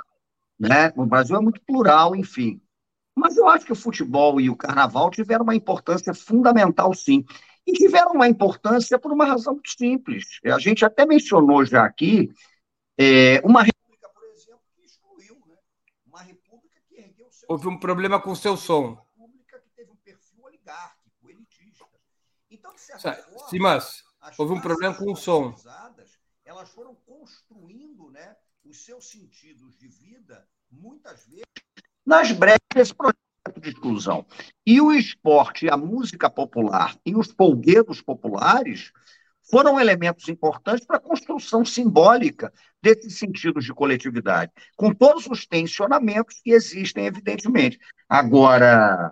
Né? 0.59 0.91
O 0.95 1.05
Brasil 1.05 1.35
é 1.35 1.39
muito 1.41 1.61
plural, 1.61 2.15
enfim. 2.15 2.61
Mas 3.15 3.37
eu 3.37 3.47
acho 3.47 3.65
que 3.65 3.71
o 3.71 3.75
futebol 3.75 4.39
e 4.39 4.49
o 4.49 4.55
carnaval 4.55 5.11
tiveram 5.11 5.43
uma 5.43 5.55
importância 5.55 6.13
fundamental, 6.13 6.93
sim. 6.93 7.23
E 7.65 7.73
tiveram 7.73 8.13
uma 8.13 8.27
importância 8.27 8.97
por 8.97 9.11
uma 9.11 9.25
razão 9.25 9.53
muito 9.53 9.69
simples. 9.69 10.39
A 10.45 10.59
gente 10.59 10.83
até 10.83 11.05
mencionou 11.05 11.65
já 11.65 11.85
aqui 11.85 12.33
é, 12.97 13.39
uma 13.43 13.61
república, 13.61 14.09
por 14.09 14.23
exemplo, 14.25 14.61
que 14.75 14.85
excluiu, 14.85 15.35
né? 15.47 15.55
Uma 16.05 16.21
república 16.21 16.81
que 16.89 16.95
ergueu 16.95 17.27
seu. 17.31 17.45
Houve 17.49 17.67
um 17.67 17.77
problema 17.77 18.19
com 18.19 18.31
o 18.31 18.35
seu 18.35 18.57
som. 18.57 18.97
Uma 19.15 19.27
república 19.27 19.59
que 19.59 19.69
teve 19.75 19.91
um 19.91 19.95
perfil 19.95 20.43
oligárquico, 20.43 21.29
elitista. 21.29 21.85
Então, 22.49 22.73
de 22.73 22.81
certa 22.81 23.13
forma. 23.13 23.49
Sim, 23.49 23.59
mas 23.59 24.03
houve 24.37 24.53
um 24.53 24.61
problema 24.61 24.95
com 24.95 25.11
o 25.11 25.15
som. 25.15 25.55
Elas 26.53 26.69
foram 26.69 26.93
construindo 27.07 28.11
né, 28.11 28.35
os 28.63 28.85
seus 28.85 29.09
sentidos 29.09 29.75
de 29.75 29.87
vida, 29.87 30.47
muitas 30.69 31.25
vezes, 31.25 31.41
nas 32.05 32.31
brechas 32.31 32.59
desse 32.75 32.93
projeto 32.93 33.59
de 33.59 33.69
exclusão. 33.69 34.23
E 34.63 34.79
o 34.79 34.91
esporte, 34.91 35.67
a 35.67 35.75
música 35.75 36.29
popular 36.29 36.95
e 37.03 37.15
os 37.15 37.31
folguedos 37.31 38.03
populares 38.03 38.91
foram 39.49 39.79
elementos 39.79 40.29
importantes 40.29 40.85
para 40.85 40.97
a 40.97 41.01
construção 41.01 41.65
simbólica 41.65 42.53
desses 42.79 43.17
sentidos 43.17 43.65
de 43.65 43.73
coletividade, 43.73 44.51
com 44.77 44.93
todos 44.93 45.25
os 45.25 45.47
tensionamentos 45.47 46.39
que 46.39 46.51
existem, 46.51 47.07
evidentemente. 47.07 47.79
Agora, 48.07 49.11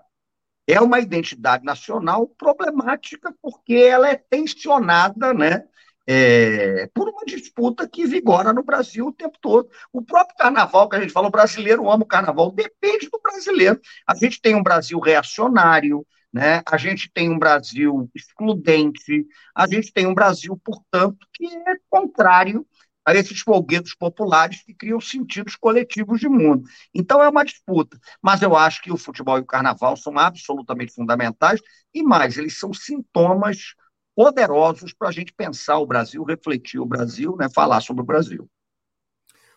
é 0.67 0.79
uma 0.79 0.99
identidade 0.99 1.63
nacional 1.63 2.27
problemática 2.27 3.33
porque 3.41 3.73
ela 3.73 4.07
é 4.09 4.15
tensionada, 4.15 5.33
né? 5.33 5.67
É, 6.13 6.87
por 6.93 7.07
uma 7.07 7.23
disputa 7.25 7.87
que 7.87 8.05
vigora 8.05 8.51
no 8.51 8.63
Brasil 8.63 9.07
o 9.07 9.13
tempo 9.13 9.37
todo. 9.39 9.69
O 9.93 10.01
próprio 10.01 10.35
carnaval, 10.35 10.89
que 10.89 10.97
a 10.97 10.99
gente 10.99 11.13
fala, 11.13 11.29
o 11.29 11.31
brasileiro 11.31 11.89
ama 11.89 12.03
o 12.03 12.07
carnaval, 12.07 12.51
depende 12.51 13.09
do 13.09 13.17
brasileiro. 13.23 13.79
A 14.05 14.13
gente 14.13 14.41
tem 14.41 14.53
um 14.53 14.61
Brasil 14.61 14.99
reacionário, 14.99 16.05
né? 16.33 16.61
a 16.69 16.75
gente 16.75 17.09
tem 17.13 17.29
um 17.29 17.39
Brasil 17.39 18.09
excludente, 18.13 19.25
a 19.55 19.65
gente 19.65 19.93
tem 19.93 20.05
um 20.05 20.13
Brasil, 20.13 20.59
portanto, 20.61 21.25
que 21.33 21.45
é 21.45 21.77
contrário 21.89 22.67
a 23.05 23.15
esses 23.15 23.39
folguedos 23.39 23.95
populares 23.95 24.61
que 24.63 24.73
criam 24.73 24.99
sentidos 24.99 25.55
coletivos 25.55 26.19
de 26.19 26.27
mundo. 26.27 26.67
Então 26.93 27.23
é 27.23 27.29
uma 27.29 27.45
disputa, 27.45 27.97
mas 28.21 28.41
eu 28.41 28.53
acho 28.53 28.81
que 28.81 28.91
o 28.91 28.97
futebol 28.97 29.37
e 29.37 29.41
o 29.41 29.45
carnaval 29.45 29.95
são 29.95 30.19
absolutamente 30.19 30.93
fundamentais 30.93 31.61
e 31.93 32.03
mais, 32.03 32.37
eles 32.37 32.59
são 32.59 32.73
sintomas 32.73 33.75
poderosos 34.21 34.93
para 34.93 35.09
a 35.09 35.11
gente 35.11 35.33
pensar 35.33 35.79
o 35.79 35.85
Brasil, 35.87 36.23
refletir 36.23 36.79
o 36.79 36.85
Brasil, 36.85 37.35
né, 37.35 37.49
falar 37.49 37.81
sobre 37.81 38.03
o 38.03 38.05
Brasil. 38.05 38.47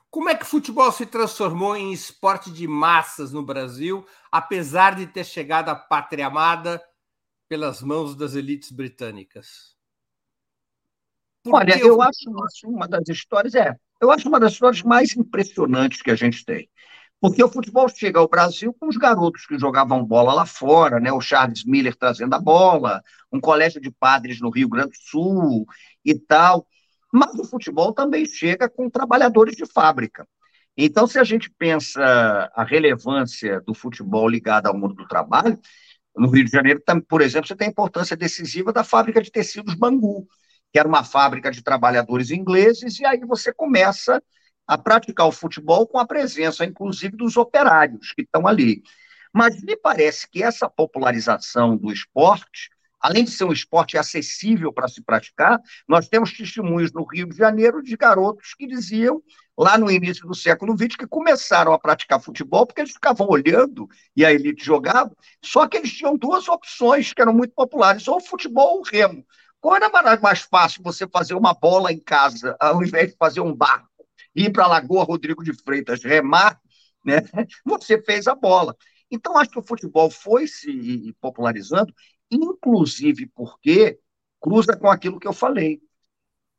Como 0.08 0.30
é 0.30 0.34
que 0.34 0.44
o 0.44 0.48
futebol 0.48 0.90
se 0.90 1.04
transformou 1.04 1.76
em 1.76 1.92
esporte 1.92 2.50
de 2.50 2.66
massas 2.66 3.30
no 3.30 3.44
Brasil, 3.44 4.06
apesar 4.32 4.94
de 4.94 5.06
ter 5.06 5.24
chegado 5.24 5.68
à 5.68 5.74
pátria 5.74 6.28
amada 6.28 6.82
pelas 7.46 7.82
mãos 7.82 8.16
das 8.16 8.34
elites 8.34 8.70
britânicas? 8.70 9.76
Por 11.42 11.56
Olha, 11.56 11.78
eu, 11.78 11.88
eu 11.88 12.00
acho 12.00 12.30
uma 12.66 12.88
das 12.88 13.06
histórias, 13.06 13.54
é, 13.54 13.76
eu 14.00 14.10
acho 14.10 14.26
uma 14.26 14.40
das 14.40 14.54
histórias 14.54 14.82
mais 14.82 15.14
impressionantes 15.14 16.00
que 16.00 16.10
a 16.10 16.16
gente 16.16 16.42
tem. 16.42 16.70
Porque 17.20 17.42
o 17.42 17.48
futebol 17.48 17.88
chega 17.88 18.18
ao 18.18 18.28
Brasil 18.28 18.74
com 18.78 18.88
os 18.88 18.96
garotos 18.96 19.46
que 19.46 19.58
jogavam 19.58 20.04
bola 20.04 20.34
lá 20.34 20.44
fora, 20.44 21.00
né? 21.00 21.10
O 21.10 21.20
Charles 21.20 21.64
Miller 21.64 21.96
trazendo 21.96 22.34
a 22.34 22.38
bola, 22.38 23.02
um 23.32 23.40
colégio 23.40 23.80
de 23.80 23.90
padres 23.90 24.40
no 24.40 24.50
Rio 24.50 24.68
Grande 24.68 24.90
do 24.90 25.10
Sul 25.10 25.66
e 26.04 26.14
tal. 26.14 26.66
Mas 27.12 27.34
o 27.38 27.44
futebol 27.44 27.92
também 27.92 28.26
chega 28.26 28.68
com 28.68 28.90
trabalhadores 28.90 29.56
de 29.56 29.64
fábrica. 29.64 30.26
Então, 30.76 31.06
se 31.06 31.18
a 31.18 31.24
gente 31.24 31.48
pensa 31.50 32.02
a 32.54 32.64
relevância 32.64 33.60
do 33.60 33.72
futebol 33.72 34.28
ligado 34.28 34.66
ao 34.66 34.76
mundo 34.76 34.94
do 34.94 35.06
trabalho, 35.06 35.58
no 36.16 36.28
Rio 36.28 36.44
de 36.44 36.50
Janeiro, 36.50 36.82
por 37.08 37.22
exemplo, 37.22 37.48
você 37.48 37.56
tem 37.56 37.68
a 37.68 37.70
importância 37.70 38.16
decisiva 38.16 38.72
da 38.72 38.84
fábrica 38.84 39.22
de 39.22 39.30
tecidos 39.30 39.74
Bangu, 39.74 40.26
que 40.72 40.78
era 40.78 40.88
uma 40.88 41.04
fábrica 41.04 41.50
de 41.50 41.62
trabalhadores 41.62 42.30
ingleses, 42.30 42.98
e 42.98 43.06
aí 43.06 43.20
você 43.20 43.52
começa 43.52 44.22
a 44.66 44.78
praticar 44.78 45.26
o 45.26 45.32
futebol 45.32 45.86
com 45.86 45.98
a 45.98 46.06
presença, 46.06 46.64
inclusive, 46.64 47.16
dos 47.16 47.36
operários 47.36 48.12
que 48.12 48.22
estão 48.22 48.46
ali. 48.46 48.82
Mas 49.32 49.60
me 49.62 49.76
parece 49.76 50.28
que 50.30 50.42
essa 50.42 50.68
popularização 50.68 51.76
do 51.76 51.92
esporte 51.92 52.70
além 53.04 53.22
de 53.22 53.32
ser 53.32 53.44
um 53.44 53.52
esporte 53.52 53.98
acessível 53.98 54.72
para 54.72 54.88
se 54.88 55.02
praticar, 55.02 55.60
nós 55.86 56.08
temos 56.08 56.32
testemunhos 56.32 56.90
no 56.90 57.04
Rio 57.04 57.28
de 57.28 57.36
Janeiro 57.36 57.82
de 57.82 57.94
garotos 57.98 58.54
que 58.54 58.66
diziam, 58.66 59.22
lá 59.58 59.76
no 59.76 59.90
início 59.90 60.26
do 60.26 60.34
século 60.34 60.74
XX, 60.74 60.96
que 60.96 61.06
começaram 61.06 61.74
a 61.74 61.78
praticar 61.78 62.18
futebol 62.18 62.66
porque 62.66 62.80
eles 62.80 62.92
ficavam 62.92 63.26
olhando 63.28 63.86
e 64.16 64.24
a 64.24 64.32
elite 64.32 64.64
jogava, 64.64 65.14
só 65.44 65.68
que 65.68 65.76
eles 65.76 65.92
tinham 65.92 66.16
duas 66.16 66.48
opções 66.48 67.12
que 67.12 67.20
eram 67.20 67.34
muito 67.34 67.52
populares, 67.54 68.08
ou 68.08 68.18
futebol 68.22 68.78
ou 68.78 68.82
remo. 68.82 69.22
Qual 69.60 69.76
era 69.76 69.90
mais 70.22 70.40
fácil 70.40 70.82
você 70.82 71.06
fazer 71.06 71.34
uma 71.34 71.52
bola 71.52 71.92
em 71.92 72.00
casa, 72.00 72.56
ao 72.58 72.82
invés 72.82 73.10
de 73.10 73.16
fazer 73.18 73.42
um 73.42 73.54
barco, 73.54 73.86
ir 74.34 74.50
para 74.50 74.64
a 74.64 74.68
Lagoa 74.68 75.04
Rodrigo 75.04 75.42
de 75.44 75.52
Freitas, 75.52 76.02
remar, 76.02 76.60
né? 77.04 77.16
você 77.64 78.00
fez 78.02 78.26
a 78.26 78.34
bola. 78.34 78.76
Então, 79.10 79.36
acho 79.36 79.50
que 79.50 79.58
o 79.58 79.66
futebol 79.66 80.10
foi 80.10 80.46
se 80.46 81.14
popularizando 81.20 81.92
inclusive 82.30 83.26
porque 83.34 83.98
cruza 84.40 84.76
com 84.76 84.88
aquilo 84.88 85.18
que 85.18 85.28
eu 85.28 85.32
falei. 85.32 85.80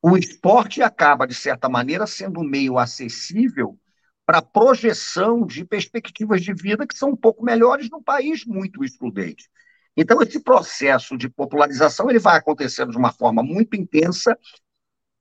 O 0.02 0.18
esporte 0.18 0.82
acaba, 0.82 1.26
de 1.28 1.34
certa 1.34 1.68
maneira, 1.68 2.06
sendo 2.06 2.40
um 2.40 2.44
meio 2.44 2.78
acessível 2.78 3.78
para 4.26 4.42
projeção 4.42 5.46
de 5.46 5.66
perspectivas 5.66 6.42
de 6.42 6.54
vida 6.54 6.88
que 6.88 6.98
são 6.98 7.10
um 7.10 7.16
pouco 7.16 7.44
melhores 7.44 7.90
num 7.90 8.02
país 8.02 8.46
muito 8.46 8.84
excludente. 8.84 9.50
Então, 9.98 10.22
esse 10.22 10.40
processo 10.40 11.18
de 11.18 11.30
popularização 11.30 12.10
ele 12.10 12.20
vai 12.20 12.38
acontecendo 12.38 12.92
de 12.92 12.98
uma 12.98 13.12
forma 13.12 13.42
muito 13.42 13.76
intensa 13.76 14.38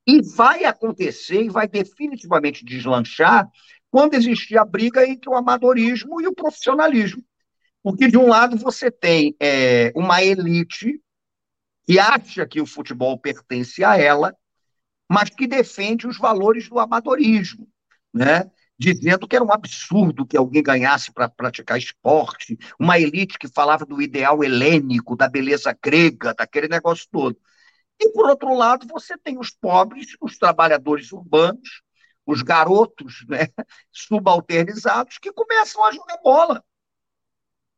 e 0.05 0.21
vai 0.21 0.65
acontecer 0.65 1.43
e 1.43 1.49
vai 1.49 1.67
definitivamente 1.67 2.63
deslanchar 2.63 3.47
quando 3.89 4.13
existir 4.13 4.57
a 4.57 4.65
briga 4.65 5.07
entre 5.07 5.29
o 5.29 5.35
amadorismo 5.35 6.21
e 6.21 6.27
o 6.27 6.35
profissionalismo. 6.35 7.23
Porque, 7.81 8.07
de 8.07 8.17
um 8.17 8.27
lado, 8.27 8.57
você 8.57 8.91
tem 8.91 9.35
é, 9.39 9.91
uma 9.95 10.23
elite 10.23 10.99
que 11.85 11.99
acha 11.99 12.45
que 12.45 12.59
o 12.59 12.65
futebol 12.65 13.17
pertence 13.17 13.83
a 13.83 13.97
ela, 13.97 14.35
mas 15.09 15.29
que 15.29 15.47
defende 15.47 16.07
os 16.07 16.17
valores 16.17 16.67
do 16.67 16.79
amadorismo, 16.79 17.67
né? 18.13 18.49
dizendo 18.77 19.27
que 19.27 19.35
era 19.35 19.45
um 19.45 19.53
absurdo 19.53 20.25
que 20.25 20.35
alguém 20.35 20.61
ganhasse 20.61 21.11
para 21.11 21.29
praticar 21.29 21.77
esporte, 21.77 22.57
uma 22.79 22.99
elite 22.99 23.39
que 23.39 23.47
falava 23.47 23.85
do 23.85 24.01
ideal 24.01 24.43
helênico, 24.43 25.15
da 25.15 25.29
beleza 25.29 25.75
grega, 25.81 26.33
daquele 26.33 26.67
negócio 26.67 27.07
todo. 27.11 27.37
E, 27.99 28.09
por 28.09 28.29
outro 28.29 28.53
lado, 28.53 28.87
você 28.87 29.17
tem 29.17 29.37
os 29.39 29.51
pobres, 29.51 30.15
os 30.21 30.37
trabalhadores 30.37 31.11
urbanos, 31.11 31.81
os 32.25 32.41
garotos 32.41 33.25
né, 33.27 33.47
subalternizados 33.91 35.17
que 35.17 35.31
começam 35.31 35.83
a 35.83 35.91
jogar 35.91 36.17
bola 36.23 36.63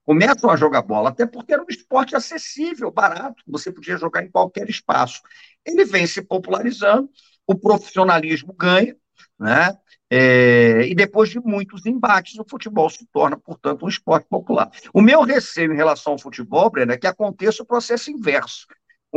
começam 0.08 0.50
a 0.50 0.56
jogar 0.56 0.84
bola, 0.84 1.10
até 1.10 1.26
porque 1.26 1.52
era 1.52 1.62
um 1.62 1.66
esporte 1.70 2.16
acessível, 2.16 2.90
barato, 2.90 3.44
você 3.46 3.70
podia 3.70 3.98
jogar 3.98 4.24
em 4.24 4.32
qualquer 4.32 4.70
espaço. 4.70 5.22
Ele 5.66 5.84
vem 5.84 6.08
se 6.08 6.22
popularizando, 6.22 7.10
o 7.46 7.54
profissionalismo 7.54 8.54
ganha, 8.54 8.96
né? 9.38 9.78
É, 10.10 10.88
e 10.88 10.96
depois 10.96 11.30
de 11.30 11.42
muitos 11.42 11.86
embates, 11.86 12.40
o 12.40 12.46
futebol 12.50 12.90
se 12.90 13.06
torna, 13.08 13.36
portanto, 13.36 13.84
um 13.84 13.90
esporte 13.90 14.26
popular. 14.30 14.72
O 14.94 15.02
meu 15.02 15.24
receio 15.24 15.74
em 15.74 15.76
relação 15.76 16.14
ao 16.14 16.20
futebol, 16.20 16.70
Breno, 16.70 16.94
é 16.94 16.98
que 16.98 17.06
aconteça 17.06 17.62
o 17.62 17.66
processo 17.66 18.10
inverso. 18.10 18.66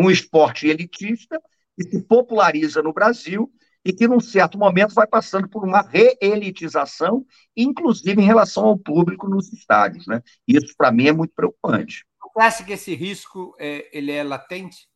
Um 0.00 0.10
esporte 0.10 0.66
elitista 0.66 1.40
que 1.76 1.84
se 1.84 2.02
populariza 2.02 2.82
no 2.82 2.92
Brasil 2.92 3.52
e 3.84 3.92
que, 3.92 4.06
num 4.06 4.20
certo 4.20 4.58
momento, 4.58 4.94
vai 4.94 5.06
passando 5.06 5.48
por 5.48 5.64
uma 5.64 5.82
reelitização, 5.82 7.26
inclusive 7.56 8.20
em 8.20 8.26
relação 8.26 8.64
ao 8.64 8.78
público 8.78 9.28
nos 9.28 9.52
estádios. 9.52 10.06
Né? 10.06 10.22
Isso, 10.46 10.74
para 10.76 10.90
mim, 10.90 11.08
é 11.08 11.12
muito 11.12 11.34
preocupante. 11.34 12.04
Você 12.34 12.42
acha 12.42 12.64
que 12.64 12.72
esse 12.72 12.94
risco 12.94 13.54
é, 13.58 13.88
ele 13.92 14.12
é 14.12 14.22
latente? 14.22 14.88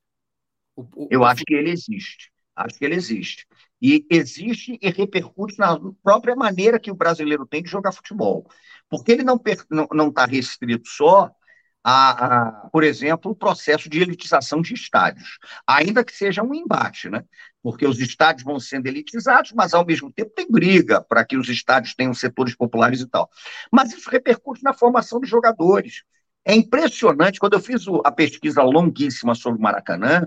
O, 0.76 0.82
o... 0.82 1.08
Eu 1.10 1.24
acho 1.24 1.42
que 1.44 1.54
ele 1.54 1.70
existe. 1.70 2.30
Acho 2.54 2.78
que 2.78 2.84
ele 2.84 2.94
existe. 2.94 3.46
E 3.82 4.06
existe 4.10 4.78
e 4.80 4.90
repercute 4.90 5.58
na 5.58 5.78
própria 6.02 6.36
maneira 6.36 6.78
que 6.78 6.90
o 6.90 6.94
brasileiro 6.94 7.46
tem 7.46 7.62
de 7.62 7.70
jogar 7.70 7.92
futebol. 7.92 8.48
Porque 8.88 9.12
ele 9.12 9.24
não 9.24 9.36
está 9.36 9.64
não, 9.70 9.88
não 9.92 10.12
tá 10.12 10.24
restrito 10.24 10.88
só 10.88 11.30
a, 11.84 12.64
a, 12.64 12.68
por 12.70 12.82
exemplo, 12.82 13.30
o 13.30 13.36
processo 13.36 13.90
de 13.90 14.00
elitização 14.00 14.62
de 14.62 14.72
estádios, 14.72 15.38
ainda 15.66 16.02
que 16.02 16.16
seja 16.16 16.42
um 16.42 16.54
embate, 16.54 17.10
né? 17.10 17.22
Porque 17.62 17.86
os 17.86 18.00
estádios 18.00 18.42
vão 18.44 18.58
sendo 18.58 18.86
elitizados, 18.86 19.52
mas 19.52 19.74
ao 19.74 19.84
mesmo 19.84 20.10
tempo 20.10 20.32
tem 20.34 20.50
briga 20.50 21.02
para 21.02 21.24
que 21.24 21.36
os 21.36 21.48
estádios 21.48 21.94
tenham 21.94 22.14
setores 22.14 22.54
populares 22.56 23.00
e 23.00 23.06
tal. 23.06 23.30
Mas 23.70 23.92
isso 23.92 24.08
repercute 24.10 24.62
na 24.62 24.72
formação 24.72 25.20
de 25.20 25.28
jogadores. 25.28 26.02
É 26.44 26.54
impressionante, 26.54 27.38
quando 27.38 27.54
eu 27.54 27.60
fiz 27.60 27.84
a 28.04 28.10
pesquisa 28.10 28.62
longuíssima 28.62 29.34
sobre 29.34 29.58
o 29.58 29.62
Maracanã, 29.62 30.26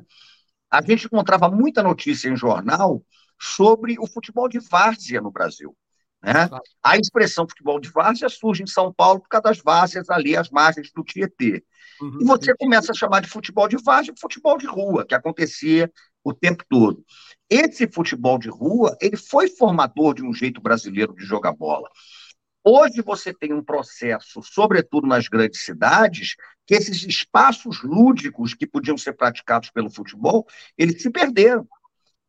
a 0.69 0.81
gente 0.81 1.05
encontrava 1.05 1.49
muita 1.49 1.83
notícia 1.83 2.29
em 2.29 2.35
jornal 2.35 3.03
sobre 3.39 3.97
o 3.99 4.07
futebol 4.07 4.47
de 4.49 4.59
várzea 4.59 5.21
no 5.21 5.31
Brasil. 5.31 5.75
Né? 6.23 6.49
A 6.83 6.97
expressão 6.97 7.47
futebol 7.47 7.79
de 7.79 7.89
várzea 7.89 8.29
surge 8.29 8.63
em 8.63 8.67
São 8.67 8.93
Paulo 8.93 9.21
por 9.21 9.29
causa 9.29 9.43
das 9.43 9.59
várzeas 9.59 10.09
ali, 10.09 10.35
às 10.35 10.49
margens 10.49 10.91
do 10.91 11.03
Tietê. 11.03 11.63
Uhum. 12.01 12.19
E 12.21 12.25
você 12.25 12.55
começa 12.55 12.91
a 12.91 12.95
chamar 12.95 13.21
de 13.21 13.29
futebol 13.29 13.67
de 13.67 13.77
várzea 13.83 14.13
futebol 14.19 14.57
de 14.57 14.65
rua, 14.65 15.05
que 15.05 15.15
acontecia 15.15 15.91
o 16.23 16.33
tempo 16.33 16.63
todo. 16.69 17.03
Esse 17.49 17.87
futebol 17.87 18.37
de 18.37 18.49
rua, 18.49 18.97
ele 19.01 19.15
foi 19.15 19.47
formador 19.47 20.13
de 20.13 20.23
um 20.23 20.33
jeito 20.33 20.61
brasileiro 20.61 21.15
de 21.15 21.23
jogar 21.23 21.53
bola. 21.53 21.89
Hoje 22.69 23.01
você 23.01 23.33
tem 23.33 23.53
um 23.53 23.63
processo, 23.63 24.41
sobretudo 24.43 25.07
nas 25.07 25.29
grandes 25.29 25.63
cidades, 25.63 26.35
que 26.65 26.75
esses 26.75 27.01
espaços 27.03 27.81
lúdicos 27.81 28.53
que 28.53 28.67
podiam 28.67 28.97
ser 28.97 29.13
praticados 29.13 29.69
pelo 29.69 29.89
futebol, 29.89 30.45
eles 30.77 31.01
se 31.01 31.09
perderam. 31.09 31.65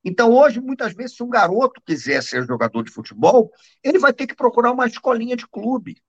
Então, 0.09 0.33
hoje, 0.33 0.59
muitas 0.59 0.95
vezes, 0.95 1.17
se 1.17 1.23
um 1.23 1.29
garoto 1.29 1.83
quiser 1.85 2.23
ser 2.23 2.47
jogador 2.47 2.83
de 2.83 2.91
futebol, 2.91 3.53
ele 3.83 3.99
vai 3.99 4.11
ter 4.11 4.27
que 4.27 4.35
procurar 4.35 4.73
uma 4.73 4.87
escolinha 4.87 5.37
de 5.37 5.47
clube. 5.47 6.03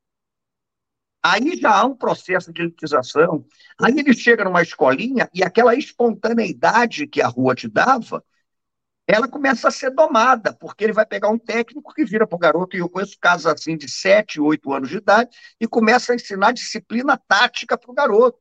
Aí 1.22 1.58
já 1.58 1.76
há 1.76 1.86
um 1.86 1.96
processo 1.96 2.54
de 2.54 2.62
elitização. 2.62 3.46
Aí 3.78 4.00
ele 4.00 4.14
chega 4.14 4.46
numa 4.46 4.62
escolinha 4.62 5.30
e 5.34 5.44
aquela 5.44 5.76
espontaneidade 5.76 7.08
que 7.08 7.22
a 7.22 7.28
rua 7.28 7.54
te 7.54 7.68
dava, 7.68 8.24
ela 9.06 9.28
começa 9.28 9.68
a 9.68 9.72
ser 9.72 9.90
domada, 9.90 10.54
porque 10.54 10.86
ele 10.86 10.94
vai 10.94 11.06
pegar 11.06 11.30
um 11.30 11.38
técnico 11.38 11.94
que 11.94 12.06
vira 12.06 12.26
para 12.26 12.36
o 12.38 12.40
garoto, 12.40 12.78
e 12.78 12.80
eu 12.80 12.88
conheço 12.88 13.18
casos 13.20 13.48
assim 13.48 13.76
de 13.76 13.90
7, 13.90 14.40
8 14.40 14.72
anos 14.72 14.90
de 14.90 14.98
idade, 14.98 15.36
e 15.60 15.68
começa 15.68 16.14
a 16.14 16.16
ensinar 16.16 16.54
disciplina 16.54 17.18
tática 17.28 17.78
para 17.78 17.92
o 17.92 17.94
garoto. 17.94 18.40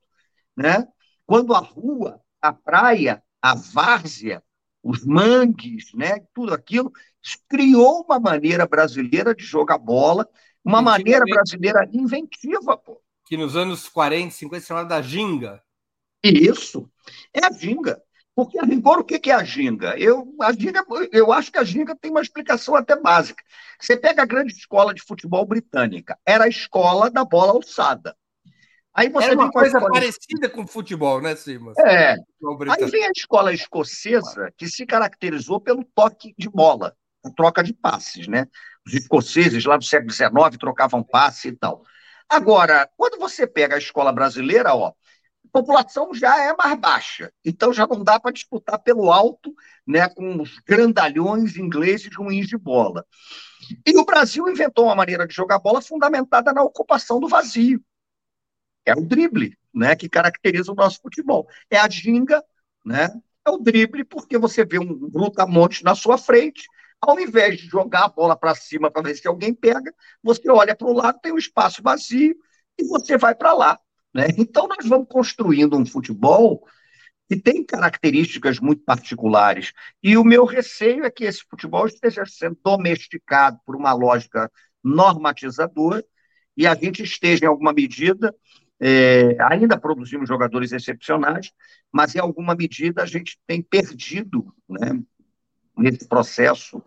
Né? 0.56 0.86
Quando 1.26 1.52
a 1.52 1.59
rua, 1.59 2.20
a 2.40 2.52
praia, 2.52 3.20
a 3.42 3.54
várzea, 3.54 4.42
os 4.89 5.05
mangues, 5.05 5.93
né, 5.93 6.18
tudo 6.32 6.55
aquilo, 6.55 6.91
criou 7.47 8.03
uma 8.03 8.18
maneira 8.18 8.66
brasileira 8.66 9.34
de 9.34 9.45
jogar 9.45 9.76
bola, 9.76 10.26
uma 10.64 10.80
maneira 10.80 11.26
brasileira 11.26 11.86
inventiva, 11.93 12.74
pô. 12.74 12.99
Que 13.26 13.36
nos 13.36 13.55
anos 13.55 13.86
40, 13.86 14.30
50 14.30 14.61
se 14.62 14.68
chamava 14.68 14.89
da 14.89 15.03
ginga. 15.03 15.62
Isso, 16.24 16.91
é 17.34 17.45
a 17.45 17.53
ginga. 17.53 18.03
Porque, 18.34 18.59
a 18.59 18.62
rigor, 18.62 19.01
o 19.01 19.05
que 19.05 19.30
é 19.30 19.34
a 19.34 19.45
ginga? 19.45 19.99
Eu, 19.99 20.34
a 20.41 20.53
ginga? 20.53 20.82
eu 21.12 21.32
acho 21.32 21.53
que 21.53 21.59
a 21.59 21.64
ginga 21.64 21.95
tem 21.95 22.11
uma 22.11 22.22
explicação 22.22 22.74
até 22.74 22.97
básica. 22.97 23.45
Você 23.78 23.95
pega 23.95 24.22
a 24.22 24.26
grande 24.26 24.55
escola 24.55 24.95
de 24.95 25.03
futebol 25.03 25.45
britânica, 25.45 26.18
era 26.24 26.45
a 26.45 26.49
escola 26.49 27.11
da 27.11 27.26
bola 27.26 27.53
alçada. 27.53 28.16
Aí 28.99 29.09
você 29.09 29.26
Era 29.26 29.36
uma 29.36 29.49
coisa 29.49 29.78
escola... 29.78 29.92
parecida 29.92 30.51
com 30.51 30.66
futebol, 30.66 31.20
né, 31.22 31.36
Simas? 31.36 31.78
É. 31.78 32.16
Aí 32.68 32.90
vem 32.90 33.07
a 33.07 33.12
escola 33.16 33.53
escocesa, 33.53 34.53
que 34.57 34.66
se 34.66 34.84
caracterizou 34.84 35.61
pelo 35.61 35.84
toque 35.84 36.34
de 36.36 36.51
bola, 36.51 36.96
a 37.24 37.30
troca 37.30 37.62
de 37.62 37.72
passes, 37.72 38.26
né? 38.26 38.49
Os 38.84 38.92
escoceses 38.92 39.64
lá 39.64 39.76
do 39.76 39.84
século 39.84 40.11
XIX 40.11 40.59
trocavam 40.59 41.01
passe 41.01 41.46
e 41.46 41.53
tal. 41.53 41.84
Agora, 42.28 42.90
quando 42.96 43.20
você 43.20 43.46
pega 43.46 43.76
a 43.76 43.78
escola 43.78 44.12
brasileira, 44.12 44.74
ó, 44.74 44.88
a 44.88 44.94
população 45.53 46.12
já 46.12 46.36
é 46.42 46.53
mais 46.57 46.76
baixa, 46.80 47.32
então 47.44 47.72
já 47.72 47.86
não 47.86 48.03
dá 48.03 48.18
para 48.18 48.32
disputar 48.32 48.80
pelo 48.80 49.12
alto 49.12 49.55
né, 49.86 50.09
com 50.09 50.42
os 50.42 50.59
grandalhões 50.66 51.57
ingleses 51.57 52.11
ruins 52.16 52.49
de 52.49 52.59
bola. 52.59 53.07
E 53.86 53.96
o 53.96 54.05
Brasil 54.05 54.49
inventou 54.49 54.86
uma 54.86 54.96
maneira 54.96 55.24
de 55.24 55.32
jogar 55.32 55.61
bola 55.61 55.80
fundamentada 55.80 56.53
na 56.53 56.64
ocupação 56.64 57.20
do 57.20 57.28
vazio. 57.28 57.80
É 58.85 58.95
o 58.95 59.01
drible, 59.01 59.57
né, 59.74 59.95
que 59.95 60.09
caracteriza 60.09 60.72
o 60.72 60.74
nosso 60.74 61.01
futebol. 61.01 61.47
É 61.70 61.79
a 61.79 61.89
ginga, 61.89 62.43
né, 62.85 63.11
é 63.47 63.51
o 63.51 63.59
drible, 63.59 64.05
porque 64.05 64.39
você 64.39 64.64
vê 64.64 64.79
um 64.79 64.95
brutamonte 65.09 65.85
na 65.85 65.95
sua 65.95 66.18
frente, 66.18 66.66
ao 67.01 67.18
invés 67.18 67.59
de 67.59 67.66
jogar 67.66 68.05
a 68.05 68.09
bola 68.09 68.37
para 68.37 68.55
cima 68.55 68.91
para 68.91 69.03
ver 69.03 69.16
se 69.16 69.29
alguém 69.29 69.55
pega, 69.55 69.95
você 70.22 70.51
olha 70.51 70.74
para 70.74 70.89
o 70.89 70.93
lado, 70.93 71.20
tem 71.20 71.33
um 71.33 71.39
espaço 71.39 71.83
vazio 71.83 72.35
e 72.76 72.85
você 72.85 73.16
vai 73.16 73.35
para 73.35 73.53
lá. 73.53 73.79
Né? 74.14 74.29
Então, 74.37 74.66
nós 74.66 74.87
vamos 74.87 75.07
construindo 75.09 75.76
um 75.76 75.87
futebol 75.87 76.66
que 77.29 77.37
tem 77.37 77.64
características 77.64 78.59
muito 78.59 78.83
particulares. 78.83 79.72
E 80.03 80.16
o 80.16 80.24
meu 80.24 80.45
receio 80.45 81.05
é 81.05 81.11
que 81.11 81.24
esse 81.24 81.45
futebol 81.49 81.87
esteja 81.87 82.24
sendo 82.26 82.59
domesticado 82.64 83.61
por 83.66 83.76
uma 83.76 83.93
lógica 83.93 84.51
normatizadora 84.83 86.05
e 86.57 86.66
a 86.66 86.74
gente 86.74 87.03
esteja, 87.03 87.45
em 87.45 87.49
alguma 87.49 87.72
medida, 87.72 88.35
é, 88.81 89.37
ainda 89.41 89.79
produzindo 89.79 90.26
jogadores 90.26 90.72
excepcionais, 90.72 91.53
mas 91.93 92.14
em 92.14 92.20
alguma 92.20 92.55
medida 92.55 93.03
a 93.03 93.07
gente 93.07 93.39
tem 93.47 93.62
perdido, 93.62 94.55
né, 94.68 95.01
nesse 95.76 96.07
processo, 96.07 96.83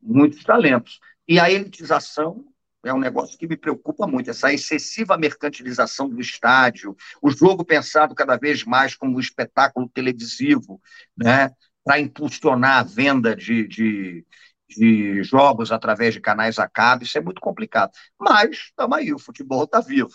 muitos 0.00 0.42
talentos. 0.44 1.00
E 1.26 1.40
a 1.40 1.50
elitização 1.50 2.44
é 2.84 2.92
um 2.92 2.98
negócio 2.98 3.38
que 3.38 3.46
me 3.46 3.56
preocupa 3.56 4.06
muito, 4.06 4.30
essa 4.30 4.52
excessiva 4.52 5.16
mercantilização 5.16 6.08
do 6.08 6.20
estádio, 6.20 6.94
o 7.22 7.30
jogo 7.30 7.64
pensado 7.64 8.14
cada 8.14 8.36
vez 8.36 8.64
mais 8.64 8.94
como 8.94 9.16
um 9.16 9.20
espetáculo 9.20 9.88
televisivo, 9.88 10.80
né, 11.16 11.50
para 11.82 12.00
impulsionar 12.00 12.80
a 12.80 12.82
venda 12.82 13.34
de, 13.34 13.66
de, 13.66 14.26
de, 14.68 15.22
jogos 15.22 15.72
através 15.72 16.14
de 16.14 16.20
canais 16.20 16.58
a 16.58 16.68
cabo, 16.68 17.04
isso 17.04 17.16
é 17.16 17.20
muito 17.20 17.40
complicado. 17.40 17.92
Mas, 18.18 18.50
estamos 18.68 18.98
aí, 18.98 19.12
o 19.12 19.18
futebol 19.18 19.64
está 19.64 19.80
vivo. 19.80 20.14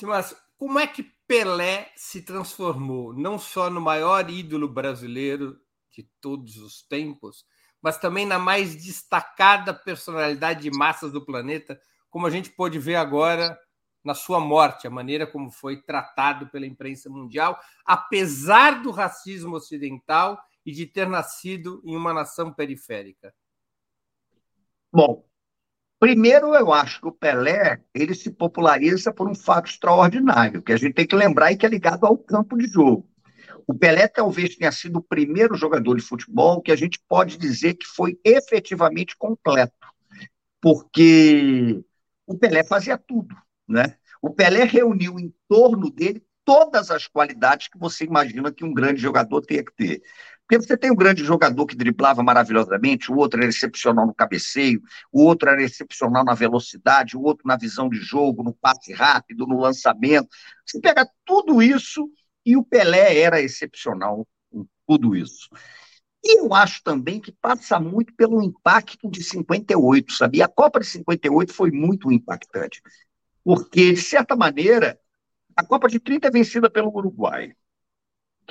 Mas 0.00 0.34
como 0.56 0.78
é 0.78 0.86
que 0.86 1.02
Pelé 1.26 1.92
se 1.96 2.22
transformou 2.22 3.12
não 3.12 3.38
só 3.38 3.68
no 3.68 3.80
maior 3.80 4.30
ídolo 4.30 4.68
brasileiro 4.68 5.60
de 5.90 6.02
todos 6.20 6.56
os 6.56 6.82
tempos, 6.82 7.44
mas 7.80 7.98
também 7.98 8.24
na 8.24 8.38
mais 8.38 8.74
destacada 8.76 9.74
personalidade 9.74 10.62
de 10.62 10.70
massas 10.70 11.12
do 11.12 11.24
planeta, 11.24 11.80
como 12.08 12.26
a 12.26 12.30
gente 12.30 12.50
pôde 12.50 12.78
ver 12.78 12.96
agora 12.96 13.58
na 14.04 14.14
sua 14.14 14.40
morte, 14.40 14.86
a 14.86 14.90
maneira 14.90 15.26
como 15.26 15.50
foi 15.50 15.80
tratado 15.80 16.48
pela 16.48 16.66
imprensa 16.66 17.08
mundial, 17.08 17.58
apesar 17.84 18.82
do 18.82 18.90
racismo 18.90 19.56
ocidental 19.56 20.40
e 20.64 20.72
de 20.72 20.86
ter 20.86 21.08
nascido 21.08 21.80
em 21.84 21.96
uma 21.96 22.12
nação 22.12 22.52
periférica? 22.52 23.34
Bom, 24.92 25.24
primeiro 26.02 26.52
eu 26.52 26.72
acho 26.72 27.00
que 27.00 27.06
o 27.06 27.12
Pelé 27.12 27.80
ele 27.94 28.12
se 28.12 28.28
populariza 28.28 29.12
por 29.12 29.30
um 29.30 29.36
fato 29.36 29.70
extraordinário, 29.70 30.60
que 30.60 30.72
a 30.72 30.76
gente 30.76 30.94
tem 30.94 31.06
que 31.06 31.14
lembrar 31.14 31.52
e 31.52 31.56
que 31.56 31.64
é 31.64 31.68
ligado 31.68 32.04
ao 32.04 32.18
campo 32.18 32.58
de 32.58 32.66
jogo. 32.66 33.08
O 33.68 33.72
Pelé 33.72 34.08
talvez 34.08 34.56
tenha 34.56 34.72
sido 34.72 34.98
o 34.98 35.02
primeiro 35.02 35.54
jogador 35.54 35.94
de 35.94 36.02
futebol 36.02 36.60
que 36.60 36.72
a 36.72 36.76
gente 36.76 37.00
pode 37.08 37.38
dizer 37.38 37.74
que 37.74 37.86
foi 37.86 38.18
efetivamente 38.24 39.16
completo, 39.16 39.72
porque 40.60 41.80
o 42.26 42.36
Pelé 42.36 42.64
fazia 42.64 42.98
tudo, 42.98 43.36
né? 43.68 43.94
O 44.20 44.28
Pelé 44.28 44.64
reuniu 44.64 45.20
em 45.20 45.32
torno 45.48 45.88
dele 45.88 46.20
todas 46.44 46.90
as 46.90 47.06
qualidades 47.06 47.68
que 47.68 47.78
você 47.78 48.04
imagina 48.04 48.50
que 48.50 48.64
um 48.64 48.74
grande 48.74 49.00
jogador 49.00 49.40
tenha 49.42 49.64
que 49.64 49.72
ter. 49.76 50.02
Porque 50.52 50.66
você 50.66 50.76
tem 50.76 50.90
um 50.90 50.96
grande 50.96 51.24
jogador 51.24 51.64
que 51.64 51.74
driblava 51.74 52.22
maravilhosamente, 52.22 53.10
o 53.10 53.16
outro 53.16 53.40
era 53.40 53.48
excepcional 53.48 54.06
no 54.06 54.12
cabeceio, 54.12 54.82
o 55.10 55.22
outro 55.24 55.48
era 55.48 55.62
excepcional 55.62 56.22
na 56.22 56.34
velocidade, 56.34 57.16
o 57.16 57.22
outro 57.22 57.48
na 57.48 57.56
visão 57.56 57.88
de 57.88 57.96
jogo, 57.96 58.42
no 58.42 58.52
passe 58.52 58.92
rápido, 58.92 59.46
no 59.46 59.58
lançamento. 59.58 60.28
Você 60.66 60.78
pega 60.78 61.08
tudo 61.24 61.62
isso 61.62 62.06
e 62.44 62.54
o 62.54 62.62
Pelé 62.62 63.18
era 63.18 63.40
excepcional 63.40 64.28
com 64.50 64.66
tudo 64.86 65.16
isso. 65.16 65.48
E 66.22 66.40
eu 66.40 66.52
acho 66.52 66.82
também 66.84 67.18
que 67.18 67.32
passa 67.32 67.80
muito 67.80 68.12
pelo 68.14 68.42
impacto 68.42 69.10
de 69.10 69.24
58, 69.24 70.12
sabia? 70.12 70.44
A 70.44 70.48
Copa 70.48 70.80
de 70.80 70.86
58 70.86 71.50
foi 71.50 71.70
muito 71.70 72.12
impactante, 72.12 72.82
porque, 73.42 73.94
de 73.94 74.02
certa 74.02 74.36
maneira, 74.36 75.00
a 75.56 75.64
Copa 75.64 75.88
de 75.88 75.98
30 75.98 76.28
é 76.28 76.30
vencida 76.30 76.68
pelo 76.68 76.94
Uruguai, 76.94 77.54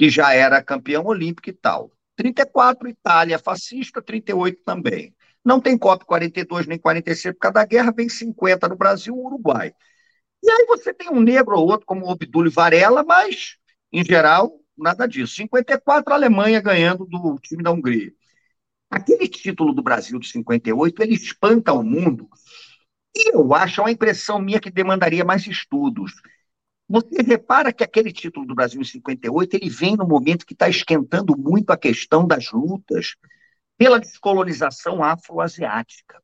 que 0.01 0.09
já 0.09 0.33
era 0.33 0.63
campeão 0.63 1.05
olímpico 1.05 1.47
e 1.47 1.53
tal. 1.53 1.91
34, 2.15 2.89
Itália 2.89 3.37
fascista, 3.37 4.01
38 4.01 4.63
também. 4.63 5.15
Não 5.45 5.61
tem 5.61 5.77
Copa 5.77 6.03
42 6.03 6.65
nem 6.65 6.79
46 6.79 7.35
por 7.35 7.41
causa 7.41 7.53
da 7.53 7.65
guerra, 7.65 7.93
vem 7.95 8.09
50 8.09 8.67
no 8.67 8.75
Brasil, 8.75 9.15
Uruguai. 9.15 9.71
E 10.41 10.49
aí 10.49 10.65
você 10.65 10.91
tem 10.91 11.07
um 11.11 11.21
negro 11.21 11.55
ou 11.55 11.67
outro, 11.67 11.85
como 11.85 12.03
o 12.03 12.09
Obdúlio 12.09 12.49
Varela, 12.49 13.03
mas 13.03 13.57
em 13.93 14.03
geral, 14.03 14.51
nada 14.75 15.05
disso. 15.05 15.35
54, 15.35 16.11
a 16.11 16.15
Alemanha 16.15 16.59
ganhando 16.59 17.05
do 17.05 17.37
time 17.37 17.61
da 17.61 17.69
Hungria. 17.69 18.11
Aquele 18.89 19.27
título 19.27 19.71
do 19.71 19.83
Brasil 19.83 20.17
de 20.17 20.27
58, 20.29 21.03
ele 21.03 21.13
espanta 21.13 21.73
o 21.73 21.83
mundo. 21.83 22.27
E 23.15 23.35
eu 23.35 23.53
acho, 23.53 23.81
é 23.81 23.83
uma 23.83 23.91
impressão 23.91 24.39
minha 24.39 24.59
que 24.59 24.71
demandaria 24.71 25.23
mais 25.23 25.45
estudos. 25.45 26.11
Você 26.91 27.21
repara 27.21 27.71
que 27.71 27.85
aquele 27.85 28.11
título 28.11 28.45
do 28.45 28.53
Brasil 28.53 28.81
em 28.81 28.83
58, 28.83 29.55
ele 29.55 29.69
vem 29.69 29.95
no 29.95 30.05
momento 30.05 30.45
que 30.45 30.51
está 30.51 30.67
esquentando 30.67 31.37
muito 31.37 31.69
a 31.69 31.77
questão 31.77 32.27
das 32.27 32.51
lutas 32.51 33.15
pela 33.77 33.97
descolonização 33.97 35.01
afroasiática. 35.01 36.21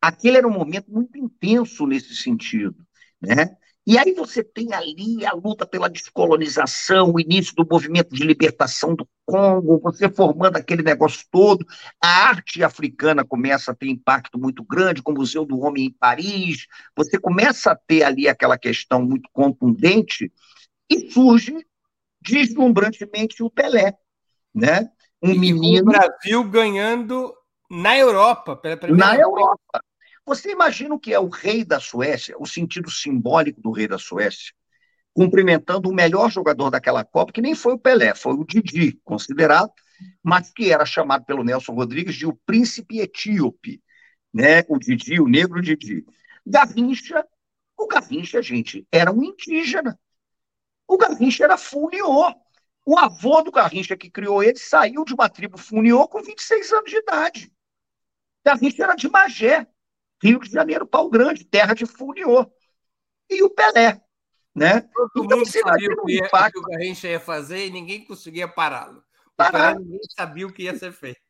Aquele 0.00 0.38
era 0.38 0.48
um 0.48 0.52
momento 0.52 0.90
muito 0.90 1.18
intenso 1.18 1.86
nesse 1.86 2.16
sentido. 2.16 2.86
Né? 3.20 3.54
E 3.86 3.96
aí 3.96 4.12
você 4.12 4.42
tem 4.42 4.74
ali 4.74 5.24
a 5.24 5.32
luta 5.32 5.64
pela 5.64 5.88
descolonização, 5.88 7.12
o 7.12 7.20
início 7.20 7.54
do 7.54 7.64
movimento 7.70 8.12
de 8.12 8.24
libertação 8.24 8.96
do 8.96 9.08
Congo, 9.24 9.78
você 9.78 10.08
formando 10.08 10.56
aquele 10.56 10.82
negócio 10.82 11.24
todo. 11.30 11.64
A 12.02 12.28
arte 12.28 12.64
africana 12.64 13.24
começa 13.24 13.70
a 13.70 13.74
ter 13.74 13.88
impacto 13.88 14.38
muito 14.38 14.64
grande, 14.64 15.02
com 15.02 15.12
o 15.12 15.14
Museu 15.14 15.44
do 15.44 15.60
Homem 15.60 15.86
em 15.86 15.92
Paris. 15.92 16.66
Você 16.96 17.16
começa 17.16 17.70
a 17.70 17.76
ter 17.76 18.02
ali 18.02 18.28
aquela 18.28 18.58
questão 18.58 19.02
muito 19.02 19.30
contundente 19.32 20.32
e 20.90 21.12
surge 21.12 21.54
deslumbrantemente 22.20 23.40
o 23.40 23.50
Pelé, 23.50 23.96
né? 24.52 24.90
Um 25.22 25.38
menino. 25.38 25.90
O 25.90 25.92
Brasil 25.92 26.42
ganhando 26.44 27.32
na 27.70 27.96
Europa, 27.96 28.56
pela 28.56 28.76
primeira 28.76 29.06
Na 29.06 29.16
Europa. 29.16 29.80
Você 30.26 30.50
imagina 30.50 30.94
o 30.94 30.98
que 30.98 31.14
é 31.14 31.20
o 31.20 31.28
rei 31.28 31.64
da 31.64 31.78
Suécia, 31.78 32.34
o 32.38 32.46
sentido 32.46 32.90
simbólico 32.90 33.60
do 33.60 33.70
rei 33.70 33.86
da 33.86 33.96
Suécia, 33.96 34.52
cumprimentando 35.14 35.88
o 35.88 35.94
melhor 35.94 36.30
jogador 36.30 36.68
daquela 36.68 37.04
Copa, 37.04 37.32
que 37.32 37.40
nem 37.40 37.54
foi 37.54 37.74
o 37.74 37.78
Pelé, 37.78 38.14
foi 38.14 38.34
o 38.34 38.44
Didi, 38.44 39.00
considerado, 39.04 39.72
mas 40.22 40.50
que 40.50 40.72
era 40.72 40.84
chamado 40.84 41.24
pelo 41.24 41.44
Nelson 41.44 41.72
Rodrigues 41.72 42.16
de 42.16 42.26
o 42.26 42.36
príncipe 42.44 42.98
etíope, 42.98 43.80
né? 44.34 44.62
O 44.68 44.78
Didi, 44.78 45.20
o 45.20 45.28
negro 45.28 45.62
Didi. 45.62 46.04
Garrincha, 46.44 47.24
o 47.78 47.86
Garrincha, 47.86 48.42
gente, 48.42 48.86
era 48.90 49.12
um 49.12 49.22
indígena. 49.22 49.98
O 50.88 50.98
Garrincha 50.98 51.44
era 51.44 51.56
Funiô. 51.56 52.34
O 52.84 52.98
avô 52.98 53.42
do 53.42 53.50
Garrincha 53.50 53.96
que 53.96 54.10
criou 54.10 54.42
ele 54.42 54.58
saiu 54.58 55.04
de 55.04 55.14
uma 55.14 55.28
tribo 55.28 55.56
Funiô 55.56 56.06
com 56.08 56.22
26 56.22 56.72
anos 56.72 56.90
de 56.90 56.96
idade. 56.96 57.52
Garrincha 58.44 58.84
era 58.84 58.94
de 58.94 59.08
Magé. 59.08 59.66
Rio 60.22 60.40
de 60.40 60.50
Janeiro, 60.50 60.86
Pau 60.86 61.08
Grande, 61.10 61.44
terra 61.44 61.74
de 61.74 61.86
Funiô. 61.86 62.50
E 63.28 63.42
o 63.42 63.50
Pelé. 63.50 64.00
Né? 64.54 64.80
Todo 65.12 65.24
então, 65.24 65.38
mundo 65.38 65.50
sabia 65.50 65.90
o 65.90 66.06
que, 66.06 66.18
impacto... 66.18 66.52
que 66.52 66.58
o 66.58 66.62
Garrincha 66.62 67.08
ia 67.08 67.20
fazer 67.20 67.66
e 67.66 67.70
ninguém 67.70 68.04
conseguia 68.04 68.48
pará-lo. 68.48 69.02
Parar. 69.36 69.78
Ninguém 69.78 70.00
sabia 70.16 70.46
o 70.46 70.52
que 70.52 70.62
ia 70.62 70.78
ser 70.78 70.92
feito. 70.92 71.20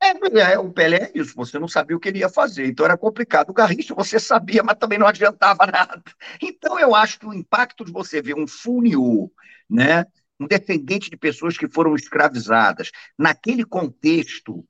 É, 0.00 0.52
é, 0.52 0.58
o 0.58 0.72
Pelé 0.72 1.10
é 1.12 1.18
isso, 1.18 1.34
você 1.34 1.58
não 1.58 1.66
sabia 1.66 1.96
o 1.96 2.00
que 2.00 2.08
ele 2.08 2.20
ia 2.20 2.28
fazer, 2.28 2.66
então 2.66 2.84
era 2.84 2.96
complicado. 2.96 3.50
O 3.50 3.54
Garrincha 3.54 3.94
você 3.94 4.20
sabia, 4.20 4.62
mas 4.62 4.78
também 4.78 4.98
não 4.98 5.06
adiantava 5.06 5.66
nada. 5.66 6.02
Então 6.40 6.78
eu 6.78 6.94
acho 6.94 7.18
que 7.18 7.26
o 7.26 7.34
impacto 7.34 7.84
de 7.84 7.90
você 7.90 8.22
ver 8.22 8.34
um 8.34 8.46
Funiô, 8.46 9.32
né, 9.68 10.04
um 10.38 10.46
descendente 10.46 11.10
de 11.10 11.16
pessoas 11.16 11.58
que 11.58 11.68
foram 11.68 11.96
escravizadas, 11.96 12.90
naquele 13.18 13.64
contexto 13.64 14.64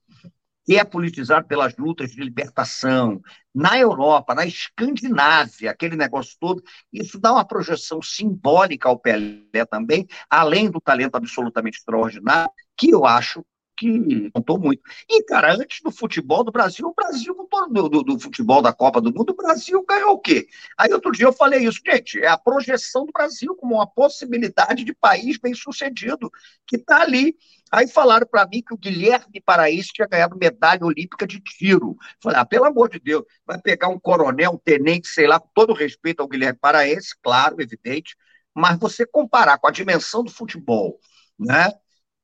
que 0.69 0.77
é 0.77 0.85
politizado 0.85 1.47
pelas 1.47 1.75
lutas 1.79 2.11
de 2.11 2.23
libertação, 2.23 3.23
na 3.55 3.79
Europa, 3.79 4.35
na 4.35 4.45
Escandinávia, 4.45 5.71
aquele 5.71 5.97
negócio 5.97 6.37
todo, 6.39 6.63
isso 6.93 7.19
dá 7.19 7.33
uma 7.33 7.45
projeção 7.47 8.03
simbólica 8.03 8.87
ao 8.87 8.99
Pelé 8.99 9.65
também, 9.71 10.07
além 10.29 10.71
do 10.71 10.79
talento 10.79 11.15
absolutamente 11.15 11.79
extraordinário, 11.79 12.51
que 12.77 12.91
eu 12.91 13.07
acho 13.07 13.43
que 13.79 14.31
contou 14.33 14.59
muito. 14.59 14.83
E, 15.09 15.23
cara, 15.23 15.55
antes 15.55 15.81
do 15.83 15.93
futebol 15.93 16.43
do 16.43 16.51
Brasil, 16.51 16.89
o 16.89 16.95
Brasil, 16.95 17.35
do, 17.71 17.89
do, 17.89 18.03
do, 18.03 18.19
futebol 18.19 18.61
da 18.61 18.73
Copa 18.73 19.01
do 19.01 19.13
Mundo, 19.13 19.31
o 19.31 19.37
Brasil 19.37 19.85
ganhou 19.89 20.15
o 20.15 20.19
quê? 20.19 20.49
Aí 20.77 20.93
outro 20.93 21.13
dia 21.13 21.27
eu 21.27 21.33
falei 21.33 21.65
isso, 21.65 21.81
gente, 21.87 22.19
é 22.19 22.27
a 22.27 22.37
projeção 22.37 23.07
do 23.07 23.13
Brasil 23.13 23.55
como 23.55 23.77
uma 23.77 23.87
possibilidade 23.87 24.83
de 24.83 24.93
país 24.93 25.39
bem 25.39 25.55
sucedido, 25.55 26.31
que 26.67 26.77
está 26.77 27.03
ali. 27.03 27.37
Aí 27.71 27.87
falaram 27.87 28.27
para 28.27 28.47
mim 28.47 28.63
que 28.67 28.75
o 28.75 28.79
Guilherme 28.79 29.41
Paraíso 29.45 29.91
tinha 29.93 30.09
ganhado 30.09 30.37
medalha 30.37 30.85
olímpica 30.85 31.27
de 31.27 31.39
tiro. 31.39 31.97
Falei, 32.21 32.41
ah, 32.41 32.45
pelo 32.45 32.65
amor 32.65 32.89
de 32.89 32.99
Deus, 32.99 33.25
vai 33.47 33.61
pegar 33.61 33.89
um 33.89 33.99
coronel, 33.99 34.53
um 34.53 34.59
tenente, 34.59 35.07
sei 35.07 35.29
lá, 35.29 35.39
com 35.39 35.49
todo 35.55 35.73
respeito 35.73 36.21
ao 36.21 36.29
Guilherme 36.29 36.59
Paraense, 36.59 37.15
claro, 37.23 37.61
evidente, 37.61 38.17
mas 38.53 38.79
você 38.79 39.07
comparar 39.07 39.59
com 39.59 39.69
a 39.69 39.71
dimensão 39.71 40.25
do 40.25 40.33
futebol, 40.33 40.99
né? 41.39 41.71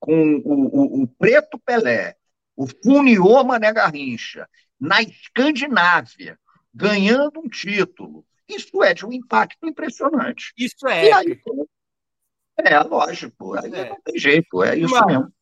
Com 0.04 0.36
o, 0.44 0.66
o, 0.66 1.02
o 1.02 1.08
Preto 1.08 1.58
Pelé, 1.58 2.14
o 2.54 2.66
Funiô 2.66 3.42
Mané 3.42 3.72
Garrincha, 3.72 4.46
na 4.78 5.00
Escandinávia, 5.00 6.38
ganhando 6.74 7.40
um 7.40 7.48
título. 7.48 8.26
Isso 8.46 8.82
é 8.82 8.92
de 8.92 9.06
um 9.06 9.12
impacto 9.12 9.66
impressionante. 9.66 10.52
Isso 10.58 10.86
é. 10.86 11.10
Aí, 11.10 11.40
é, 12.58 12.78
lógico. 12.80 13.54
Aí 13.54 13.74
é. 13.74 13.88
não 13.88 14.00
tem 14.02 14.18
jeito, 14.18 14.62
é 14.62 14.76
isso 14.76 14.94
uma, 14.94 15.06
mesmo. 15.06 15.32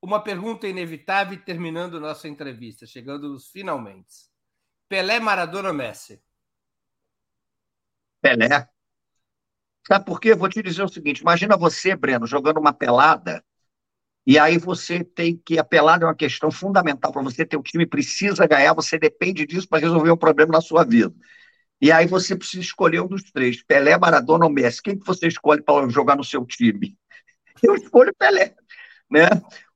Uma 0.00 0.22
pergunta 0.22 0.68
inevitável 0.68 1.36
terminando 1.44 1.98
nossa 1.98 2.28
entrevista, 2.28 2.86
chegando 2.86 3.28
nos 3.28 3.50
finalmente. 3.50 4.30
Pelé, 4.88 5.18
Maradona 5.18 5.72
Messi? 5.72 6.22
Pelé. 8.22 8.68
Sabe 9.88 10.04
por 10.04 10.20
quê? 10.20 10.36
Vou 10.36 10.48
te 10.48 10.62
dizer 10.62 10.84
o 10.84 10.88
seguinte: 10.88 11.20
imagina 11.20 11.56
você, 11.56 11.96
Breno, 11.96 12.28
jogando 12.28 12.60
uma 12.60 12.72
pelada 12.72 13.44
e 14.26 14.38
aí 14.38 14.56
você 14.56 15.04
tem 15.04 15.36
que 15.36 15.58
apelar 15.58 16.00
é 16.02 16.06
uma 16.06 16.14
questão 16.14 16.50
fundamental 16.50 17.12
para 17.12 17.22
você 17.22 17.44
ter 17.44 17.56
o 17.56 17.62
time 17.62 17.86
precisa 17.86 18.46
ganhar, 18.46 18.72
você 18.72 18.98
depende 18.98 19.46
disso 19.46 19.68
para 19.68 19.80
resolver 19.80 20.10
um 20.10 20.16
problema 20.16 20.52
na 20.52 20.60
sua 20.60 20.84
vida. 20.84 21.14
E 21.80 21.92
aí 21.92 22.06
você 22.06 22.34
precisa 22.34 22.62
escolher 22.62 23.00
um 23.00 23.06
dos 23.06 23.30
três, 23.30 23.62
Pelé, 23.62 23.98
Maradona 23.98 24.46
ou 24.46 24.50
Messi. 24.50 24.82
Quem 24.82 24.98
que 24.98 25.06
você 25.06 25.26
escolhe 25.28 25.62
para 25.62 25.86
jogar 25.88 26.16
no 26.16 26.24
seu 26.24 26.44
time? 26.46 26.96
Eu 27.62 27.74
escolho 27.74 28.14
Pelé, 28.18 28.54
né? 29.10 29.28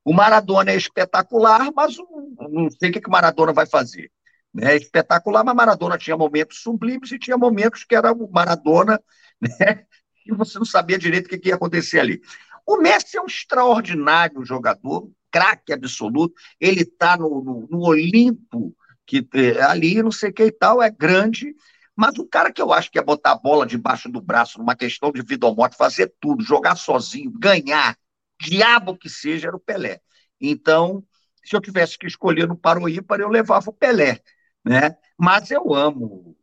O 0.04 0.14
Maradona 0.14 0.70
é 0.70 0.76
espetacular, 0.76 1.70
mas 1.76 1.96
não 1.98 2.70
sei 2.70 2.88
o 2.88 2.92
que, 2.92 3.00
que 3.00 3.08
o 3.08 3.12
Maradona 3.12 3.52
vai 3.52 3.66
fazer. 3.66 4.10
Né? 4.54 4.72
É 4.72 4.76
espetacular, 4.76 5.44
mas 5.44 5.54
Maradona 5.54 5.98
tinha 5.98 6.16
momentos 6.16 6.62
sublimes 6.62 7.12
e 7.12 7.18
tinha 7.18 7.36
momentos 7.36 7.84
que 7.84 7.94
era 7.94 8.10
o 8.10 8.30
Maradona, 8.30 8.98
né? 9.40 9.84
E 10.24 10.34
você 10.34 10.58
não 10.58 10.64
sabia 10.64 10.98
direito 10.98 11.26
o 11.26 11.28
que, 11.28 11.38
que 11.38 11.48
ia 11.48 11.54
acontecer 11.54 12.00
ali. 12.00 12.20
O 12.68 12.76
Messi 12.76 13.16
é 13.16 13.22
um 13.22 13.24
extraordinário 13.24 14.44
jogador, 14.44 15.10
craque 15.30 15.72
absoluto. 15.72 16.34
Ele 16.60 16.82
está 16.82 17.16
no, 17.16 17.42
no, 17.42 17.66
no, 17.66 17.80
Olimpo, 17.80 18.76
que 19.06 19.26
é, 19.32 19.62
ali, 19.62 20.02
não 20.02 20.12
sei 20.12 20.28
o 20.28 20.34
que 20.34 20.44
e 20.44 20.52
tal, 20.52 20.82
é 20.82 20.90
grande. 20.90 21.56
Mas 21.96 22.18
o 22.18 22.26
cara 22.26 22.52
que 22.52 22.60
eu 22.60 22.70
acho 22.70 22.90
que 22.90 22.98
é 22.98 23.02
botar 23.02 23.32
a 23.32 23.38
bola 23.38 23.64
debaixo 23.64 24.10
do 24.10 24.20
braço, 24.20 24.58
numa 24.58 24.76
questão 24.76 25.10
de 25.10 25.22
vida 25.22 25.46
ou 25.46 25.56
morte, 25.56 25.78
fazer 25.78 26.12
tudo, 26.20 26.44
jogar 26.44 26.76
sozinho, 26.76 27.32
ganhar, 27.32 27.96
diabo 28.38 28.98
que 28.98 29.08
seja, 29.08 29.48
era 29.48 29.56
o 29.56 29.60
Pelé. 29.60 30.02
Então, 30.38 31.02
se 31.42 31.56
eu 31.56 31.62
tivesse 31.62 31.96
que 31.96 32.06
escolher 32.06 32.46
no 32.46 32.54
Paro 32.54 32.86
Ímpar, 32.86 33.18
eu 33.18 33.30
levava 33.30 33.70
o 33.70 33.72
Pelé. 33.72 34.20
Né? 34.62 34.94
Mas 35.16 35.50
eu 35.50 35.72
amo 35.74 36.36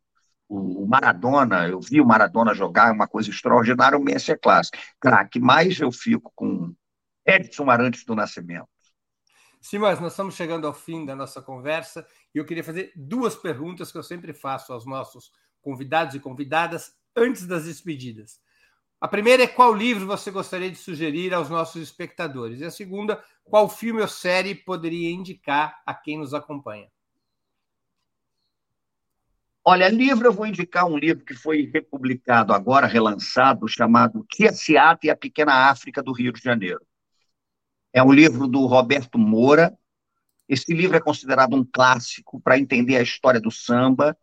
o 0.48 0.86
Maradona, 0.86 1.68
eu 1.68 1.80
vi 1.80 2.00
o 2.00 2.06
Maradona 2.06 2.54
jogar, 2.54 2.90
é 2.90 2.92
uma 2.92 3.08
coisa 3.08 3.30
extraordinária, 3.30 3.98
o 3.98 4.04
Messi 4.04 4.32
é 4.32 4.38
clássico. 4.38 4.78
Craque, 5.00 5.40
mas 5.40 5.80
eu 5.80 5.92
fico 5.92 6.32
com 6.36 6.74
Edson 7.26 7.70
Arantes 7.70 8.06
do 8.06 8.16
Nascimento. 8.16 8.68
Sim, 9.60 9.80
mas 9.80 10.00
nós 10.00 10.14
estamos 10.14 10.36
chegando 10.36 10.68
ao 10.68 10.74
fim 10.74 11.06
da 11.06 11.16
nossa 11.16 11.42
conversa 11.42 12.06
e 12.34 12.38
eu 12.38 12.46
queria 12.46 12.64
fazer 12.64 12.92
duas 12.96 13.36
perguntas 13.36 13.92
que 13.92 13.98
eu 13.98 14.04
sempre 14.04 14.32
faço 14.32 14.72
aos 14.72 14.86
nossos 14.86 15.32
convidados 15.60 16.14
e 16.14 16.20
convidadas 16.20 16.94
antes 17.16 17.48
das 17.48 17.66
despedidas. 17.66 18.40
A 19.02 19.08
primeira 19.08 19.44
é 19.44 19.48
qual 19.48 19.74
livro 19.74 20.06
você 20.06 20.30
gostaria 20.30 20.70
de 20.70 20.78
sugerir 20.78 21.34
aos 21.34 21.50
nossos 21.50 21.82
espectadores? 21.82 22.60
E 22.60 22.66
a 22.66 22.72
segunda, 22.72 23.24
qual 23.44 23.68
filme 23.68 24.02
ou 24.02 24.08
série 24.08 24.54
poderia 24.54 25.10
indicar 25.10 25.82
a 25.86 25.96
quem 25.96 26.20
nos 26.20 26.34
acompanha? 26.34 26.88
Olha, 29.68 29.90
livro, 29.90 30.28
eu 30.28 30.32
vou 30.32 30.46
indicar 30.46 30.86
um 30.86 30.96
livro 30.96 31.26
que 31.26 31.34
foi 31.34 31.72
republicado 31.74 32.54
agora, 32.54 32.86
relançado, 32.86 33.68
chamado 33.68 34.24
Tia 34.30 34.54
Seata 34.54 35.08
e 35.08 35.10
a 35.10 35.16
Pequena 35.16 35.72
África 35.72 36.04
do 36.04 36.12
Rio 36.12 36.32
de 36.32 36.40
Janeiro. 36.40 36.86
É 37.92 38.04
um 38.04 38.12
livro 38.12 38.48
do 38.48 38.68
Roberto 38.68 39.18
Moura. 39.18 39.76
Esse 40.48 40.72
livro 40.72 40.96
é 40.96 41.00
considerado 41.00 41.56
um 41.56 41.66
clássico 41.66 42.40
para 42.40 42.60
entender 42.60 42.98
a 42.98 43.02
história 43.02 43.42
do 43.42 43.50
samba. 43.50 44.16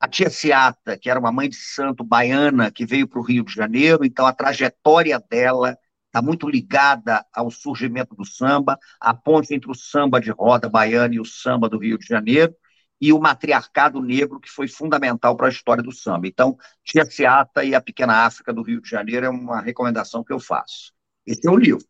A 0.00 0.08
tia 0.08 0.30
Seata, 0.30 0.96
que 0.96 1.10
era 1.10 1.20
uma 1.20 1.30
mãe 1.30 1.50
de 1.50 1.56
santo 1.56 2.02
baiana 2.02 2.70
que 2.70 2.86
veio 2.86 3.06
para 3.06 3.20
o 3.20 3.24
Rio 3.24 3.44
de 3.44 3.52
Janeiro, 3.52 4.06
então 4.06 4.24
a 4.24 4.32
trajetória 4.32 5.22
dela 5.28 5.76
está 6.06 6.22
muito 6.22 6.48
ligada 6.48 7.22
ao 7.30 7.50
surgimento 7.50 8.14
do 8.14 8.24
samba, 8.24 8.78
a 8.98 9.12
ponte 9.12 9.54
entre 9.54 9.70
o 9.70 9.74
samba 9.74 10.18
de 10.18 10.30
roda 10.30 10.66
baiana 10.66 11.14
e 11.14 11.20
o 11.20 11.26
samba 11.26 11.68
do 11.68 11.76
Rio 11.76 11.98
de 11.98 12.06
Janeiro 12.06 12.56
e 13.00 13.12
o 13.12 13.20
matriarcado 13.20 14.00
negro, 14.00 14.40
que 14.40 14.50
foi 14.50 14.68
fundamental 14.68 15.36
para 15.36 15.46
a 15.46 15.50
história 15.50 15.82
do 15.82 15.92
samba. 15.92 16.26
Então, 16.26 16.56
Tia 16.82 17.04
Seata 17.04 17.64
e 17.64 17.74
a 17.74 17.80
Pequena 17.80 18.24
África 18.24 18.52
do 18.52 18.62
Rio 18.62 18.80
de 18.80 18.88
Janeiro 18.88 19.26
é 19.26 19.28
uma 19.28 19.60
recomendação 19.60 20.24
que 20.24 20.32
eu 20.32 20.40
faço. 20.40 20.92
Esse 21.26 21.46
é 21.46 21.50
o 21.50 21.56
livro. 21.56 21.84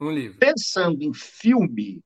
Um 0.00 0.10
livro. 0.10 0.38
Pensando 0.38 1.02
em 1.02 1.12
filme, 1.12 2.02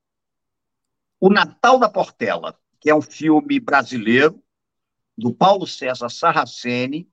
O 1.21 1.29
Natal 1.29 1.79
da 1.79 1.89
Portela, 1.89 2.59
que 2.81 2.89
é 2.89 2.95
um 2.95 3.03
filme 3.03 3.61
brasileiro, 3.61 4.43
do 5.17 5.35
Paulo 5.35 5.67
César 5.67 6.09
Sarraceni, 6.09 7.07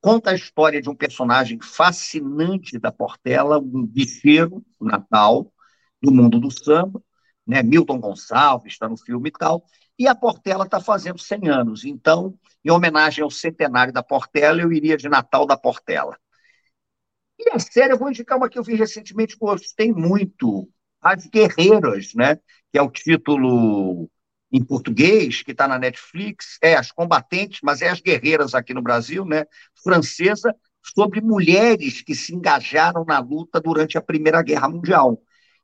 conta 0.00 0.30
a 0.30 0.34
história 0.34 0.80
de 0.80 0.88
um 0.88 0.94
personagem 0.94 1.60
fascinante 1.60 2.78
da 2.78 2.90
Portela, 2.90 3.58
um 3.58 3.86
bicheiro, 3.86 4.64
o 4.78 4.86
Natal, 4.86 5.52
do 6.00 6.10
mundo 6.10 6.40
do 6.40 6.50
samba, 6.50 7.02
né? 7.46 7.62
Milton 7.62 8.00
Gonçalves 8.00 8.72
está 8.72 8.88
no 8.88 8.96
filme 8.96 9.28
e 9.28 9.32
tal, 9.32 9.66
e 10.00 10.08
a 10.08 10.14
Portela 10.14 10.64
está 10.64 10.80
fazendo 10.80 11.18
100 11.18 11.50
anos. 11.50 11.84
Então, 11.84 12.34
em 12.64 12.70
homenagem 12.70 13.22
ao 13.22 13.30
centenário 13.30 13.92
da 13.92 14.02
Portela, 14.02 14.62
eu 14.62 14.72
iria 14.72 14.96
de 14.96 15.10
Natal 15.10 15.44
da 15.44 15.58
Portela. 15.58 16.18
E 17.38 17.50
a 17.50 17.58
série, 17.58 17.92
eu 17.92 17.98
vou 17.98 18.08
indicar 18.08 18.38
uma 18.38 18.48
que 18.48 18.58
eu 18.58 18.62
vi 18.62 18.74
recentemente, 18.74 19.36
gostei 19.36 19.92
muito, 19.92 20.66
As 21.02 21.26
Guerreiras, 21.26 22.14
né? 22.14 22.36
que 22.72 22.78
é 22.78 22.82
o 22.82 22.90
título 22.90 24.10
em 24.50 24.64
português, 24.64 25.42
que 25.42 25.52
está 25.52 25.68
na 25.68 25.78
Netflix, 25.78 26.56
é 26.62 26.76
As 26.76 26.90
Combatentes, 26.90 27.60
mas 27.62 27.82
é 27.82 27.90
As 27.90 28.00
Guerreiras 28.00 28.54
aqui 28.54 28.72
no 28.72 28.80
Brasil, 28.80 29.26
né? 29.26 29.44
francesa, 29.84 30.56
sobre 30.82 31.20
mulheres 31.20 32.00
que 32.00 32.14
se 32.14 32.34
engajaram 32.34 33.04
na 33.04 33.18
luta 33.18 33.60
durante 33.60 33.98
a 33.98 34.02
Primeira 34.02 34.40
Guerra 34.40 34.66
Mundial. 34.70 35.20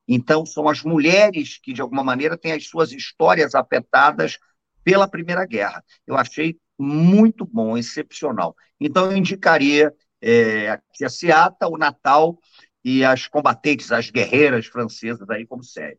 Então, 0.09 0.46
são 0.46 0.68
as 0.68 0.82
mulheres 0.82 1.59
que, 1.59 1.72
de 1.72 1.80
alguma 1.80 2.04
maneira, 2.04 2.36
têm 2.36 2.52
as 2.52 2.66
suas 2.66 2.92
histórias 2.92 3.54
afetadas 3.54 4.38
pela 4.84 5.09
Primeira 5.09 5.44
Guerra. 5.44 5.84
Eu 6.07 6.16
achei 6.16 6.59
muito 6.78 7.44
bom, 7.44 7.76
excepcional. 7.76 8.54
Então, 8.80 9.11
eu 9.11 9.16
indicaria 9.16 9.92
é, 10.20 10.70
a 10.70 11.09
Seata, 11.09 11.68
o 11.68 11.76
Natal 11.76 12.38
e 12.84 13.04
as 13.04 13.26
combatentes, 13.26 13.90
as 13.90 14.11
guerreiras 14.11 14.66
francesas 14.66 15.28
aí 15.28 15.46
como 15.46 15.64
série. 15.64 15.98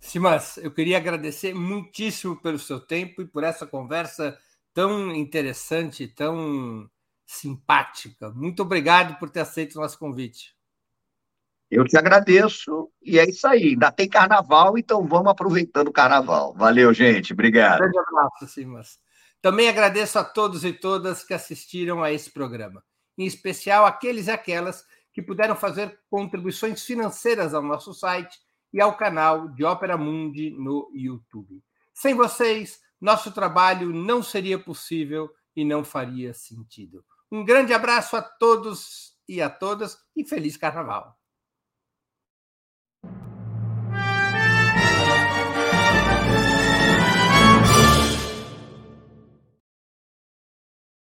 Simas, 0.00 0.56
eu 0.58 0.72
queria 0.72 0.96
agradecer 0.98 1.54
muitíssimo 1.54 2.36
pelo 2.40 2.58
seu 2.58 2.80
tempo 2.80 3.22
e 3.22 3.26
por 3.26 3.42
essa 3.44 3.66
conversa 3.66 4.38
tão 4.72 5.14
interessante, 5.14 6.06
tão 6.06 6.88
simpática. 7.26 8.30
Muito 8.30 8.62
obrigado 8.62 9.18
por 9.18 9.30
ter 9.30 9.40
aceito 9.40 9.76
o 9.76 9.80
nosso 9.80 9.98
convite. 9.98 10.55
Eu 11.70 11.84
te 11.84 11.96
agradeço 11.96 12.90
e 13.02 13.18
é 13.18 13.28
isso 13.28 13.46
aí. 13.46 13.70
Ainda 13.70 13.90
tem 13.90 14.08
carnaval, 14.08 14.78
então 14.78 15.06
vamos 15.06 15.28
aproveitando 15.28 15.88
o 15.88 15.92
carnaval. 15.92 16.54
Valeu, 16.54 16.92
gente. 16.94 17.32
Obrigado. 17.32 17.76
Um 17.76 17.78
grande 17.78 17.98
abraço, 17.98 18.46
Simas. 18.46 18.98
Também 19.42 19.68
agradeço 19.68 20.18
a 20.18 20.24
todos 20.24 20.64
e 20.64 20.72
todas 20.72 21.24
que 21.24 21.34
assistiram 21.34 22.02
a 22.02 22.12
esse 22.12 22.30
programa, 22.30 22.82
em 23.18 23.26
especial 23.26 23.84
aqueles 23.84 24.26
e 24.26 24.30
aquelas 24.30 24.84
que 25.12 25.22
puderam 25.22 25.56
fazer 25.56 25.98
contribuições 26.10 26.84
financeiras 26.84 27.54
ao 27.54 27.62
nosso 27.62 27.94
site 27.94 28.38
e 28.72 28.80
ao 28.80 28.96
canal 28.96 29.48
de 29.48 29.64
Ópera 29.64 29.96
Mundi 29.96 30.50
no 30.50 30.90
YouTube. 30.94 31.62
Sem 31.94 32.14
vocês, 32.14 32.80
nosso 33.00 33.32
trabalho 33.32 33.92
não 33.92 34.22
seria 34.22 34.58
possível 34.58 35.30
e 35.54 35.64
não 35.64 35.84
faria 35.84 36.34
sentido. 36.34 37.04
Um 37.30 37.44
grande 37.44 37.72
abraço 37.72 38.16
a 38.16 38.22
todos 38.22 39.16
e 39.28 39.40
a 39.40 39.48
todas 39.48 39.98
e 40.14 40.24
feliz 40.24 40.56
carnaval. 40.56 41.15